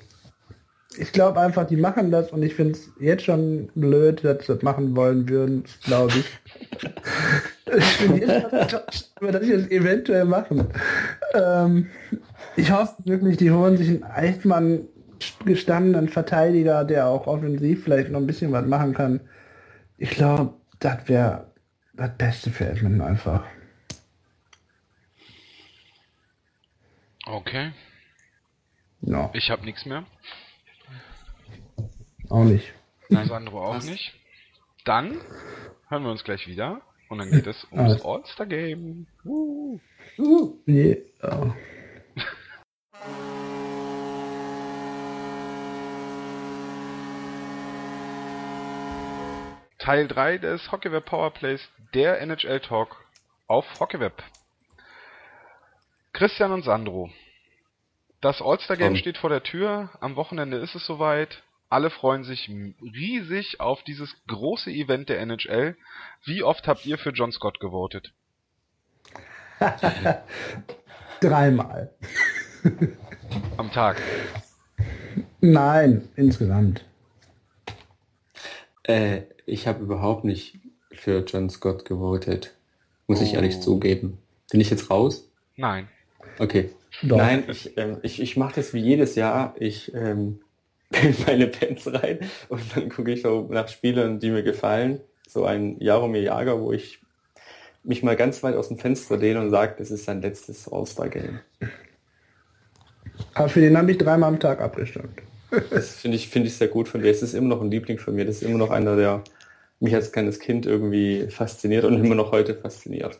ich 0.97 1.11
glaube 1.11 1.39
einfach, 1.39 1.67
die 1.67 1.77
machen 1.77 2.11
das 2.11 2.31
und 2.31 2.41
ich 2.41 2.55
finde 2.55 2.71
es 2.71 2.89
jetzt 2.99 3.25
schon 3.25 3.69
blöd, 3.75 4.23
dass 4.23 4.45
sie 4.45 4.53
das 4.53 4.63
machen 4.63 4.95
wollen 4.95 5.29
würden, 5.29 5.63
glaube 5.83 6.13
ich. 6.17 6.39
ich 7.77 7.97
bin 7.99 8.17
jetzt 8.17 9.13
dass 9.21 9.45
sie 9.45 9.51
das 9.51 9.69
eventuell 9.69 10.25
machen. 10.25 10.67
Ähm, 11.33 11.87
ich 12.55 12.71
hoffe 12.71 12.95
wirklich, 13.05 13.37
die 13.37 13.51
holen 13.51 13.77
sich 13.77 13.89
einen 13.89 14.03
Altmann 14.03 14.87
gestandenen 15.45 16.09
Verteidiger, 16.09 16.83
der 16.83 17.07
auch 17.07 17.27
offensiv 17.27 17.83
vielleicht 17.83 18.09
noch 18.09 18.19
ein 18.19 18.27
bisschen 18.27 18.51
was 18.51 18.65
machen 18.65 18.93
kann. 18.93 19.19
Ich 19.97 20.11
glaube, 20.11 20.53
das 20.79 21.07
wäre 21.07 21.47
das 21.93 22.11
Beste 22.17 22.49
für 22.49 22.65
Edmund 22.65 23.01
einfach. 23.01 23.43
Okay. 27.29 27.73
No. 29.01 29.29
Ich 29.33 29.49
habe 29.49 29.65
nichts 29.65 29.85
mehr. 29.85 30.05
Auch 32.29 32.43
nicht. 32.43 32.73
Nein, 33.09 33.27
Sandro 33.27 33.63
auch 33.63 33.75
Was? 33.75 33.85
nicht. 33.85 34.13
Dann 34.85 35.19
hören 35.89 36.03
wir 36.03 36.11
uns 36.11 36.23
gleich 36.23 36.47
wieder 36.47 36.81
und 37.09 37.19
dann 37.19 37.29
geht 37.31 37.47
es 37.47 37.67
ums 37.71 38.03
All-Star 38.03 38.45
Game. 38.45 39.07
Uh. 39.25 39.79
Uh. 40.17 40.57
Yeah. 40.67 41.55
Teil 49.79 50.07
3 50.07 50.37
des 50.39 50.71
Hockeyweb 50.71 51.05
Powerplays, 51.05 51.61
der 51.93 52.19
NHL 52.21 52.59
Talk 52.59 53.05
auf 53.47 53.65
Hockeyweb. 53.79 54.21
Christian 56.17 56.51
und 56.51 56.63
Sandro. 56.63 57.11
Das 58.21 58.41
All-Star 58.41 58.75
Game 58.75 58.93
um. 58.93 58.97
steht 58.97 59.19
vor 59.19 59.29
der 59.29 59.43
Tür. 59.43 59.91
Am 59.99 60.15
Wochenende 60.15 60.57
ist 60.57 60.73
es 60.73 60.83
soweit. 60.83 61.43
Alle 61.69 61.91
freuen 61.91 62.23
sich 62.23 62.49
riesig 62.81 63.59
auf 63.59 63.83
dieses 63.83 64.15
große 64.25 64.71
Event 64.71 65.09
der 65.09 65.19
NHL. 65.19 65.77
Wie 66.25 66.41
oft 66.41 66.67
habt 66.67 66.87
ihr 66.87 66.97
für 66.97 67.11
John 67.11 67.31
Scott 67.31 67.59
gewotet? 67.59 68.13
Dreimal. 71.21 71.93
Am 73.57 73.71
Tag? 73.71 74.01
Nein, 75.39 76.09
insgesamt. 76.15 76.83
Äh, 78.81 79.21
ich 79.45 79.67
habe 79.67 79.83
überhaupt 79.83 80.23
nicht 80.23 80.57
für 80.91 81.23
John 81.23 81.51
Scott 81.51 81.85
gewotet. 81.85 82.55
Muss 83.05 83.21
oh. 83.21 83.23
ich 83.23 83.35
ehrlich 83.35 83.61
zugeben. 83.61 84.17
Bin 84.49 84.61
ich 84.61 84.71
jetzt 84.71 84.89
raus? 84.89 85.29
Nein. 85.55 85.87
Okay. 86.39 86.69
Doch. 87.03 87.17
Nein, 87.17 87.43
ich, 87.49 87.77
ähm, 87.77 87.97
ich, 88.01 88.21
ich 88.21 88.37
mache 88.37 88.55
das 88.55 88.73
wie 88.73 88.79
jedes 88.79 89.15
Jahr. 89.15 89.55
Ich 89.59 89.93
ähm, 89.93 90.39
meine 91.27 91.47
Bands 91.47 91.91
rein 91.93 92.19
und 92.49 92.61
dann 92.75 92.89
gucke 92.89 93.11
ich 93.11 93.21
so 93.21 93.47
nach 93.49 93.67
Spielern, 93.67 94.19
die 94.19 94.31
mir 94.31 94.43
gefallen. 94.43 95.01
So 95.27 95.45
ein 95.45 95.79
Jaromir 95.79 96.21
Jager, 96.21 96.61
wo 96.61 96.71
ich 96.71 96.99
mich 97.83 98.03
mal 98.03 98.15
ganz 98.15 98.43
weit 98.43 98.55
aus 98.55 98.69
dem 98.69 98.77
Fenster 98.77 99.17
lehne 99.17 99.41
und 99.41 99.49
sage, 99.49 99.75
das 99.77 99.91
ist 99.91 100.05
sein 100.05 100.21
letztes 100.21 100.71
All-Star-Game. 100.71 101.39
Aber 103.33 103.49
für 103.49 103.61
den 103.61 103.77
habe 103.77 103.91
ich 103.91 103.97
dreimal 103.97 104.29
am 104.29 104.39
Tag 104.39 104.61
abgestimmt. 104.61 105.21
das 105.69 105.95
finde 105.95 106.17
ich, 106.17 106.29
finde 106.29 106.47
ich 106.47 106.55
sehr 106.55 106.67
gut 106.67 106.87
von 106.87 107.01
dir. 107.01 107.09
Es 107.09 107.21
ist 107.21 107.33
immer 107.33 107.47
noch 107.47 107.61
ein 107.61 107.71
Liebling 107.71 107.97
von 107.97 108.15
mir. 108.15 108.25
Das 108.25 108.37
ist 108.37 108.43
immer 108.43 108.57
noch 108.57 108.71
einer, 108.71 108.95
der 108.95 109.23
mich 109.79 109.93
als 109.93 110.11
kleines 110.11 110.39
Kind 110.39 110.65
irgendwie 110.65 111.27
fasziniert 111.29 111.85
und 111.85 112.03
immer 112.03 112.15
noch 112.15 112.31
heute 112.31 112.55
fasziniert. 112.55 113.19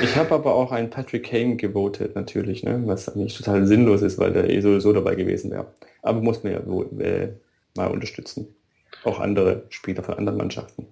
Ich 0.00 0.16
habe 0.16 0.34
aber 0.34 0.54
auch 0.54 0.72
einen 0.72 0.90
Patrick 0.90 1.24
Kane 1.24 1.56
gewotet, 1.56 2.14
natürlich, 2.14 2.62
ne? 2.62 2.82
was 2.86 3.08
eigentlich 3.08 3.36
total 3.36 3.66
sinnlos 3.66 4.02
ist, 4.02 4.18
weil 4.18 4.32
der 4.32 4.48
eh 4.48 4.60
sowieso 4.60 4.92
dabei 4.92 5.16
gewesen 5.16 5.50
wäre. 5.50 5.72
Aber 6.02 6.20
muss 6.20 6.44
man 6.44 6.52
ja 6.52 7.04
äh, 7.04 7.32
mal 7.76 7.90
unterstützen. 7.90 8.54
Auch 9.04 9.18
andere 9.18 9.64
Spieler 9.70 10.02
von 10.02 10.14
anderen 10.14 10.38
Mannschaften. 10.38 10.86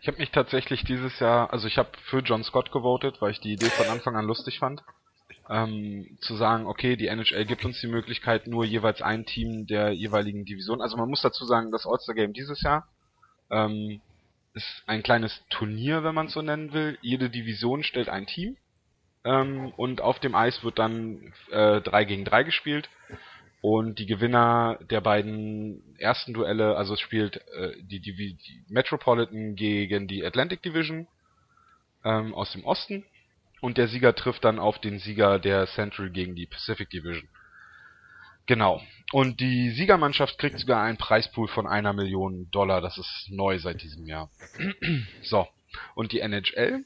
Ich 0.00 0.08
habe 0.08 0.18
mich 0.18 0.32
tatsächlich 0.32 0.82
dieses 0.84 1.20
Jahr, 1.20 1.52
also 1.52 1.68
ich 1.68 1.78
habe 1.78 1.90
für 2.10 2.18
John 2.18 2.42
Scott 2.42 2.72
gewotet, 2.72 3.20
weil 3.20 3.30
ich 3.30 3.40
die 3.40 3.52
Idee 3.52 3.66
von 3.66 3.86
Anfang 3.86 4.16
an 4.16 4.26
lustig 4.26 4.58
fand. 4.58 4.82
Ähm, 5.48 6.18
zu 6.20 6.36
sagen, 6.36 6.66
okay, 6.66 6.96
die 6.96 7.08
NHL 7.08 7.44
gibt 7.44 7.64
uns 7.64 7.80
die 7.80 7.86
Möglichkeit, 7.86 8.46
nur 8.46 8.64
jeweils 8.64 9.02
ein 9.02 9.26
Team 9.26 9.66
der 9.66 9.92
jeweiligen 9.92 10.44
Division. 10.44 10.80
Also 10.80 10.96
man 10.96 11.08
muss 11.08 11.22
dazu 11.22 11.44
sagen, 11.44 11.70
das 11.70 11.86
All-Star 11.86 12.14
Game 12.14 12.32
dieses 12.32 12.62
Jahr 12.62 12.88
ähm, 13.50 14.00
ist 14.54 14.82
ein 14.86 15.02
kleines 15.02 15.42
Turnier, 15.50 16.04
wenn 16.04 16.14
man 16.14 16.26
es 16.26 16.32
so 16.32 16.42
nennen 16.42 16.72
will. 16.72 16.98
Jede 17.00 17.30
Division 17.30 17.82
stellt 17.82 18.08
ein 18.08 18.26
Team 18.26 18.56
ähm, 19.24 19.72
und 19.76 20.00
auf 20.00 20.18
dem 20.18 20.34
Eis 20.34 20.62
wird 20.62 20.78
dann 20.78 21.32
äh, 21.50 21.80
3 21.80 22.04
gegen 22.04 22.24
3 22.24 22.42
gespielt 22.42 22.90
und 23.60 23.98
die 23.98 24.06
Gewinner 24.06 24.78
der 24.90 25.00
beiden 25.00 25.96
ersten 25.98 26.34
Duelle, 26.34 26.76
also 26.76 26.94
es 26.94 27.00
spielt 27.00 27.36
äh, 27.36 27.72
die, 27.82 28.00
die, 28.00 28.14
die 28.14 28.64
Metropolitan 28.68 29.54
gegen 29.54 30.08
die 30.08 30.24
Atlantic 30.24 30.62
Division 30.62 31.06
ähm, 32.04 32.34
aus 32.34 32.52
dem 32.52 32.64
Osten 32.64 33.04
und 33.60 33.78
der 33.78 33.86
Sieger 33.88 34.14
trifft 34.14 34.44
dann 34.44 34.58
auf 34.58 34.80
den 34.80 34.98
Sieger 34.98 35.38
der 35.38 35.66
Central 35.68 36.10
gegen 36.10 36.34
die 36.34 36.46
Pacific 36.46 36.90
Division. 36.90 37.28
Genau. 38.46 38.82
Und 39.12 39.40
die 39.40 39.70
Siegermannschaft 39.70 40.38
kriegt 40.38 40.58
sogar 40.58 40.82
einen 40.82 40.98
Preispool 40.98 41.48
von 41.48 41.66
einer 41.66 41.92
Million 41.92 42.50
Dollar. 42.50 42.80
Das 42.80 42.98
ist 42.98 43.28
neu 43.30 43.58
seit 43.58 43.82
diesem 43.82 44.06
Jahr. 44.06 44.30
so. 45.22 45.46
Und 45.94 46.12
die 46.12 46.20
NHL 46.20 46.84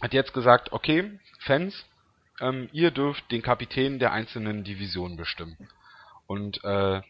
hat 0.00 0.14
jetzt 0.14 0.32
gesagt, 0.32 0.72
okay, 0.72 1.18
Fans, 1.40 1.84
ähm, 2.40 2.68
ihr 2.72 2.90
dürft 2.90 3.30
den 3.30 3.42
Kapitän 3.42 3.98
der 3.98 4.12
einzelnen 4.12 4.64
Divisionen 4.64 5.16
bestimmen. 5.16 5.56
Und 6.26 6.62
äh, 6.64 7.02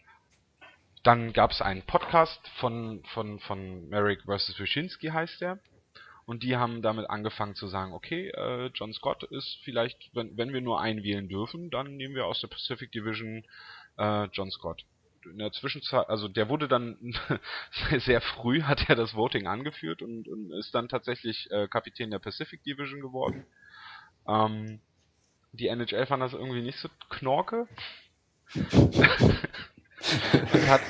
dann 1.02 1.32
gab 1.32 1.50
es 1.50 1.60
einen 1.60 1.82
Podcast 1.82 2.40
von, 2.58 3.02
von, 3.12 3.40
von 3.40 3.88
Merrick 3.88 4.22
vs. 4.22 4.58
Wyszynski 4.58 5.08
heißt 5.08 5.40
der. 5.40 5.58
Und 6.24 6.42
die 6.42 6.56
haben 6.56 6.82
damit 6.82 7.10
angefangen 7.10 7.54
zu 7.54 7.66
sagen, 7.66 7.92
okay, 7.92 8.28
äh, 8.28 8.70
John 8.74 8.92
Scott 8.92 9.24
ist 9.24 9.58
vielleicht, 9.64 10.10
wenn, 10.14 10.36
wenn 10.36 10.52
wir 10.52 10.60
nur 10.60 10.80
einen 10.80 11.02
wählen 11.02 11.28
dürfen, 11.28 11.70
dann 11.70 11.96
nehmen 11.96 12.14
wir 12.14 12.26
aus 12.26 12.40
der 12.40 12.48
Pacific 12.48 12.92
Division 12.92 13.44
äh, 13.98 14.24
John 14.32 14.50
Scott. 14.50 14.84
In 15.24 15.38
der 15.38 15.52
Zwischenzeit, 15.52 16.08
also 16.08 16.28
der 16.28 16.48
wurde 16.48 16.68
dann 16.68 16.96
sehr 17.98 18.20
früh, 18.20 18.62
hat 18.62 18.88
er 18.88 18.96
das 18.96 19.14
Voting 19.14 19.46
angeführt 19.46 20.02
und, 20.02 20.28
und 20.28 20.52
ist 20.52 20.74
dann 20.74 20.88
tatsächlich 20.88 21.50
äh, 21.50 21.68
Kapitän 21.68 22.10
der 22.10 22.18
Pacific 22.18 22.62
Division 22.64 23.00
geworden. 23.00 23.44
Ähm, 24.26 24.80
die 25.52 25.68
NHL 25.68 26.06
fand 26.06 26.22
das 26.22 26.32
irgendwie 26.32 26.62
nicht 26.62 26.78
so 26.78 26.88
knorke. 27.10 27.68
und 30.32 30.68
hat 30.68 30.82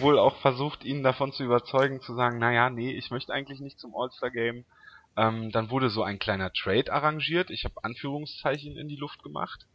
wohl 0.00 0.18
auch 0.18 0.36
versucht, 0.36 0.84
ihn 0.84 1.02
davon 1.02 1.32
zu 1.32 1.42
überzeugen, 1.42 2.00
zu 2.00 2.14
sagen, 2.14 2.38
naja, 2.38 2.70
nee, 2.70 2.92
ich 2.92 3.10
möchte 3.10 3.32
eigentlich 3.32 3.60
nicht 3.60 3.78
zum 3.78 3.94
All-Star-Game. 3.94 4.64
Ähm, 5.16 5.50
dann 5.50 5.70
wurde 5.70 5.90
so 5.90 6.02
ein 6.02 6.18
kleiner 6.18 6.52
Trade 6.52 6.92
arrangiert. 6.92 7.50
Ich 7.50 7.64
habe 7.64 7.82
Anführungszeichen 7.82 8.76
in 8.76 8.88
die 8.88 8.96
Luft 8.96 9.22
gemacht. 9.22 9.66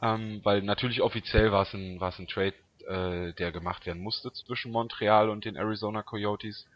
Ähm, 0.00 0.40
weil 0.42 0.62
natürlich 0.62 1.00
offiziell 1.00 1.52
war 1.52 1.62
es 1.62 1.74
ein, 1.74 2.00
ein 2.00 2.28
Trade, 2.28 2.54
äh, 2.86 3.32
der 3.34 3.52
gemacht 3.52 3.86
werden 3.86 4.02
musste 4.02 4.32
zwischen 4.32 4.72
Montreal 4.72 5.30
und 5.30 5.44
den 5.44 5.56
Arizona 5.56 6.02
Coyotes. 6.02 6.66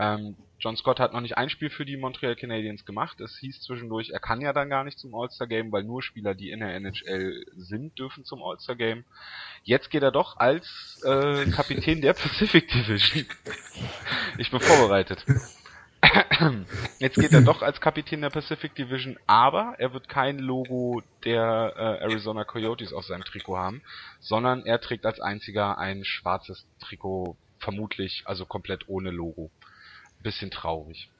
Ähm, 0.00 0.34
John 0.58 0.76
Scott 0.76 0.98
hat 0.98 1.12
noch 1.12 1.20
nicht 1.20 1.36
ein 1.36 1.50
Spiel 1.50 1.68
für 1.68 1.84
die 1.84 1.96
Montreal 1.96 2.36
Canadiens 2.36 2.84
gemacht. 2.84 3.20
Es 3.20 3.38
hieß 3.38 3.60
zwischendurch, 3.62 4.10
er 4.10 4.20
kann 4.20 4.40
ja 4.40 4.52
dann 4.52 4.70
gar 4.70 4.82
nicht 4.82 4.98
zum 4.98 5.14
All-Star 5.14 5.46
Game, 5.46 5.72
weil 5.72 5.84
nur 5.84 6.02
Spieler, 6.02 6.34
die 6.34 6.50
in 6.50 6.60
der 6.60 6.74
NHL 6.74 7.44
sind, 7.56 7.98
dürfen 7.98 8.24
zum 8.24 8.42
All-Star 8.42 8.76
Game. 8.76 9.04
Jetzt 9.62 9.90
geht 9.90 10.02
er 10.02 10.10
doch 10.10 10.38
als 10.38 11.02
äh, 11.04 11.50
Kapitän 11.50 12.00
der 12.00 12.12
Pacific 12.14 12.68
Division. 12.68 13.26
ich 14.38 14.50
bin 14.50 14.60
vorbereitet. 14.60 15.24
Jetzt 16.98 17.16
geht 17.16 17.32
er 17.32 17.42
doch 17.42 17.60
als 17.60 17.80
Kapitän 17.80 18.22
der 18.22 18.30
Pacific 18.30 18.74
Division, 18.74 19.18
aber 19.26 19.74
er 19.78 19.92
wird 19.92 20.08
kein 20.08 20.38
Logo 20.38 21.02
der 21.24 21.74
äh, 21.76 22.04
Arizona 22.04 22.44
Coyotes 22.44 22.94
auf 22.94 23.04
seinem 23.04 23.24
Trikot 23.24 23.58
haben, 23.58 23.82
sondern 24.18 24.64
er 24.64 24.80
trägt 24.80 25.04
als 25.04 25.20
einziger 25.20 25.78
ein 25.78 26.04
schwarzes 26.04 26.66
Trikot, 26.80 27.36
vermutlich 27.58 28.22
also 28.24 28.46
komplett 28.46 28.88
ohne 28.88 29.10
Logo. 29.10 29.50
Bisschen 30.22 30.50
traurig. 30.50 31.10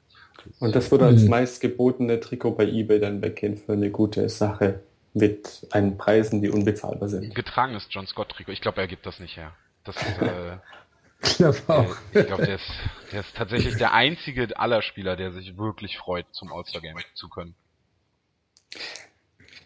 Und 0.59 0.75
das 0.75 0.91
würde 0.91 1.07
als 1.07 1.25
meistgebotene 1.25 2.21
Trikot 2.21 2.53
bei 2.53 2.67
eBay 2.67 2.99
dann 2.99 3.23
weggehen 3.23 3.57
für 3.57 3.73
eine 3.73 3.91
gute 3.91 4.29
Sache 4.29 4.81
mit 5.13 5.67
einen 5.71 5.99
Preisen, 5.99 6.41
die 6.41 6.51
unbezahlbar 6.51 7.09
sind. 7.09 7.35
Getragenes 7.35 7.87
John 7.91 8.07
Scott 8.07 8.31
Trikot. 8.31 8.53
Ich 8.53 8.61
glaube, 8.61 8.81
er 8.81 8.87
gibt 8.87 9.07
das 9.07 9.21
nicht 9.21 9.37
her. 9.37 9.53
Das 9.85 9.97
äh, 9.97 10.57
ich 11.23 11.37
glaube 11.37 11.59
auch. 11.67 11.97
ich 12.13 12.27
glaube, 12.27 12.47
der 12.47 12.55
ist, 12.57 12.71
der 13.13 13.21
ist 13.21 13.37
tatsächlich 13.37 13.77
der 13.77 13.93
einzige 13.93 14.59
aller 14.59 14.83
Spieler, 14.83 15.17
der 15.17 15.33
sich 15.33 15.57
wirklich 15.57 15.99
freut, 15.99 16.27
zum 16.33 16.53
All-Star-Game 16.53 16.97
zu 17.15 17.29
können. 17.29 17.55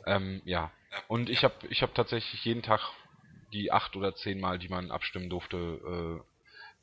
Ähm, 0.07 0.41
ja. 0.45 0.71
Und 1.09 1.29
ich 1.29 1.45
habe 1.45 1.55
ich 1.69 1.83
hab 1.83 1.95
tatsächlich 1.95 2.45
jeden 2.45 2.63
Tag 2.63 2.81
die 3.53 3.73
acht 3.73 3.97
oder 3.97 4.15
zehn 4.15 4.41
Mal, 4.41 4.59
die 4.59 4.69
man 4.69 4.91
abstimmen 4.91 5.29
durfte, 5.29 5.57
äh, 5.57 6.21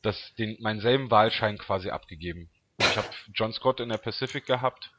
das, 0.01 0.33
den, 0.35 0.57
meinen 0.61 0.79
selben 0.79 1.11
Wahlschein 1.11 1.57
quasi 1.57 1.89
abgegeben. 1.89 2.49
Ich 2.79 2.97
habe 2.97 3.07
John 3.33 3.53
Scott 3.53 3.79
in 3.79 3.89
der 3.89 3.97
Pacific 3.97 4.45
gehabt. 4.45 4.91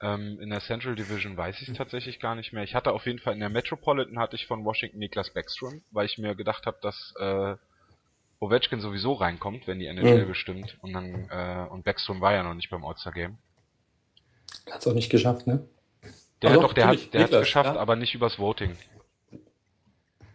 Ähm, 0.00 0.38
in 0.40 0.50
der 0.50 0.60
Central 0.60 0.94
Division 0.94 1.36
weiß 1.36 1.60
ich 1.60 1.68
es 1.68 1.76
tatsächlich 1.76 2.20
gar 2.20 2.36
nicht 2.36 2.52
mehr. 2.52 2.62
Ich 2.62 2.74
hatte 2.76 2.92
auf 2.92 3.06
jeden 3.06 3.18
Fall 3.18 3.34
in 3.34 3.40
der 3.40 3.48
Metropolitan 3.48 4.18
hatte 4.18 4.36
ich 4.36 4.46
von 4.46 4.64
Washington 4.64 4.98
Niklas 4.98 5.30
Backstrom, 5.30 5.82
weil 5.90 6.06
ich 6.06 6.18
mir 6.18 6.36
gedacht 6.36 6.66
habe, 6.66 6.78
dass 6.80 7.14
äh, 7.18 7.56
Ovechkin 8.38 8.80
sowieso 8.80 9.14
reinkommt, 9.14 9.66
wenn 9.66 9.80
die 9.80 9.86
NHL 9.86 10.24
mhm. 10.24 10.28
bestimmt. 10.28 10.78
Und 10.82 10.92
dann, 10.92 11.28
äh, 11.30 11.66
und 11.68 11.84
Backstrom 11.84 12.20
war 12.20 12.32
ja 12.32 12.44
noch 12.44 12.54
nicht 12.54 12.70
beim 12.70 12.84
All-Star 12.84 13.12
Game. 13.12 13.38
Hat's 14.70 14.86
auch 14.86 14.94
nicht 14.94 15.10
geschafft, 15.10 15.46
ne? 15.48 15.68
Der 16.42 16.52
hat 16.52 16.62
doch, 16.62 16.72
der 16.72 16.86
hat, 16.86 17.12
der 17.12 17.22
hat's 17.22 17.30
geschafft, 17.32 17.74
ja? 17.74 17.80
aber 17.80 17.96
nicht 17.96 18.14
übers 18.14 18.38
Voting. 18.38 18.76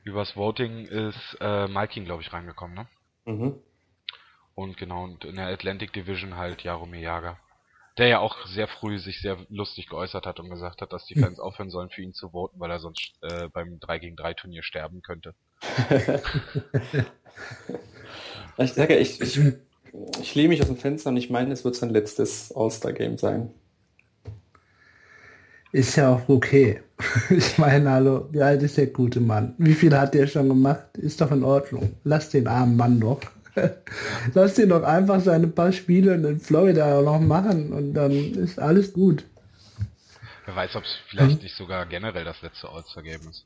Übers 0.04 0.36
Voting 0.36 0.86
ist 0.86 1.38
äh, 1.40 1.68
Malkin, 1.68 2.04
glaube 2.04 2.22
ich, 2.22 2.34
reingekommen, 2.34 2.76
ne? 2.76 2.88
Mhm. 3.26 3.56
Und 4.56 4.78
genau, 4.78 5.04
und 5.04 5.26
in 5.26 5.36
der 5.36 5.48
Atlantic 5.48 5.94
Division 5.94 6.36
halt 6.38 6.64
Jaromir 6.64 7.02
Jager. 7.02 7.38
Der 7.98 8.08
ja 8.08 8.20
auch 8.20 8.48
sehr 8.48 8.68
früh 8.68 8.98
sich 8.98 9.22
sehr 9.22 9.38
lustig 9.50 9.88
geäußert 9.88 10.26
hat 10.26 10.40
und 10.40 10.50
gesagt 10.50 10.82
hat, 10.82 10.94
dass 10.94 11.06
die 11.06 11.14
Fans 11.14 11.40
aufhören 11.40 11.70
sollen, 11.70 11.92
für 11.92 12.02
ihn 12.02 12.14
zu 12.14 12.30
voten, 12.30 12.60
weil 12.60 12.72
er 12.72 12.80
sonst 12.80 13.14
äh, 13.22 13.50
beim 13.50 13.80
3 13.80 14.00
gegen 14.00 14.16
3 14.16 14.34
Turnier 14.34 14.64
sterben 14.64 15.02
könnte. 15.02 15.36
Ich 18.58 18.74
sage, 18.74 18.98
ich, 18.98 19.20
ich, 19.20 19.40
ich 20.22 20.36
lehne 20.36 20.50
mich 20.50 20.62
aus 20.62 20.68
dem 20.68 20.78
Fenster 20.78 21.10
und 21.10 21.18
ich 21.18 21.30
meine, 21.30 21.52
es 21.52 21.66
wird 21.66 21.76
sein 21.76 21.90
letztes 21.90 22.52
All-Star-Game 22.56 23.18
sein. 23.18 23.50
Ist 25.72 25.96
ja 25.96 26.14
auch 26.14 26.30
okay. 26.30 26.82
Ich 27.30 27.58
meine, 27.58 27.90
hallo, 27.90 28.30
wie 28.32 28.42
alt 28.42 28.62
ist 28.62 28.78
der 28.78 28.88
gute 28.88 29.20
Mann? 29.20 29.56
Wie 29.58 29.74
viel 29.74 29.98
hat 29.98 30.14
der 30.14 30.28
schon 30.28 30.48
gemacht? 30.50 30.98
Ist 30.98 31.20
doch 31.20 31.32
in 31.32 31.44
Ordnung. 31.44 31.96
Lass 32.04 32.30
den 32.30 32.48
armen 32.48 32.78
Mann 32.78 33.00
doch. 33.00 33.20
Lass 34.34 34.56
den 34.56 34.70
doch 34.70 34.84
einfach 34.84 35.22
seine 35.22 35.48
paar 35.48 35.72
Spiele 35.72 36.16
in 36.16 36.40
Florida 36.40 37.02
noch 37.02 37.20
machen 37.20 37.72
und 37.72 37.94
dann 37.94 38.12
ist 38.12 38.60
alles 38.60 38.94
gut. 38.94 39.26
Wer 40.46 40.56
weiß, 40.56 40.76
ob 40.76 40.84
es 40.84 40.96
vielleicht 41.10 41.38
hm? 41.38 41.44
nicht 41.44 41.56
sogar 41.56 41.86
generell 41.86 42.26
das 42.26 42.42
letzte 42.42 42.70
All-Star-Game 42.70 43.22
ist. 43.30 43.46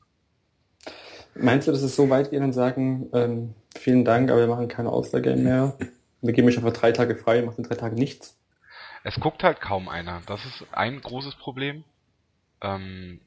Meinst 1.34 1.68
du, 1.68 1.72
dass 1.72 1.82
es 1.82 1.94
so 1.94 2.10
weit 2.10 2.30
gehen 2.30 2.42
und 2.42 2.52
sagen, 2.52 3.08
ähm, 3.12 3.54
vielen 3.76 4.04
Dank, 4.04 4.30
aber 4.30 4.40
wir 4.40 4.48
machen 4.48 4.68
kein 4.68 4.86
All-Star-Game 4.86 5.44
mehr? 5.44 5.76
Wir 6.20 6.32
geben 6.32 6.48
euch 6.48 6.56
einfach 6.56 6.72
drei 6.72 6.90
Tage 6.90 7.14
frei, 7.14 7.42
machen 7.42 7.62
drei 7.62 7.76
Tage 7.76 7.94
nichts? 7.94 8.36
Es 9.04 9.20
guckt 9.20 9.44
halt 9.44 9.60
kaum 9.60 9.88
einer. 9.88 10.22
Das 10.26 10.44
ist 10.44 10.64
ein 10.72 11.00
großes 11.00 11.36
Problem. 11.36 11.84
Ähm, 12.60 13.20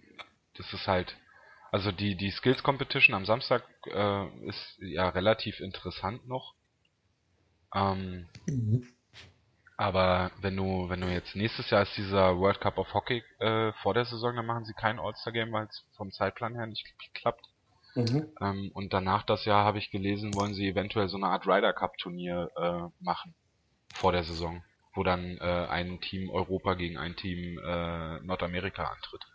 das 0.57 0.73
ist 0.73 0.88
halt, 0.88 1.15
also 1.71 1.91
die, 1.91 2.15
die 2.15 2.32
Skills 2.32 2.63
Competition 2.63 3.15
am 3.15 3.25
Samstag 3.25 3.63
äh, 3.86 4.25
ist 4.47 4.77
ja 4.79 5.07
relativ 5.09 5.61
interessant 5.61 6.27
noch. 6.27 6.53
Ähm, 7.74 8.28
mhm. 8.47 8.88
Aber 9.82 10.30
wenn 10.39 10.55
du, 10.55 10.89
wenn 10.89 11.01
du 11.01 11.07
jetzt 11.07 11.36
nächstes 11.36 11.72
Jahr 11.72 11.82
ist 11.82 11.97
dieser 11.97 12.38
World 12.38 12.61
Cup 12.61 12.78
of 12.78 12.93
Hockey 12.93 13.24
äh, 13.39 13.72
vor 13.82 13.95
der 13.95 14.05
Saison, 14.05 14.36
dann 14.36 14.45
machen 14.45 14.63
sie 14.63 14.74
kein 14.74 14.99
All-Star-Game, 14.99 15.51
weil 15.51 15.65
es 15.65 15.84
vom 15.97 16.11
Zeitplan 16.11 16.53
her 16.53 16.67
nicht 16.67 16.86
klappt. 17.15 17.47
Mhm. 17.95 18.28
Ähm, 18.39 18.72
und 18.76 18.93
danach 18.93 19.24
das 19.24 19.45
Jahr 19.45 19.65
habe 19.65 19.80
ich 19.80 19.89
gelesen, 19.89 20.36
wollen 20.36 20.53
sie 20.53 20.67
eventuell 20.67 21.09
so 21.09 21.17
eine 21.17 21.28
Art 21.28 21.47
Ryder 21.47 21.74
Cup 21.74 21.97
Turnier 21.97 22.51
äh, 22.55 23.03
machen 23.03 23.34
vor 23.93 24.11
der 24.11 24.24
Saison, 24.24 24.63
wo 24.93 25.03
dann 25.03 25.38
äh, 25.39 25.67
ein 25.67 25.99
Team 25.99 26.30
Europa 26.30 26.76
gegen 26.76 26.97
ein 26.97 27.15
Team 27.15 27.57
äh, 27.57 28.19
Nordamerika 28.19 28.84
antritt. 28.84 29.26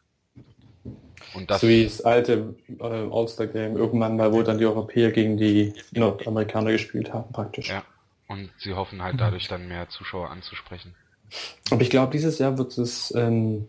Und 1.34 1.50
das 1.50 1.60
so 1.60 1.66
wie 1.66 1.82
das 1.82 2.02
alte 2.02 2.54
äh, 2.78 3.08
All-Star 3.10 3.48
Game 3.48 3.76
irgendwann 3.76 4.16
mal, 4.16 4.32
wo 4.32 4.42
dann 4.42 4.58
die 4.58 4.66
Europäer 4.66 5.10
gegen 5.10 5.36
die 5.36 5.74
Nordamerikaner 5.90 6.70
gespielt 6.70 7.12
haben, 7.12 7.32
praktisch. 7.32 7.70
Ja. 7.70 7.82
Und 8.28 8.50
sie 8.58 8.74
hoffen 8.74 9.02
halt 9.02 9.20
dadurch 9.20 9.48
dann 9.48 9.68
mehr 9.68 9.88
Zuschauer 9.88 10.30
anzusprechen. 10.30 10.94
Aber 11.70 11.80
ich 11.82 11.90
glaube, 11.90 12.12
dieses 12.12 12.38
Jahr 12.38 12.58
wird 12.58 12.76
es 12.78 13.12
ähm, 13.16 13.68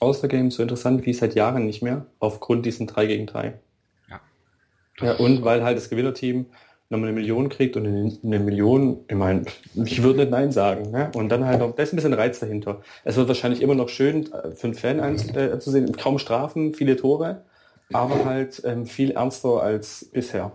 All-Star-Game 0.00 0.50
so 0.50 0.62
interessant 0.62 1.04
wie 1.06 1.12
seit 1.12 1.34
Jahren 1.34 1.66
nicht 1.66 1.82
mehr, 1.82 2.06
aufgrund 2.18 2.64
diesen 2.66 2.86
3 2.86 3.06
gegen 3.06 3.26
3. 3.26 3.58
Ja. 4.08 4.20
Ja, 5.00 5.12
und 5.14 5.44
weil 5.44 5.62
halt 5.62 5.76
das 5.76 5.90
Gewinnerteam 5.90 6.46
nochmal 6.90 7.10
eine 7.10 7.20
Million 7.20 7.48
kriegt 7.48 7.76
und 7.76 7.86
eine 7.86 8.38
Million, 8.38 9.04
ich 9.08 9.16
meine, 9.16 9.44
ich 9.74 10.02
würde 10.02 10.20
nicht 10.20 10.30
Nein 10.30 10.52
sagen. 10.52 10.90
Ne? 10.90 11.10
Und 11.14 11.28
dann 11.28 11.44
halt 11.44 11.60
noch, 11.60 11.74
da 11.74 11.82
ist 11.82 11.92
ein 11.92 11.96
bisschen 11.96 12.14
Reiz 12.14 12.40
dahinter. 12.40 12.82
Es 13.04 13.16
wird 13.16 13.28
wahrscheinlich 13.28 13.60
immer 13.60 13.74
noch 13.74 13.88
schön 13.88 14.32
äh, 14.32 14.52
für 14.52 14.68
einen 14.68 14.74
Fan 14.74 15.00
anzusehen, 15.00 15.92
kaum 15.96 16.18
Strafen, 16.18 16.74
viele 16.74 16.96
Tore, 16.96 17.42
aber 17.92 18.24
halt 18.24 18.62
ähm, 18.64 18.86
viel 18.86 19.12
ernster 19.12 19.62
als 19.62 20.06
bisher. 20.12 20.52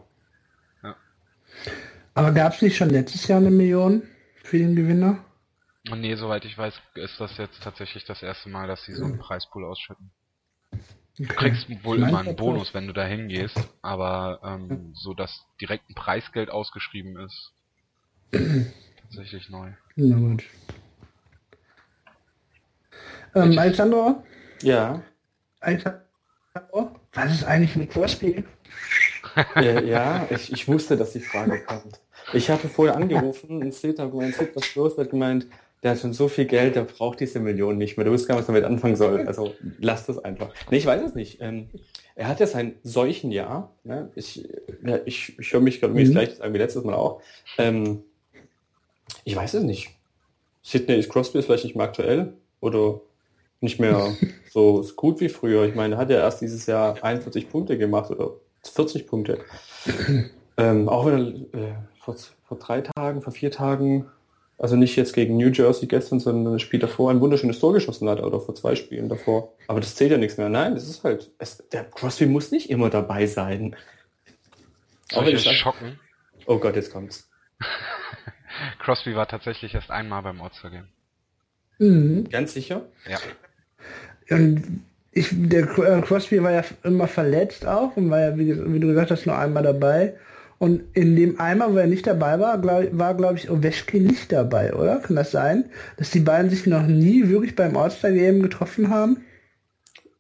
Ja. 0.84 0.96
Aber 2.14 2.32
gab 2.32 2.54
es 2.54 2.62
nicht 2.62 2.78
schon 2.78 2.90
letztes 2.90 3.28
Jahr 3.28 3.40
eine 3.40 3.50
Million 3.50 4.04
für 4.44 4.58
den 4.58 4.76
Gewinner? 4.76 5.24
Nee, 5.90 6.16
soweit 6.16 6.46
ich 6.46 6.58
weiß, 6.58 6.74
ist 6.96 7.20
das 7.20 7.38
jetzt 7.38 7.62
tatsächlich 7.62 8.06
das 8.06 8.24
erste 8.24 8.50
Mal, 8.50 8.68
dass 8.68 8.84
sie 8.86 8.94
so 8.94 9.04
einen 9.04 9.18
Preispool 9.18 9.66
ausschütten. 9.66 10.12
Du 11.18 11.26
kriegst 11.26 11.68
wohl 11.84 11.98
immer 11.98 12.20
einen 12.20 12.36
Bonus, 12.36 12.74
wenn 12.74 12.88
du 12.88 12.94
da 12.94 13.06
hingehst, 13.06 13.60
aber 13.82 14.40
ähm, 14.44 14.94
so 14.96 15.14
dass 15.14 15.46
direkt 15.62 15.90
ein 15.90 15.94
Preisgeld 15.94 16.50
ausgeschrieben 16.50 17.18
ist, 17.18 17.54
tatsächlich 19.04 19.50
neu. 19.50 19.72
Na 19.96 20.16
gut. 20.16 20.44
Ähm, 23.36 23.60
Alexandra? 23.60 24.24
Ja. 24.62 25.04
Alexandra? 25.60 26.02
Was 27.14 27.32
ist 27.32 27.44
eigentlich 27.44 27.76
mit 27.76 27.92
Crosby? 27.92 28.44
Äh, 29.56 29.86
ja, 29.88 30.28
ich, 30.30 30.52
ich 30.52 30.68
wusste, 30.68 30.98
dass 30.98 31.14
die 31.14 31.20
Frage 31.20 31.62
kommt. 31.62 32.00
Ich 32.34 32.50
hatte 32.50 32.70
vorher 32.70 32.96
angerufen 32.96 33.62
und 33.62 33.74
Sid 33.74 34.00
hat 34.00 34.12
gemeint, 34.12 34.36
Sid, 34.36 34.56
was 34.56 34.76
los? 34.76 34.98
hat 34.98 35.10
gemeint, 35.10 35.48
der 35.84 35.92
hat 35.92 36.00
schon 36.00 36.14
so 36.14 36.30
viel 36.30 36.46
Geld, 36.46 36.76
der 36.76 36.84
braucht 36.84 37.20
diese 37.20 37.40
Millionen 37.40 37.78
nicht 37.78 37.98
mehr. 37.98 38.06
Du 38.06 38.14
weißt 38.14 38.28
gar 38.28 38.36
nicht, 38.36 38.42
was 38.42 38.48
damit 38.48 38.64
anfangen 38.64 38.96
soll. 38.96 39.28
Also 39.28 39.54
lass 39.80 40.06
das 40.06 40.18
einfach. 40.18 40.54
Nee, 40.72 40.78
ich 40.78 40.86
weiß 40.86 41.02
es 41.04 41.14
nicht. 41.14 41.42
Ähm, 41.42 41.68
er 42.16 42.30
hat 42.30 42.40
ja 42.40 42.48
sein 42.48 42.76
Seuchenjahr. 42.84 43.74
Ne? 43.84 44.10
Ich, 44.16 44.48
ja, 44.86 45.00
ich, 45.06 45.38
ich 45.38 45.54
höre 45.54 45.60
mich 45.60 45.82
gerade 45.82 45.94
mhm. 45.94 46.12
gleich 46.12 46.36
sagen 46.36 46.54
wie 46.54 46.58
letztes 46.58 46.84
Mal 46.84 46.94
auch. 46.94 47.22
Ähm, 47.58 48.04
ich 49.26 49.36
weiß 49.36 49.56
es 49.56 49.64
nicht. 49.64 49.90
Sydney 50.62 50.96
ist 50.96 51.10
Crosby 51.10 51.40
ist 51.40 51.46
vielleicht 51.46 51.66
nicht 51.66 51.76
mehr 51.76 51.86
aktuell 51.86 52.34
oder 52.62 53.02
nicht 53.60 53.80
mehr 53.80 54.16
so 54.52 54.86
gut 54.96 55.20
wie 55.20 55.30
früher. 55.30 55.66
Ich 55.66 55.76
meine, 55.76 55.96
er 55.96 55.98
hat 55.98 56.10
ja 56.10 56.18
erst 56.18 56.42
dieses 56.42 56.66
Jahr 56.66 57.04
41 57.04 57.50
Punkte 57.50 57.78
gemacht 57.78 58.10
oder 58.10 58.36
40 58.68 59.08
Punkte. 59.08 59.40
ähm, 60.58 60.90
auch 60.90 61.06
wenn 61.06 61.48
er 61.54 61.60
äh, 61.60 61.74
vor, 62.00 62.16
vor 62.44 62.58
drei 62.60 62.82
Tagen, 62.82 63.22
vor 63.22 63.34
vier 63.34 63.52
Tagen 63.52 64.10
also 64.64 64.76
nicht 64.76 64.96
jetzt 64.96 65.14
gegen 65.14 65.36
New 65.36 65.50
Jersey 65.50 65.88
gestern, 65.88 66.20
sondern 66.20 66.54
das 66.54 66.62
Spiel 66.62 66.80
davor 66.80 67.12
ein 67.12 67.20
wunderschönes 67.20 67.60
Tor 67.60 67.74
geschossen 67.74 68.08
hat 68.08 68.22
oder 68.22 68.40
vor 68.40 68.56
zwei 68.56 68.76
Spielen 68.76 69.10
davor. 69.10 69.54
Aber 69.68 69.80
das 69.80 69.96
zählt 69.96 70.12
ja 70.12 70.18
nichts 70.18 70.38
mehr. 70.38 70.50
Nein, 70.50 70.76
das 70.76 70.88
ist 70.88 71.04
halt, 71.04 71.32
es, 71.40 71.68
der 71.70 71.86
Crosby 71.86 72.28
muss 72.28 72.52
nicht 72.52 72.70
immer 72.70 72.90
dabei 72.90 73.26
sein. 73.26 73.76
Soll 75.12 75.28
ich 75.28 75.44
sag, 75.44 75.56
schocken? 75.56 76.00
Oh 76.46 76.60
Gott, 76.60 76.76
jetzt 76.76 76.94
kommt's. 76.94 77.30
Crosby 78.80 79.16
war 79.16 79.28
tatsächlich 79.28 79.74
erst 79.74 79.90
einmal 79.90 80.22
beim 80.22 80.40
All-Star 80.40 80.72
Game. 80.72 80.88
Mhm. 81.80 82.30
Ganz 82.30 82.54
sicher? 82.54 82.86
Ja. 83.10 83.18
Und 84.30 84.86
ich, 85.14 85.30
der 85.32 85.64
äh, 85.78 86.02
Crosby 86.02 86.42
war 86.42 86.52
ja 86.52 86.64
immer 86.84 87.08
verletzt 87.08 87.66
auch 87.66 87.96
und 87.96 88.10
war 88.10 88.20
ja, 88.20 88.38
wie, 88.38 88.74
wie 88.74 88.80
du 88.80 88.88
gesagt 88.88 89.12
hast, 89.12 89.26
nur 89.26 89.38
einmal 89.38 89.64
dabei. 89.64 90.16
Und 90.60 90.84
in 90.94 91.16
dem 91.16 91.40
Eimer, 91.40 91.74
wo 91.74 91.78
er 91.78 91.88
nicht 91.88 92.08
dabei 92.08 92.40
war, 92.40 92.58
glaub, 92.60 92.86
war, 92.98 93.14
glaube 93.16 93.36
ich, 93.36 93.50
Ovechkin 93.50 94.06
nicht 94.06 94.32
dabei, 94.32 94.74
oder? 94.74 95.00
Kann 95.00 95.16
das 95.16 95.32
sein? 95.32 95.70
Dass 95.98 96.12
die 96.12 96.22
beiden 96.22 96.50
sich 96.50 96.66
noch 96.66 96.88
nie 96.88 97.28
wirklich 97.28 97.56
beim 97.56 97.76
All-Star-Game 97.76 98.42
getroffen 98.42 98.90
haben? 98.90 99.26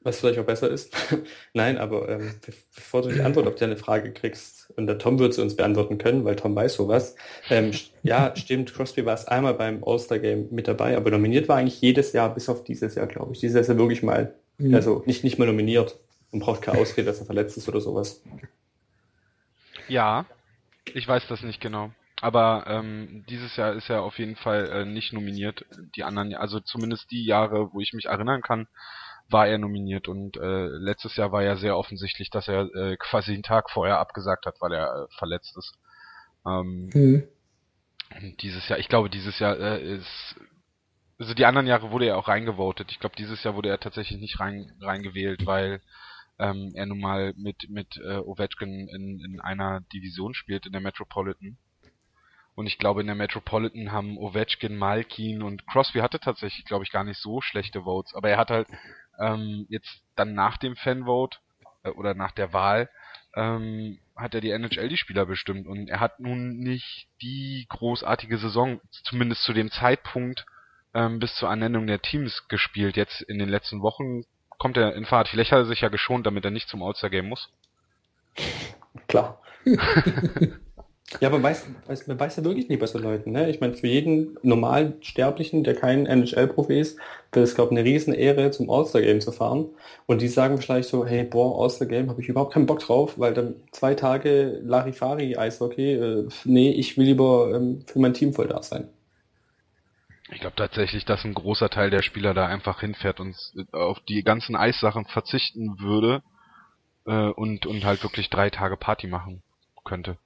Was 0.02 0.20
vielleicht 0.20 0.40
auch 0.40 0.46
besser 0.46 0.70
ist. 0.70 0.94
Nein, 1.54 1.78
aber 1.78 2.10
ähm, 2.10 2.32
bevor 2.76 3.04
du 3.04 3.10
die 3.10 3.22
Antwort 3.22 3.48
auf 3.48 3.56
deine 3.56 3.78
Frage 3.78 4.12
kriegst, 4.12 4.70
und 4.76 4.88
der 4.88 4.98
Tom 4.98 5.18
wird 5.18 5.34
sie 5.34 5.42
uns 5.42 5.56
beantworten 5.56 5.98
können, 5.98 6.26
weil 6.26 6.36
Tom 6.36 6.56
weiß 6.56 6.74
sowas. 6.74 7.16
Ähm, 7.50 7.72
ja, 8.02 8.34
stimmt, 8.36 8.74
Crosby 8.74 9.06
war 9.06 9.14
es 9.14 9.26
einmal 9.26 9.54
beim 9.54 9.82
All-Star-Game 9.86 10.50
mit 10.52 10.68
dabei, 10.68 10.98
aber 10.98 11.10
nominiert 11.10 11.48
war 11.48 11.58
eigentlich 11.58 11.80
jedes 11.80 12.12
Jahr, 12.12 12.34
bis 12.34 12.50
auf 12.50 12.66
dieses 12.66 12.96
Jahr, 12.96 13.08
glaube 13.08 13.32
ich. 13.32 13.40
Dieses 13.40 13.54
Jahr 13.56 13.62
ist 13.62 13.70
er 13.70 13.78
wirklich 13.78 14.04
mal, 14.04 14.34
mhm. 14.70 14.76
also 14.76 15.04
nicht, 15.06 15.24
nicht 15.24 15.40
mal 15.40 15.46
nominiert 15.46 15.98
und 16.32 16.40
braucht 16.40 16.62
keine 16.62 16.80
Ausrede, 16.80 17.08
dass 17.08 17.20
er 17.20 17.26
verletzt 17.26 17.58
ist 17.58 17.70
oder 17.70 17.82
sowas. 17.82 18.22
Ja, 19.88 20.26
ich 20.94 21.08
weiß 21.08 21.28
das 21.28 21.44
nicht 21.44 21.62
genau. 21.62 21.92
Aber 22.22 22.66
ähm, 22.68 23.26
dieses 23.28 23.56
Jahr 23.58 23.74
ist 23.74 23.90
er 23.90 24.02
auf 24.02 24.18
jeden 24.18 24.38
Fall 24.38 24.70
äh, 24.70 24.86
nicht 24.86 25.12
nominiert. 25.12 25.66
Die 25.96 26.04
anderen, 26.04 26.34
also 26.34 26.60
zumindest 26.62 27.12
die 27.12 27.26
Jahre, 27.26 27.74
wo 27.74 27.82
ich 27.82 27.92
mich 27.92 28.06
erinnern 28.06 28.42
kann, 28.42 28.68
war 29.30 29.48
er 29.48 29.58
nominiert. 29.58 30.08
Und 30.08 30.38
äh, 30.38 30.68
letztes 30.68 31.18
Jahr 31.18 31.32
war 31.34 31.44
ja 31.44 31.58
sehr 31.58 31.78
offensichtlich, 31.78 32.30
dass 32.30 32.48
er 32.48 32.74
äh, 32.76 32.96
quasi 32.98 33.34
einen 33.34 33.44
Tag 33.44 33.70
vorher 33.70 34.00
abgesagt 34.00 34.46
hat, 34.46 34.56
weil 34.62 34.72
er 34.72 34.88
äh, 34.88 35.08
verletzt 35.18 35.58
ist. 35.58 35.74
Ähm, 36.46 36.90
mhm. 36.94 37.28
Und 38.22 38.42
dieses 38.42 38.70
Jahr, 38.70 38.80
ich 38.80 38.88
glaube, 38.88 39.10
dieses 39.10 39.40
Jahr 39.40 39.60
äh, 39.60 39.96
ist 39.98 40.36
also 41.20 41.34
die 41.34 41.46
anderen 41.46 41.68
Jahre 41.68 41.92
wurde 41.92 42.06
er 42.08 42.18
auch 42.18 42.28
reingevotet. 42.28 42.92
Ich 42.92 43.00
glaube, 43.00 43.16
dieses 43.16 43.44
Jahr 43.44 43.56
wurde 43.56 43.70
er 43.70 43.80
tatsächlich 43.80 44.20
nicht 44.20 44.40
rein 44.40 44.72
reingewählt, 44.82 45.46
weil 45.46 45.82
ähm, 46.40 46.72
er 46.76 46.86
nun 46.86 47.00
mal 47.00 47.34
mit, 47.38 47.70
mit 47.70 47.98
äh, 47.98 48.18
Ovechkin 48.18 48.88
in, 48.88 49.20
in 49.20 49.40
einer 49.40 49.82
Division 49.94 50.34
spielt, 50.34 50.66
in 50.66 50.72
der 50.72 50.82
Metropolitan. 50.82 51.58
Und 52.56 52.68
ich 52.68 52.78
glaube, 52.78 53.02
in 53.02 53.08
der 53.08 53.16
Metropolitan 53.16 53.92
haben 53.92 54.18
Ovechkin, 54.18 54.78
Malkin 54.78 55.42
und 55.42 55.66
Crosby 55.68 56.00
hatte 56.00 56.20
tatsächlich, 56.20 56.66
glaube 56.66 56.84
ich, 56.84 56.92
gar 56.92 57.04
nicht 57.04 57.20
so 57.20 57.42
schlechte 57.42 57.84
Votes. 57.84 58.14
Aber 58.14 58.30
er 58.30 58.38
hat 58.38 58.52
halt 58.52 58.68
ähm, 59.20 59.66
jetzt 59.70 60.04
dann 60.16 60.34
nach 60.34 60.58
dem 60.58 60.76
Fanvote 60.76 61.38
äh, 61.84 61.90
oder 61.90 62.14
nach 62.14 62.32
der 62.32 62.54
Wahl 62.54 62.90
ähm, 63.36 64.00
hat 64.16 64.36
er 64.36 64.42
die 64.42 64.52
NHL 64.52 64.90
die 64.90 64.98
Spieler 64.98 65.26
bestimmt 65.26 65.66
und 65.66 65.90
er 65.90 66.00
hat 66.00 66.20
nun 66.20 66.58
nicht 66.60 67.08
die 67.22 67.66
großartige 67.70 68.38
Saison, 68.38 68.80
zumindest 68.92 69.44
zu 69.44 69.54
dem 69.54 69.72
Zeitpunkt 69.72 70.46
ähm, 70.94 71.20
bis 71.20 71.36
zur 71.36 71.50
Ernennung 71.50 71.88
der 71.88 72.02
Teams 72.02 72.48
gespielt. 72.48 72.96
Jetzt 72.96 73.22
in 73.22 73.40
den 73.40 73.50
letzten 73.50 73.82
Wochen 73.82 74.24
kommt 74.58 74.78
er 74.78 74.96
in 74.96 75.06
Fahrt. 75.06 75.30
Vielleicht 75.30 75.52
hat 75.52 75.60
er 75.60 75.66
sich 75.66 75.82
ja 75.82 75.90
geschont, 75.90 76.26
damit 76.26 76.46
er 76.46 76.52
nicht 76.52 76.70
zum 76.70 76.84
All-Star-Game 76.84 77.28
muss. 77.28 77.50
Klar. 79.08 79.42
ja, 81.20 81.28
aber 81.28 81.42
weiß, 81.42 81.66
weiß, 81.88 82.08
man 82.08 82.20
weiß 82.20 82.38
ja 82.38 82.44
wirklich 82.44 82.70
nicht 82.70 82.80
bei 82.80 82.86
so 82.86 83.00
Leuten. 83.00 83.32
Ne? 83.32 83.50
Ich 83.50 83.60
meine, 83.60 83.74
für 83.74 83.88
jeden 83.88 84.38
normalen 84.42 85.02
Sterblichen, 85.02 85.64
der 85.64 85.76
kein 85.76 86.06
NHL-Profi 86.06 86.80
ist, 86.80 87.00
wäre 87.32 87.44
es, 87.44 87.56
glaube 87.56 87.74
ich, 87.74 87.80
eine 87.80 87.90
riesen 87.90 88.14
Ehre, 88.14 88.52
zum 88.52 88.70
All-Star-Game 88.70 89.22
zu 89.22 89.32
fahren. 89.32 89.70
Und 90.06 90.22
die 90.22 90.28
sagen 90.28 90.60
vielleicht 90.60 90.90
so, 90.90 91.06
hey, 91.06 91.24
boah, 91.24 91.62
All-Star-Game 91.62 92.10
habe 92.10 92.22
ich 92.22 92.30
überhaupt 92.30 92.54
keinen 92.54 92.66
Bock 92.66 92.80
drauf, 92.80 93.18
weil 93.18 93.34
dann 93.34 93.56
zwei 93.72 93.96
Tage 93.96 94.60
Larifari, 94.64 95.36
Eishockey, 95.36 95.94
äh, 95.94 96.28
nee, 96.46 96.72
ich 96.72 96.98
will 96.98 97.06
lieber 97.06 97.52
ähm, 97.56 97.82
für 97.86 98.00
mein 98.00 98.14
Team 98.14 98.34
voll 98.34 98.48
da 98.48 98.62
sein. 98.62 98.90
Ich 100.32 100.40
glaube 100.40 100.56
tatsächlich, 100.56 101.06
dass 101.06 101.26
ein 101.26 101.34
großer 101.34 101.70
Teil 101.70 101.90
der 101.90 102.02
Spieler 102.02 102.34
da 102.34 102.48
einfach 102.48 102.80
hinfährt 102.80 103.20
und 103.20 103.36
auf 103.72 104.00
die 104.08 104.24
ganzen 104.24 104.56
Eissachen 104.56 105.06
verzichten 105.06 105.80
würde 105.80 106.24
äh, 107.06 107.30
und, 107.30 107.66
und 107.66 107.84
halt 107.84 108.04
wirklich 108.04 108.30
drei 108.30 108.50
Tage 108.50 108.78
Party 108.78 109.08
machen 109.08 109.42
könnte. 109.84 110.18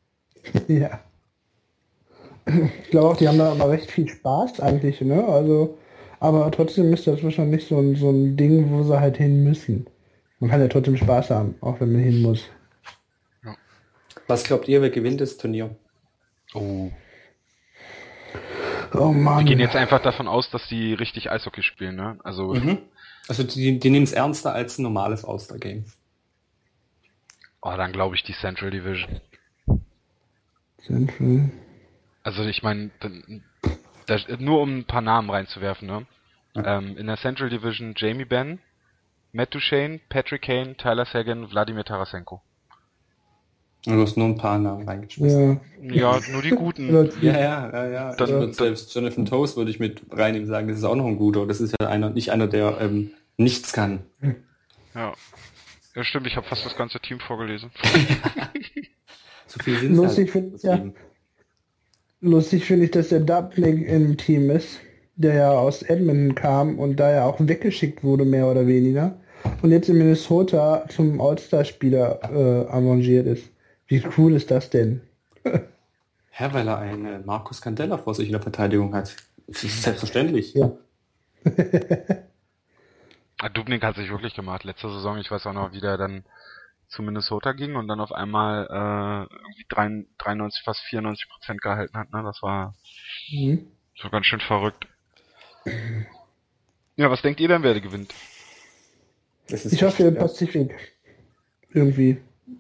Ja. 0.68 1.00
Ich 2.46 2.92
glaube 2.92 3.10
auch, 3.10 3.18
die 3.18 3.28
haben 3.28 3.38
da 3.38 3.52
aber 3.52 3.70
recht 3.70 3.92
viel 3.92 4.08
Spaß 4.08 4.62
eigentlich, 4.62 5.02
ne? 5.02 5.26
Also, 5.26 5.78
aber 6.22 6.50
trotzdem 6.50 6.94
ist 6.94 7.06
das 7.06 7.22
wahrscheinlich 7.22 7.68
so 7.68 7.78
ein, 7.78 7.98
so 7.98 8.10
ein 8.10 8.38
Ding, 8.38 8.72
wo 8.72 8.84
sie 8.84 8.98
halt 8.98 9.18
hin 9.18 9.44
müssen. 9.44 9.86
Man 10.40 10.50
kann 10.50 10.62
ja 10.62 10.70
trotzdem 10.70 10.96
Spaß 10.96 11.32
haben, 11.32 11.56
auch 11.60 11.82
wenn 11.82 11.92
man 11.92 12.02
hin 12.02 12.22
muss. 12.22 12.46
Ja. 13.44 13.56
Was 14.28 14.46
glaubt 14.46 14.70
ihr, 14.70 14.82
wer 14.82 14.92
gewinnt 14.92 15.20
das 15.20 15.36
Turnier? 15.36 15.76
Oh, 16.54 16.90
Oh 18.94 19.12
Mann. 19.12 19.40
Wir 19.40 19.46
gehen 19.46 19.60
jetzt 19.60 19.76
einfach 19.76 20.02
davon 20.02 20.28
aus, 20.28 20.50
dass 20.50 20.68
die 20.68 20.94
richtig 20.94 21.32
Eishockey 21.32 21.64
spielen, 21.64 21.96
ne? 21.96 22.20
Also, 22.24 22.54
mhm. 22.54 22.80
also 23.28 23.44
die, 23.44 23.80
die 23.80 23.90
nehmen 23.90 24.04
es 24.04 24.14
ernster 24.14 24.54
als 24.54 24.78
ein 24.78 24.84
normales 24.84 25.26
All-Star-Game. 25.26 25.86
Oh, 27.62 27.74
dann 27.76 27.92
glaube 27.92 28.16
ich 28.16 28.24
die 28.24 28.34
Central 28.34 28.72
Division. 28.72 29.20
Central. 30.86 31.52
Also 32.24 32.44
ich 32.44 32.64
meine, 32.64 32.92
nur 34.40 34.62
um 34.62 34.80
ein 34.80 34.86
paar 34.86 35.02
Namen 35.02 35.30
reinzuwerfen, 35.30 35.88
ne? 35.88 36.06
Ja. 36.56 36.78
Ähm, 36.78 36.98
in 36.98 37.08
der 37.08 37.18
Central 37.18 37.50
Division 37.50 37.94
Jamie 37.96 38.26
Benn, 38.26 38.60
Matt 39.32 39.54
Duchesne, 39.54 40.00
Patrick 40.10 40.44
Kane, 40.44 40.76
Tyler 40.78 41.06
Sagan, 41.06 41.50
Wladimir 41.52 41.84
Tarasenko. 41.84 42.42
Du 43.86 44.02
hast 44.02 44.18
nur 44.18 44.28
ein 44.28 44.36
paar 44.36 44.60
Namen 44.60 44.88
reingeschmissen. 44.88 45.62
Ja, 45.82 45.94
ja 45.94 46.20
nur 46.32 46.42
die 46.42 46.50
guten. 46.50 46.94
ja, 47.22 47.40
ja, 47.40 47.70
ja, 47.72 47.88
ja. 47.88 48.16
Dann, 48.16 48.30
ja. 48.30 48.54
selbst 48.54 48.94
Jonathan 48.94 49.26
Toast 49.26 49.56
würde 49.56 49.72
ich 49.72 49.80
mit 49.80 50.02
reinnehmen 50.12 50.48
sagen, 50.48 50.68
das 50.68 50.78
ist 50.78 50.84
auch 50.84 50.96
noch 50.96 51.06
ein 51.06 51.18
guter. 51.18 51.46
Das 51.46 51.62
ist 51.62 51.74
ja 51.80 51.88
einer, 51.88 52.10
nicht 52.10 52.32
einer, 52.32 52.48
der 52.48 52.82
ähm, 52.82 53.12
nichts 53.38 53.72
kann. 53.72 54.00
Ja. 54.94 55.14
Ja, 55.96 56.04
stimmt, 56.04 56.28
ich 56.28 56.36
habe 56.36 56.46
fast 56.48 56.66
das 56.66 56.76
ganze 56.76 57.00
Team 57.00 57.20
vorgelesen. 57.20 57.72
so 59.48 59.60
viel 59.64 59.78
sind 59.78 59.96
Lustig 59.96 60.34
halt 60.34 60.52
finde 60.52 60.68
ja, 60.68 60.92
lustig 62.22 62.66
finde 62.66 62.86
ich, 62.86 62.92
dass 62.92 63.10
der 63.10 63.22
Dubnik 63.22 63.88
im 63.88 64.18
Team 64.18 64.50
ist. 64.50 64.80
der 65.16 65.34
ja 65.34 65.52
aus 65.52 65.82
Edmonton 65.82 66.36
kam 66.36 66.78
und 66.78 66.98
da 66.98 67.12
ja 67.12 67.26
auch 67.26 67.38
weggeschickt 67.40 68.04
wurde, 68.04 68.26
mehr 68.26 68.48
oder 68.48 68.68
weniger. 68.68 69.20
Und 69.62 69.72
jetzt 69.72 69.90
in 69.90 69.98
Minnesota 69.98 70.86
zum 70.90 71.20
All-Star-Spieler 71.22 72.20
äh, 72.32 72.72
arrangiert 72.72 73.26
ist. 73.26 73.50
Wie 73.88 74.04
cool 74.18 74.34
ist 74.34 74.52
das 74.52 74.70
denn? 74.70 75.02
Herr, 76.30 76.54
weil 76.54 76.68
er 76.68 76.78
einen 76.78 77.26
Markus 77.26 77.62
Candela 77.62 77.98
vor 77.98 78.14
sich 78.14 78.28
in 78.28 78.34
der 78.34 78.42
Verteidigung 78.42 78.94
hat. 78.94 79.16
Das 79.48 79.64
ist 79.64 79.84
selbstverständlich. 79.84 80.54
Ja. 80.54 80.72
Ah, 83.40 83.50
Dubnik 83.50 83.84
hat 83.84 83.96
sich 83.98 84.10
wirklich 84.10 84.34
gemacht. 84.34 84.64
Letzte 84.64 84.90
Saison, 84.90 85.20
ich 85.20 85.30
weiß 85.30 85.46
auch 85.46 85.54
noch, 85.54 85.72
wie 85.72 85.80
der 85.80 85.96
dann 85.98 86.24
zu 86.88 87.04
Minnesota 87.04 87.52
ging 87.52 87.76
und 87.76 87.88
dann 87.88 88.00
auf 88.00 88.12
einmal 88.12 88.66
äh, 88.66 89.36
irgendwie 89.36 89.66
93, 89.70 90.64
fast 90.64 90.82
94 90.82 91.30
Prozent 91.30 91.62
gehalten 91.62 91.96
hat. 91.98 92.12
Ne? 92.12 92.24
Das 92.24 92.42
war 92.42 92.74
mhm. 93.30 93.68
so 93.96 94.10
ganz 94.10 94.26
schön 94.26 94.40
verrückt. 94.40 94.88
Ja, 96.96 97.12
was 97.12 97.22
denkt 97.22 97.40
ihr 97.40 97.48
denn, 97.48 97.62
wer 97.62 97.80
gewinnt? 97.80 98.12
ich 99.48 99.84
hoffe, 99.84 100.04
der 100.04 100.20
Pazifik. 100.20 100.74
Irgendwie. 101.70 102.18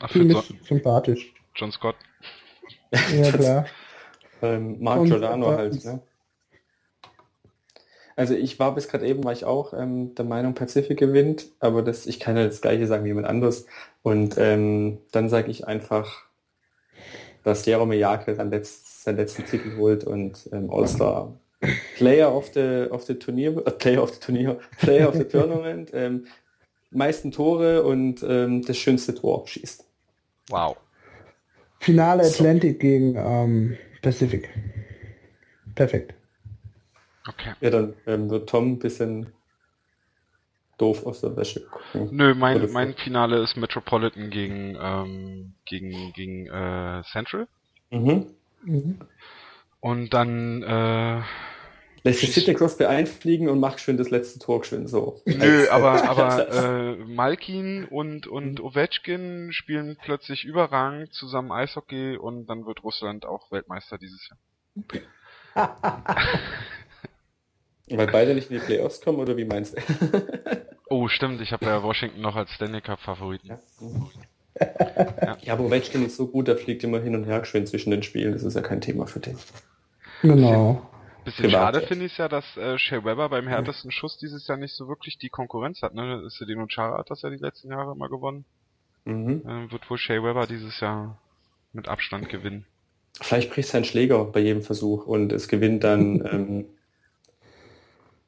Für 0.10 0.30
so 0.30 0.44
sympathisch. 0.64 1.34
John 1.56 1.72
Scott. 1.72 1.96
Ja, 2.92 3.32
klar. 3.32 3.66
ähm, 4.42 4.78
Mark 4.80 5.06
Giordano 5.06 5.52
halt, 5.52 5.84
ne? 5.84 6.02
Also 8.16 8.34
ich 8.34 8.58
war 8.58 8.74
bis 8.74 8.88
gerade 8.88 9.06
eben, 9.06 9.24
war 9.24 9.32
ich 9.32 9.46
auch 9.46 9.74
ähm, 9.74 10.16
der 10.16 10.26
Meinung, 10.26 10.56
Pacific 10.56 10.98
gewinnt, 10.98 11.46
aber 11.60 11.84
das, 11.84 12.08
ich 12.08 12.20
kann 12.20 12.36
ja 12.36 12.46
das 12.46 12.62
gleiche 12.62 12.88
sagen 12.88 13.04
wie 13.04 13.10
jemand 13.10 13.28
anderes. 13.28 13.68
Und 14.02 14.38
ähm, 14.40 14.98
dann 15.12 15.30
sage 15.30 15.52
ich 15.52 15.68
einfach, 15.68 16.24
dass 17.44 17.66
Jerome 17.68 17.96
Jakel 17.96 18.36
dann 18.36 18.50
letzt, 18.50 19.04
seinen 19.04 19.18
letzten 19.18 19.46
Titel 19.46 19.78
holt 19.78 20.04
und 20.04 20.50
ähm, 20.52 20.72
All-Star 20.72 21.38
Player 21.96 22.36
of 22.36 22.52
the, 22.54 22.88
of 22.90 23.04
the 23.04 23.16
Turnier, 23.16 23.56
äh, 23.66 23.72
Player 23.72 24.02
of 24.02 24.14
the 24.14 24.20
Turnier, 24.20 24.60
Player 24.80 25.08
of 25.08 25.16
the 25.16 25.24
Tournament, 25.28 25.92
ähm, 25.94 26.26
meisten 26.92 27.32
Tore 27.32 27.84
und 27.84 28.24
ähm, 28.24 28.64
das 28.66 28.78
schönste 28.78 29.16
Tor 29.16 29.48
schießt. 29.48 29.86
Wow. 30.50 30.78
Finale 31.80 32.24
Atlantic 32.24 32.74
so. 32.74 32.80
gegen 32.80 33.16
ähm, 33.16 33.78
Pacific. 34.02 34.50
Perfekt. 35.76 36.14
Okay. 37.28 37.54
Ja, 37.62 37.70
dann 37.70 37.94
ähm, 38.06 38.30
wird 38.30 38.50
Tom 38.50 38.74
ein 38.74 38.80
bisschen 38.80 39.34
doof 40.78 41.06
aus 41.06 41.22
der 41.22 41.36
Wäsche 41.36 41.66
gucken. 41.66 42.10
Nö, 42.16 42.34
mein, 42.34 42.72
mein 42.72 42.94
Finale 42.94 43.44
ist 43.44 43.58
Metropolitan 43.58 44.30
gegen, 44.30 44.78
ähm, 44.80 45.54
gegen, 45.66 46.14
gegen 46.14 46.48
äh, 46.48 47.04
Central. 47.12 47.48
Mhm. 47.92 48.28
mhm. 48.64 49.00
Und 49.80 50.14
dann 50.14 50.64
äh, 50.64 51.22
lässt 52.08 52.22
sich 52.22 52.34
Sidney 52.34 52.53
Crosby 52.53 52.86
einfliegen 52.86 53.49
und 53.49 53.60
macht 53.60 53.82
schön 53.82 53.97
das 53.97 54.10
letzte 54.10 54.39
Tor 54.39 54.64
schön 54.64 54.88
so. 54.88 55.22
Nö, 55.26 55.68
aber, 55.70 56.03
aber 56.10 56.49
äh, 56.49 56.95
Malkin 57.05 57.86
und, 57.86 58.28
und 58.28 58.60
mhm. 58.60 58.66
Ovechkin 58.66 59.51
spielen 59.51 59.97
plötzlich 60.01 60.45
überragend 60.45 61.14
zusammen 61.14 61.51
Eishockey 61.51 62.18
und 62.18 62.47
dann 62.47 62.66
wird 62.66 62.84
Russland 62.84 63.26
auch 63.26 63.51
Weltmeister 63.51 63.97
dieses 63.97 64.30
Jahr. 64.30 64.39
Weil 67.89 68.08
beide 68.08 68.36
nicht 68.36 68.51
in 68.51 68.60
die 68.60 68.66
Playoffs 68.66 68.99
kommen, 69.01 69.20
oder 69.20 69.38
wie 69.38 69.45
meinst 69.45 69.78
du? 69.78 69.82
oh, 70.89 71.08
stimmt, 71.08 71.41
ich 71.41 71.51
habe 71.53 71.66
ja 71.66 71.84
Washington 71.84 72.22
noch 72.22 72.36
als 72.36 72.51
Stanley 72.51 72.82
Cup 72.82 72.99
Favoriten. 72.99 73.47
Ja. 73.47 73.60
ja. 74.60 75.38
ja, 75.41 75.53
aber 75.53 75.66
Ovechkin 75.66 76.05
ist 76.05 76.18
so 76.18 76.28
gut, 76.28 76.47
der 76.47 76.58
fliegt 76.58 76.84
immer 76.84 76.99
hin 76.99 77.16
und 77.16 77.24
her 77.26 77.45
schön 77.45 77.66
zwischen 77.66 77.91
den 77.91 78.03
Spielen, 78.03 78.34
das 78.34 78.43
ist 78.43 78.55
ja 78.55 78.62
kein 78.62 78.82
Thema 78.82 79.08
für 79.08 79.20
den. 79.20 79.38
Genau. 80.22 80.87
Bisschen 81.28 81.48
Privat 81.48 81.76
schade 81.76 81.88
finde 81.88 82.06
ich 82.06 82.14
es 82.14 82.18
ja, 82.20 82.30
dass 82.30 82.56
äh, 82.56 82.78
Shea 82.78 83.04
Weber 83.04 83.28
beim 83.28 83.50
härtesten 83.50 83.92
Schuss 83.92 84.18
dieses 84.18 84.48
Jahr 84.48 84.58
nicht 84.58 84.74
so 84.74 84.88
wirklich 84.88 85.18
die 85.18 85.28
Konkurrenz 85.28 85.82
hat. 85.82 85.94
Ne? 85.94 86.24
Sedino 86.30 86.68
Chara 86.68 87.00
hat 87.00 87.12
das 87.12 87.22
ja 87.22 87.30
die 87.30 87.36
letzten 87.36 87.70
Jahre 87.70 87.92
immer 87.92 88.08
gewonnen. 88.08 88.46
Mhm. 89.04 89.42
Ähm, 89.46 89.70
wird 89.70 89.90
wohl 89.90 89.98
Shea 89.98 90.24
Weber 90.24 90.48
dieses 90.48 90.80
Jahr 90.80 91.18
mit 91.74 91.90
Abstand 91.90 92.30
gewinnen. 92.30 92.66
Vielleicht 93.20 93.52
bricht 93.52 93.68
sein 93.68 93.84
Schläger 93.84 94.24
bei 94.24 94.40
jedem 94.40 94.62
Versuch 94.62 95.06
und 95.06 95.34
es 95.34 95.50
gewinnt 95.50 95.84
dann 95.84 96.26
ähm, 96.32 96.66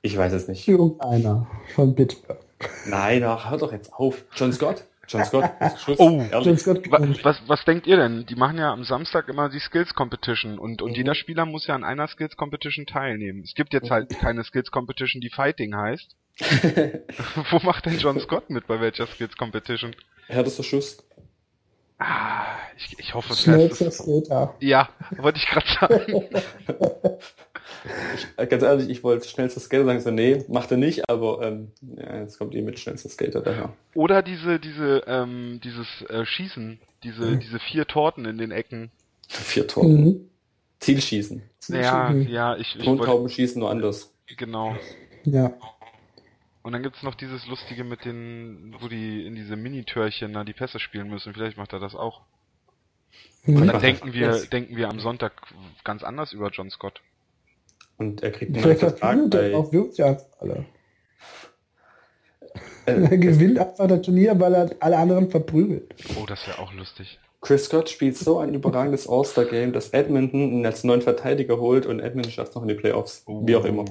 ich 0.01 0.17
weiß 0.17 0.33
es 0.33 0.49
nicht. 0.49 0.67
Irgendeiner 0.67 1.47
von 1.75 1.95
Pittsburgh. 1.95 2.39
Nein, 2.85 3.23
ach, 3.23 3.49
hör 3.49 3.57
doch 3.59 3.71
jetzt 3.71 3.93
auf. 3.93 4.25
John 4.35 4.51
Scott? 4.51 4.83
John 5.09 5.25
Scott? 5.25 5.51
Schuss, 5.79 5.99
oh, 5.99 6.23
John 6.31 6.57
Scott 6.57 6.89
was, 7.23 7.41
was, 7.47 7.65
denkt 7.65 7.87
ihr 7.87 7.97
denn? 7.97 8.25
Die 8.27 8.35
machen 8.35 8.57
ja 8.57 8.71
am 8.71 8.83
Samstag 8.83 9.27
immer 9.27 9.49
die 9.49 9.59
Skills 9.59 9.93
Competition 9.95 10.59
und, 10.59 10.81
und 10.81 10.91
mhm. 10.91 10.95
jeder 10.95 11.15
Spieler 11.15 11.45
muss 11.45 11.67
ja 11.67 11.75
an 11.75 11.83
einer 11.83 12.07
Skills 12.07 12.37
Competition 12.37 12.85
teilnehmen. 12.85 13.41
Es 13.43 13.55
gibt 13.55 13.73
jetzt 13.73 13.89
halt 13.89 14.09
keine 14.19 14.43
Skills 14.43 14.71
Competition, 14.71 15.19
die 15.21 15.29
Fighting 15.29 15.75
heißt. 15.75 16.15
Wo 17.49 17.59
macht 17.63 17.85
denn 17.85 17.97
John 17.97 18.19
Scott 18.19 18.49
mit 18.49 18.67
bei 18.67 18.79
welcher 18.79 19.07
Skills 19.07 19.35
Competition? 19.35 19.95
Härtester 20.27 20.63
Schuss. 20.63 21.03
Ah, 21.97 22.55
ich, 22.77 22.97
ich 22.97 23.13
hoffe, 23.13 23.33
es 23.33 23.45
heißt 23.45 24.07
Ja, 24.61 24.89
wollte 25.17 25.39
ich 25.39 25.47
gerade 25.47 25.67
sagen. 25.67 26.29
Ich, 28.15 28.27
äh, 28.37 28.47
ganz 28.47 28.63
ehrlich, 28.63 28.89
ich 28.89 29.03
wollte 29.03 29.27
schnellster 29.27 29.59
Skater 29.59 29.85
sagen, 29.85 30.01
so 30.01 30.11
nee, 30.11 30.43
macht 30.47 30.71
er 30.71 30.77
nicht, 30.77 31.09
aber 31.09 31.41
ähm, 31.41 31.71
ja, 31.81 32.19
jetzt 32.19 32.37
kommt 32.37 32.53
ihr 32.53 32.63
mit 32.63 32.79
schnellster 32.79 33.09
Skater 33.09 33.41
daher. 33.41 33.73
Oder 33.93 34.21
diese, 34.21 34.59
diese, 34.59 35.03
ähm, 35.07 35.59
dieses 35.63 35.87
äh, 36.09 36.25
Schießen, 36.25 36.79
diese, 37.03 37.25
mhm. 37.25 37.39
diese 37.39 37.59
vier 37.59 37.85
Torten 37.85 38.25
in 38.25 38.37
den 38.37 38.51
Ecken. 38.51 38.91
Vier 39.27 39.67
Torten. 39.67 40.03
Mhm. 40.03 40.29
Zielschießen. 40.79 41.41
Ja, 41.69 42.11
ja, 42.11 42.55
ich, 42.57 42.75
ich 42.75 42.83
Tontauben 42.83 43.29
schießen 43.29 43.59
nur 43.59 43.69
anders. 43.69 44.13
Genau. 44.37 44.75
Ja. 45.23 45.53
Und 46.61 46.73
dann 46.73 46.83
gibt's 46.83 47.03
noch 47.03 47.15
dieses 47.15 47.45
Lustige 47.47 47.83
mit 47.83 48.05
den, 48.05 48.75
wo 48.79 48.87
die 48.87 49.25
in 49.25 49.35
diese 49.35 49.55
Minitörchen 49.55 50.33
da 50.33 50.43
die 50.43 50.53
Pässe 50.53 50.79
spielen 50.79 51.09
müssen. 51.09 51.33
Vielleicht 51.33 51.57
macht 51.57 51.73
er 51.73 51.79
das 51.79 51.95
auch. 51.95 52.21
Mhm. 53.45 53.55
Und 53.57 53.67
dann 53.67 53.81
denken 53.81 54.13
wir, 54.13 54.45
denken 54.45 54.75
wir 54.75 54.89
am 54.89 54.99
Sonntag 54.99 55.33
ganz 55.83 56.03
anders 56.03 56.33
über 56.33 56.49
John 56.49 56.69
Scott. 56.69 57.01
Und 57.99 58.23
er 58.23 58.31
kriegt 58.31 58.55
einen 58.55 58.77
Vertrag 58.77 59.17
bei... 59.29 59.53
auch 59.53 59.71
wirkt 59.71 59.97
ja 59.97 60.17
alle. 60.39 60.65
Äh, 62.85 63.03
er 63.03 63.17
gewinnt 63.17 63.59
einfach 63.59 63.87
das 63.87 64.01
Turnier, 64.01 64.39
weil 64.39 64.55
er 64.55 64.69
alle 64.79 64.97
anderen 64.97 65.29
verprügelt. 65.29 65.93
Oh, 66.19 66.25
das 66.25 66.47
wäre 66.47 66.59
auch 66.59 66.73
lustig. 66.73 67.19
Chris 67.41 67.65
Scott 67.65 67.89
spielt 67.89 68.17
so 68.17 68.39
ein 68.39 68.53
überragendes 68.53 69.07
All-Star-Game, 69.07 69.71
dass 69.71 69.89
Edmonton 69.89 70.51
ihn 70.51 70.65
als 70.65 70.83
neuen 70.83 71.01
Verteidiger 71.01 71.59
holt 71.59 71.85
und 71.85 71.99
Edmonton 71.99 72.31
schafft 72.31 72.55
noch 72.55 72.63
in 72.63 72.69
die 72.69 72.75
Playoffs. 72.75 73.23
Oh. 73.27 73.45
Wie 73.45 73.55
auch 73.55 73.65
immer. 73.65 73.85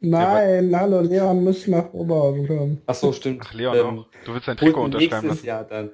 Nein, 0.00 0.70
ja, 0.70 0.80
hallo, 0.80 1.00
Leon 1.00 1.42
muss 1.42 1.66
nach 1.66 1.92
Oberhausen 1.92 2.46
kommen. 2.46 2.82
Ach 2.86 2.94
so, 2.94 3.12
stimmt. 3.12 3.42
Ach, 3.44 3.52
Leon 3.52 3.76
ähm, 3.76 3.98
auch. 4.00 4.06
Du 4.24 4.34
willst 4.34 4.48
dein 4.48 4.56
Trikot 4.56 4.82
unterschreiben 4.82 5.28
lassen. 5.28 5.46
Jahr 5.46 5.64
dann. 5.64 5.90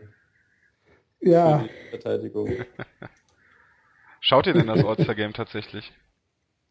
Ja. 1.21 1.65
Verteidigung. 1.91 2.51
Schaut 4.21 4.47
ihr 4.47 4.53
denn 4.53 4.67
das 4.67 4.85
All-Star-Game 4.85 5.33
tatsächlich? 5.33 5.93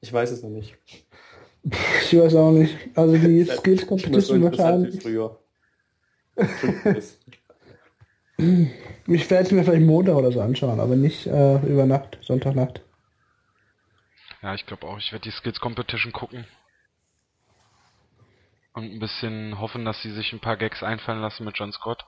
Ich 0.04 0.12
weiß 0.12 0.32
es 0.32 0.44
noch 0.44 0.50
nicht. 0.50 0.76
Ich 1.64 2.20
weiß 2.20 2.36
auch 2.36 2.52
nicht. 2.52 2.76
Also 2.94 3.18
die 3.18 3.46
Skills 3.58 3.88
Competition 3.88 4.44
wahrscheinlich. 4.44 5.02
Früher. 5.02 5.40
ich 9.08 9.30
werde 9.30 9.46
es 9.46 9.52
mir 9.52 9.64
vielleicht 9.64 9.86
Montag 9.86 10.16
oder 10.16 10.34
so 10.34 10.42
anschauen, 10.42 10.82
aber 10.82 10.98
nicht 10.98 11.26
äh, 11.26 11.56
über 11.60 11.86
Nacht, 11.86 12.18
Sonntagnacht. 12.22 12.82
Ja, 14.42 14.54
ich 14.56 14.66
glaube 14.66 14.88
auch, 14.88 14.98
ich 14.98 15.14
werde 15.14 15.24
die 15.24 15.32
Skills 15.32 15.62
Competition 15.62 16.12
gucken. 16.12 16.46
Und 18.74 18.92
ein 18.92 19.00
bisschen 19.00 19.58
hoffen, 19.58 19.86
dass 19.86 20.02
sie 20.02 20.12
sich 20.12 20.34
ein 20.34 20.42
paar 20.42 20.58
Gags 20.58 20.84
einfallen 20.84 21.22
lassen 21.22 21.46
mit 21.46 21.58
John 21.58 21.72
Scott. 21.72 22.04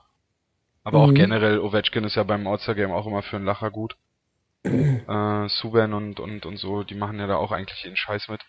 Aber 0.84 0.98
mhm. 0.98 1.04
auch 1.04 1.14
generell, 1.14 1.60
Ovechkin 1.60 2.04
ist 2.04 2.16
ja 2.16 2.24
beim 2.24 2.46
All-Star 2.46 2.74
Game 2.74 2.92
auch 2.92 3.06
immer 3.06 3.22
für 3.22 3.36
einen 3.36 3.46
Lacher 3.46 3.70
gut 3.70 3.96
äh, 4.66 5.48
Suben 5.48 5.92
und, 5.92 6.20
und, 6.20 6.46
und 6.46 6.56
so, 6.56 6.82
die 6.82 6.94
machen 6.94 7.18
ja 7.18 7.26
da 7.26 7.36
auch 7.36 7.52
eigentlich 7.52 7.82
jeden 7.84 7.96
Scheiß 7.96 8.28
mit. 8.28 8.40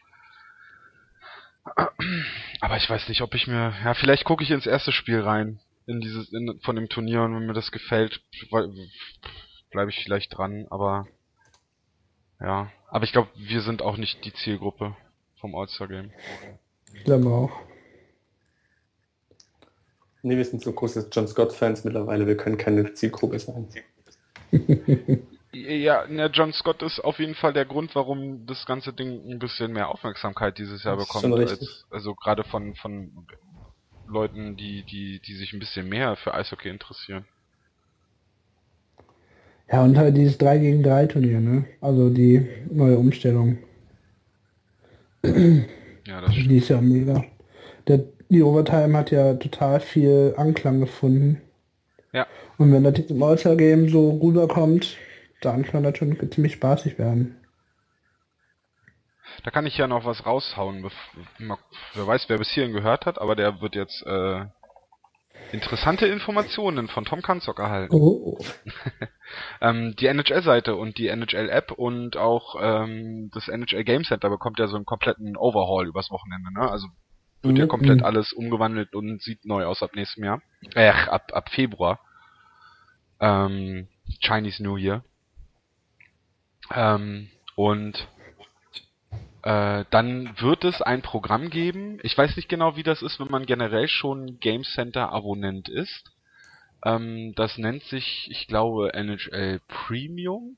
Aber 2.62 2.78
ich 2.78 2.90
weiß 2.90 3.10
nicht, 3.10 3.22
ob 3.22 3.34
ich 3.36 3.48
mir, 3.48 3.74
ja, 3.84 3.94
vielleicht 3.94 4.24
gucke 4.24 4.44
ich 4.44 4.52
ins 4.52 4.66
erste 4.66 4.92
Spiel 4.92 5.22
rein, 5.22 5.60
in 5.86 6.02
dieses, 6.02 6.32
in, 6.32 6.60
von 6.64 6.76
dem 6.76 6.90
Turnier 6.90 7.24
und 7.24 7.36
wenn 7.36 7.46
mir 7.46 7.54
das 7.54 7.72
gefällt, 7.72 8.22
bleibe 9.72 9.90
ich 9.90 10.04
vielleicht 10.04 10.38
dran, 10.38 10.68
aber, 10.70 11.08
ja. 12.40 12.72
Aber 12.90 13.04
ich 13.04 13.12
glaube, 13.12 13.30
wir 13.36 13.62
sind 13.62 13.82
auch 13.82 13.98
nicht 13.98 14.24
die 14.24 14.34
Zielgruppe 14.34 14.96
vom 15.42 15.56
All-Star 15.56 15.88
Game. 15.90 16.12
Ich 16.94 17.04
glaube 17.04 17.28
auch. 17.28 17.52
Nee, 20.22 20.38
wir 20.38 20.46
sind 20.46 20.62
so 20.62 20.72
große 20.72 21.10
John 21.12 21.28
Scott-Fans 21.28 21.84
mittlerweile, 21.84 22.28
wir 22.28 22.38
können 22.38 22.58
keine 22.58 22.94
Zielgruppe 22.94 23.40
sein. 23.40 23.68
Ja, 25.66 26.06
ja, 26.06 26.28
John 26.28 26.54
Scott 26.54 26.84
ist 26.84 27.00
auf 27.00 27.20
jeden 27.20 27.36
Fall 27.36 27.54
der 27.54 27.66
Grund, 27.66 27.96
warum 27.96 28.46
das 28.46 28.66
ganze 28.66 28.94
Ding 28.94 29.30
ein 29.30 29.40
bisschen 29.40 29.72
mehr 29.72 29.90
Aufmerksamkeit 29.90 30.58
dieses 30.58 30.84
Jahr 30.84 30.98
bekommt. 30.98 31.34
Als, 31.34 31.86
also 31.90 32.14
gerade 32.16 32.44
von, 32.44 32.76
von 32.76 33.26
Leuten, 34.08 34.56
die, 34.56 34.84
die, 34.84 35.20
die 35.20 35.34
sich 35.34 35.54
ein 35.54 35.60
bisschen 35.60 35.90
mehr 35.90 36.16
für 36.16 36.34
Eishockey 36.34 36.70
interessieren. 36.70 37.26
Ja, 39.72 39.84
und 39.84 39.98
halt 39.98 40.16
dieses 40.16 40.38
3 40.38 40.60
gegen 40.60 40.84
3 40.84 41.08
Turnier, 41.08 41.40
ne? 41.42 41.66
Also 41.82 42.10
die 42.10 42.48
neue 42.70 42.98
Umstellung. 42.98 43.58
Ja, 45.24 46.22
das 46.22 46.34
stimmt. 46.34 46.52
Die 46.52 46.58
ist 46.58 46.70
ja 46.70 46.80
mega. 46.80 47.26
Der, 47.88 48.06
die 48.30 48.44
Overtime 48.44 48.98
hat 48.98 49.12
ja 49.12 49.34
total 49.34 49.80
viel 49.80 50.34
Anklang 50.38 50.80
gefunden. 50.80 51.42
Ja. 52.14 52.28
Und 52.58 52.72
wenn 52.72 52.84
das 52.84 52.98
jetzt 52.98 53.12
im 53.12 53.22
All-Star-Game 53.22 53.90
so 53.90 54.20
rüberkommt, 54.22 54.98
dann 55.42 55.64
kann 55.64 55.84
das 55.84 55.98
schon 55.98 56.32
ziemlich 56.32 56.54
spaßig 56.54 56.98
werden. 56.98 57.38
Da 59.44 59.52
kann 59.52 59.66
ich 59.66 59.78
ja 59.78 59.88
noch 59.88 60.06
was 60.06 60.26
raushauen. 60.26 60.90
Wer 61.94 62.08
weiß, 62.08 62.30
wer 62.30 62.38
bis 62.38 62.50
hierhin 62.50 62.74
gehört 62.74 63.06
hat, 63.06 63.20
aber 63.20 63.36
der 63.36 63.62
wird 63.62 63.76
jetzt 63.76 64.06
äh, 64.06 64.46
interessante 65.52 66.08
Informationen 66.08 66.88
von 66.88 67.06
Tom 67.06 67.22
Kanzock 67.22 67.60
erhalten. 67.60 67.94
Oh. 67.94 68.38
ähm, 69.62 69.96
die 70.00 70.08
NHL-Seite 70.08 70.76
und 70.76 70.98
die 70.98 71.08
NHL-App 71.08 71.72
und 71.72 72.18
auch 72.18 72.56
ähm, 72.60 73.30
das 73.34 73.48
NHL 73.48 73.84
Game 73.84 74.04
Center 74.04 74.30
bekommt 74.30 74.60
ja 74.60 74.68
so 74.68 74.76
einen 74.76 74.86
kompletten 74.86 75.38
Overhaul 75.38 75.88
übers 75.88 76.10
Wochenende. 76.10 76.52
Ne? 76.54 76.70
Also 76.70 76.88
wird 77.42 77.54
mhm. 77.54 77.60
ja 77.60 77.68
komplett 77.68 78.04
alles 78.04 78.34
umgewandelt 78.34 78.96
und 78.96 79.22
sieht 79.22 79.46
neu 79.46 79.66
aus 79.66 79.84
ab 79.84 79.92
nächstem 79.94 80.24
Jahr. 80.24 80.42
Äh, 80.74 80.90
ab, 80.90 81.32
ab 81.34 81.50
Februar. 81.50 82.00
Ähm, 83.20 83.88
Chinese 84.22 84.64
New 84.64 84.78
Year. 84.78 85.04
Ähm, 86.74 87.30
und 87.56 88.08
äh, 89.44 89.86
dann 89.90 90.40
wird 90.40 90.64
es 90.64 90.82
ein 90.82 91.02
Programm 91.02 91.50
geben. 91.50 92.00
Ich 92.04 92.18
weiß 92.18 92.36
nicht 92.36 92.50
genau, 92.50 92.76
wie 92.76 92.84
das 92.84 93.02
ist, 93.02 93.20
wenn 93.20 93.32
man 93.32 93.46
generell 93.46 93.88
schon 93.88 94.40
Game 94.40 94.64
Center 94.64 95.12
Abonnent 95.12 95.70
ist. 95.70 96.12
Ähm, 96.84 97.34
das 97.36 97.58
nennt 97.58 97.84
sich, 97.84 98.28
ich 98.30 98.48
glaube, 98.48 98.94
NHL 98.94 99.62
Premium. 99.68 100.58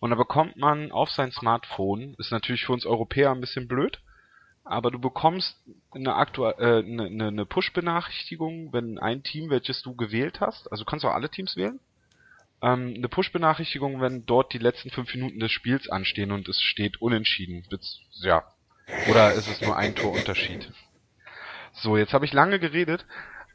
Und 0.00 0.10
da 0.10 0.16
bekommt 0.16 0.56
man 0.56 0.90
auf 0.90 1.10
sein 1.10 1.30
Smartphone, 1.30 2.14
ist 2.18 2.32
natürlich 2.32 2.64
für 2.64 2.72
uns 2.72 2.84
Europäer 2.84 3.30
ein 3.30 3.40
bisschen 3.40 3.68
blöd, 3.68 4.00
aber 4.64 4.90
du 4.90 4.98
bekommst 4.98 5.56
eine, 5.92 6.10
äh, 6.10 6.78
eine, 6.84 7.28
eine 7.28 7.46
Push-Benachrichtigung, 7.46 8.72
wenn 8.72 8.98
ein 8.98 9.22
Team, 9.22 9.48
welches 9.48 9.80
du 9.82 9.94
gewählt 9.94 10.40
hast, 10.40 10.70
also 10.72 10.82
du 10.84 10.90
kannst 10.90 11.04
auch 11.04 11.14
alle 11.14 11.30
Teams 11.30 11.54
wählen, 11.56 11.78
ähm, 12.62 12.94
eine 12.96 13.08
Push-Benachrichtigung, 13.08 14.00
wenn 14.00 14.24
dort 14.24 14.52
die 14.52 14.58
letzten 14.58 14.90
fünf 14.90 15.12
Minuten 15.14 15.40
des 15.40 15.50
Spiels 15.50 15.88
anstehen 15.88 16.30
und 16.30 16.48
es 16.48 16.60
steht 16.60 17.02
unentschieden. 17.02 17.66
Ja. 18.20 18.44
Oder 19.10 19.32
ist 19.32 19.48
es 19.48 19.60
nur 19.60 19.76
ein 19.76 19.94
Torunterschied? 19.94 20.70
So, 21.72 21.96
jetzt 21.96 22.12
habe 22.12 22.24
ich 22.24 22.32
lange 22.32 22.58
geredet, 22.58 23.04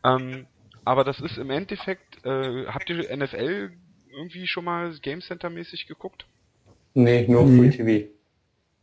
ähm, 0.04 0.48
aber 0.84 1.04
das 1.04 1.20
ist 1.20 1.38
im 1.38 1.50
Endeffekt, 1.50 2.26
äh, 2.26 2.66
habt 2.68 2.90
ihr 2.90 3.16
NFL 3.16 3.72
irgendwie 4.12 4.48
schon 4.48 4.66
mal 4.66 4.98
Game 5.00 5.22
Center 5.22 5.50
mäßig 5.50 5.88
geguckt? 5.88 6.26
Nee, 6.94 7.28
nur 7.28 7.46
mhm. 7.46 7.60
Free 7.60 7.78
TV. 7.78 8.17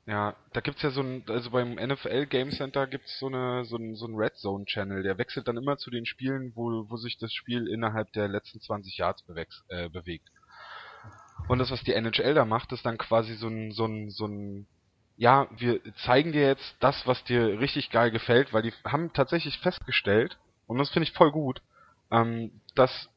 Ja, 0.06 0.36
da 0.52 0.60
gibt's 0.60 0.82
ja 0.82 0.90
so 0.90 1.00
ein, 1.00 1.24
also 1.28 1.50
beim 1.50 1.74
NFL 1.74 2.26
Game 2.26 2.50
Center 2.50 2.86
gibt's 2.86 3.18
so 3.18 3.28
eine, 3.28 3.64
so 3.64 3.76
ein, 3.76 3.94
so 3.96 4.06
ein 4.06 4.14
Red 4.14 4.36
Zone 4.36 4.66
Channel, 4.66 5.02
der 5.02 5.16
wechselt 5.16 5.48
dann 5.48 5.56
immer 5.56 5.78
zu 5.78 5.90
den 5.90 6.04
Spielen, 6.04 6.52
wo, 6.54 6.88
wo 6.90 6.96
sich 6.98 7.16
das 7.16 7.32
Spiel 7.32 7.68
innerhalb 7.68 8.12
der 8.12 8.28
letzten 8.28 8.60
20 8.60 8.98
Yards 8.98 9.22
bewegt, 9.22 9.62
äh, 9.68 9.88
bewegt. 9.88 10.28
Und 11.48 11.58
das, 11.58 11.70
was 11.70 11.82
die 11.82 11.94
NHL 11.94 12.34
da 12.34 12.44
macht, 12.44 12.72
ist 12.72 12.84
dann 12.84 12.98
quasi 12.98 13.34
so 13.34 13.48
ein, 13.48 13.72
so 13.72 13.86
ein, 13.86 14.10
so 14.10 14.26
ein, 14.26 14.66
ja, 15.16 15.46
wir 15.56 15.80
zeigen 16.04 16.32
dir 16.32 16.46
jetzt 16.48 16.76
das, 16.80 17.06
was 17.06 17.24
dir 17.24 17.58
richtig 17.60 17.90
geil 17.90 18.10
gefällt, 18.10 18.52
weil 18.52 18.62
die 18.62 18.74
haben 18.84 19.12
tatsächlich 19.14 19.58
festgestellt, 19.58 20.38
und 20.66 20.78
das 20.78 20.90
finde 20.90 21.08
ich 21.08 21.14
voll 21.14 21.32
gut, 21.32 21.62
ähm, 22.10 22.60
dass 22.74 23.08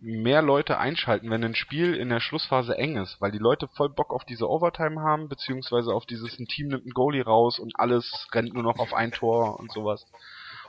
mehr 0.00 0.42
Leute 0.42 0.78
einschalten, 0.78 1.30
wenn 1.30 1.42
ein 1.42 1.54
Spiel 1.54 1.94
in 1.94 2.10
der 2.10 2.20
Schlussphase 2.20 2.76
eng 2.76 2.96
ist, 2.96 3.20
weil 3.20 3.32
die 3.32 3.38
Leute 3.38 3.68
voll 3.68 3.88
Bock 3.88 4.12
auf 4.12 4.24
diese 4.24 4.48
Overtime 4.48 5.00
haben, 5.00 5.28
beziehungsweise 5.28 5.92
auf 5.92 6.06
dieses 6.06 6.38
ein 6.38 6.46
Team 6.46 6.68
nimmt 6.68 6.84
einen 6.84 6.92
Goalie 6.92 7.24
raus 7.24 7.58
und 7.58 7.78
alles 7.78 8.28
rennt 8.32 8.52
nur 8.54 8.62
noch 8.62 8.78
auf 8.78 8.92
ein 8.92 9.12
Tor 9.12 9.58
und 9.58 9.72
sowas. 9.72 10.06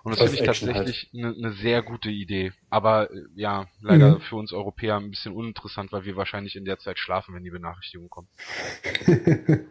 Und 0.04 0.12
das, 0.12 0.22
finde 0.22 0.36
ich 0.40 0.46
tatsächlich 0.46 1.10
eine 1.14 1.28
halt. 1.28 1.38
ne 1.38 1.52
sehr 1.54 1.82
gute 1.82 2.10
Idee. 2.10 2.54
Aber 2.70 3.12
äh, 3.12 3.26
ja, 3.36 3.68
leider 3.82 4.16
mhm. 4.16 4.22
für 4.22 4.38
uns 4.38 4.54
Europäer 4.54 4.96
ein 4.96 5.10
bisschen 5.10 5.34
uninteressant, 5.34 5.92
weil 5.92 6.06
wir 6.06 6.16
wahrscheinlich 6.16 6.56
in 6.56 6.64
der 6.64 6.80
Zeit 6.80 6.98
schlafen, 6.98 7.36
wenn 7.36 7.44
die 7.44 7.50
Benachrichtigungen 7.50 8.10
kommen. 8.10 8.30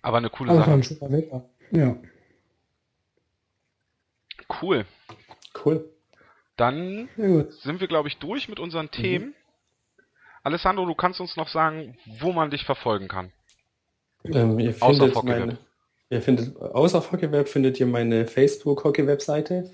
Aber 0.00 0.16
eine 0.16 0.30
coole 0.30 0.52
Aber 0.52 0.82
Sache. 0.82 1.44
Ja. 1.70 1.96
Cool. 4.62 4.86
Cool. 5.64 5.90
Dann 6.58 7.08
sind 7.62 7.80
wir, 7.80 7.86
glaube 7.86 8.08
ich, 8.08 8.18
durch 8.18 8.48
mit 8.48 8.58
unseren 8.58 8.86
mhm. 8.86 8.90
Themen. 8.90 9.34
Alessandro, 10.42 10.84
du 10.84 10.94
kannst 10.94 11.20
uns 11.20 11.36
noch 11.36 11.48
sagen, 11.48 11.96
wo 12.20 12.32
man 12.32 12.50
dich 12.50 12.64
verfolgen 12.64 13.08
kann. 13.08 13.32
Ähm, 14.24 14.58
ihr 14.58 14.74
außer 14.80 15.06
findet 15.06 15.24
meine, 15.24 15.58
ihr 16.10 16.20
findet, 16.20 16.56
außer 16.56 17.12
Hockeyweb 17.12 17.48
findet 17.48 17.78
ihr 17.78 17.86
meine 17.86 18.26
Facebook-Hockey-Webseite, 18.26 19.70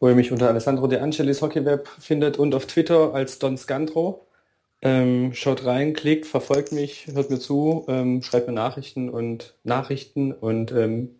wo 0.00 0.08
ihr 0.08 0.14
mich 0.14 0.32
unter 0.32 0.48
Alessandro 0.48 0.86
De 0.86 1.00
Angelis 1.00 1.42
Hockeyweb 1.42 1.86
findet 1.86 2.38
und 2.38 2.54
auf 2.54 2.66
Twitter 2.66 3.14
als 3.14 3.38
Don 3.38 3.58
Scandro. 3.58 4.26
Ähm, 4.80 5.34
schaut 5.34 5.66
rein, 5.66 5.92
klickt, 5.92 6.26
verfolgt 6.26 6.72
mich, 6.72 7.08
hört 7.12 7.30
mir 7.30 7.38
zu, 7.38 7.84
ähm, 7.88 8.22
schreibt 8.22 8.48
mir 8.48 8.54
Nachrichten 8.54 9.10
und 9.10 9.54
Nachrichten 9.64 10.32
und 10.32 10.72
ähm, 10.72 11.16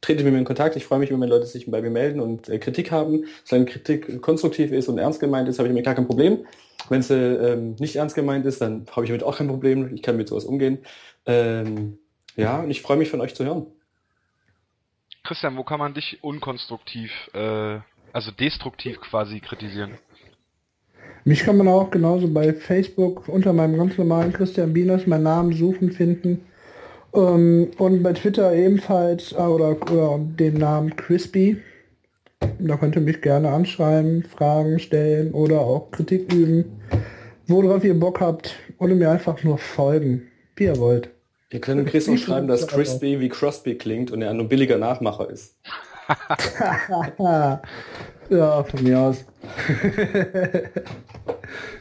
trete 0.00 0.24
mit 0.24 0.32
mir 0.32 0.38
in 0.38 0.44
Kontakt. 0.44 0.76
Ich 0.76 0.86
freue 0.86 0.98
mich, 0.98 1.10
wenn 1.10 1.20
Leute 1.20 1.46
sich 1.46 1.70
bei 1.70 1.82
mir 1.82 1.90
melden 1.90 2.20
und 2.20 2.48
äh, 2.48 2.58
Kritik 2.58 2.90
haben. 2.90 3.24
Solange 3.44 3.66
Kritik 3.66 4.22
konstruktiv 4.22 4.72
ist 4.72 4.88
und 4.88 4.98
ernst 4.98 5.20
gemeint 5.20 5.48
ist, 5.48 5.58
habe 5.58 5.68
ich 5.68 5.72
damit 5.72 5.84
gar 5.84 5.94
kein 5.94 6.06
Problem. 6.06 6.46
Wenn 6.88 7.02
sie 7.02 7.14
ähm, 7.14 7.74
nicht 7.78 7.96
ernst 7.96 8.14
gemeint 8.14 8.46
ist, 8.46 8.60
dann 8.60 8.86
habe 8.90 9.04
ich 9.04 9.10
damit 9.10 9.24
auch 9.24 9.36
kein 9.36 9.48
Problem. 9.48 9.94
Ich 9.94 10.02
kann 10.02 10.16
mit 10.16 10.28
sowas 10.28 10.44
umgehen. 10.44 10.78
Ähm, 11.26 11.98
ja, 12.36 12.60
und 12.60 12.70
ich 12.70 12.82
freue 12.82 12.96
mich 12.96 13.10
von 13.10 13.20
euch 13.20 13.34
zu 13.34 13.44
hören. 13.44 13.66
Christian, 15.24 15.56
wo 15.56 15.64
kann 15.64 15.78
man 15.78 15.92
dich 15.92 16.22
unkonstruktiv, 16.22 17.10
äh, 17.34 17.80
also 18.12 18.30
destruktiv 18.30 19.00
quasi 19.00 19.40
kritisieren? 19.40 19.98
Mich 21.24 21.40
kann 21.40 21.58
man 21.58 21.68
auch 21.68 21.90
genauso 21.90 22.32
bei 22.32 22.54
Facebook 22.54 23.28
unter 23.28 23.52
meinem 23.52 23.76
ganz 23.76 23.98
normalen 23.98 24.32
Christian 24.32 24.72
Bieners 24.72 25.06
meinen 25.06 25.24
Namen 25.24 25.52
suchen, 25.52 25.92
finden. 25.92 26.46
Ähm, 27.14 27.70
und 27.78 28.02
bei 28.02 28.12
Twitter 28.12 28.54
ebenfalls, 28.54 29.32
äh, 29.32 29.36
oder, 29.36 29.70
oder 29.90 30.18
den 30.18 30.54
Namen 30.54 30.94
Crispy. 30.96 31.56
Da 32.60 32.76
könnt 32.76 32.96
ihr 32.96 33.02
mich 33.02 33.20
gerne 33.20 33.50
anschreiben, 33.50 34.24
Fragen 34.24 34.78
stellen 34.78 35.32
oder 35.32 35.60
auch 35.60 35.90
Kritik 35.90 36.32
üben. 36.32 36.64
Worauf 37.46 37.84
ihr 37.84 37.98
Bock 37.98 38.20
habt. 38.20 38.56
Oder 38.78 38.94
mir 38.94 39.10
einfach 39.10 39.42
nur 39.42 39.58
folgen, 39.58 40.28
wie 40.56 40.64
ihr 40.64 40.78
wollt. 40.78 41.10
Ihr 41.50 41.60
könnt 41.60 41.88
Chris 41.88 42.08
auch 42.08 42.16
schreiben, 42.16 42.46
dass 42.46 42.66
Crispy 42.66 43.20
wie 43.20 43.28
Crosby 43.28 43.76
klingt 43.76 44.10
und 44.10 44.22
er 44.22 44.30
ein 44.30 44.48
billiger 44.48 44.78
Nachmacher 44.78 45.30
ist. 45.30 45.56
ja, 47.18 48.64
von 48.64 48.82
mir 48.82 48.98
aus. 48.98 49.24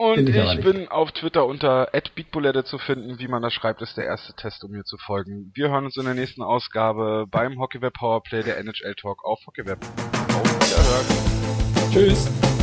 Und 0.00 0.28
ich, 0.28 0.36
ich 0.36 0.60
bin 0.60 0.86
auf 0.86 1.10
Twitter 1.10 1.44
unter 1.44 1.88
@beatbulette 2.14 2.62
zu 2.62 2.78
finden. 2.78 3.18
Wie 3.18 3.26
man 3.26 3.42
das 3.42 3.52
schreibt, 3.52 3.82
ist 3.82 3.96
der 3.96 4.04
erste 4.04 4.32
Test, 4.32 4.62
um 4.62 4.70
mir 4.70 4.84
zu 4.84 4.96
folgen. 4.96 5.50
Wir 5.54 5.70
hören 5.70 5.86
uns 5.86 5.96
in 5.96 6.04
der 6.04 6.14
nächsten 6.14 6.40
Ausgabe 6.40 7.26
beim 7.28 7.58
Hockeyweb 7.58 7.94
Powerplay 7.94 8.44
der 8.44 8.58
NHL 8.58 8.94
Talk 8.94 9.24
auf 9.24 9.40
Hockeyweb. 9.44 9.78
Auf 9.82 10.44
Wiederhören. 10.60 11.92
Tschüss. 11.92 12.57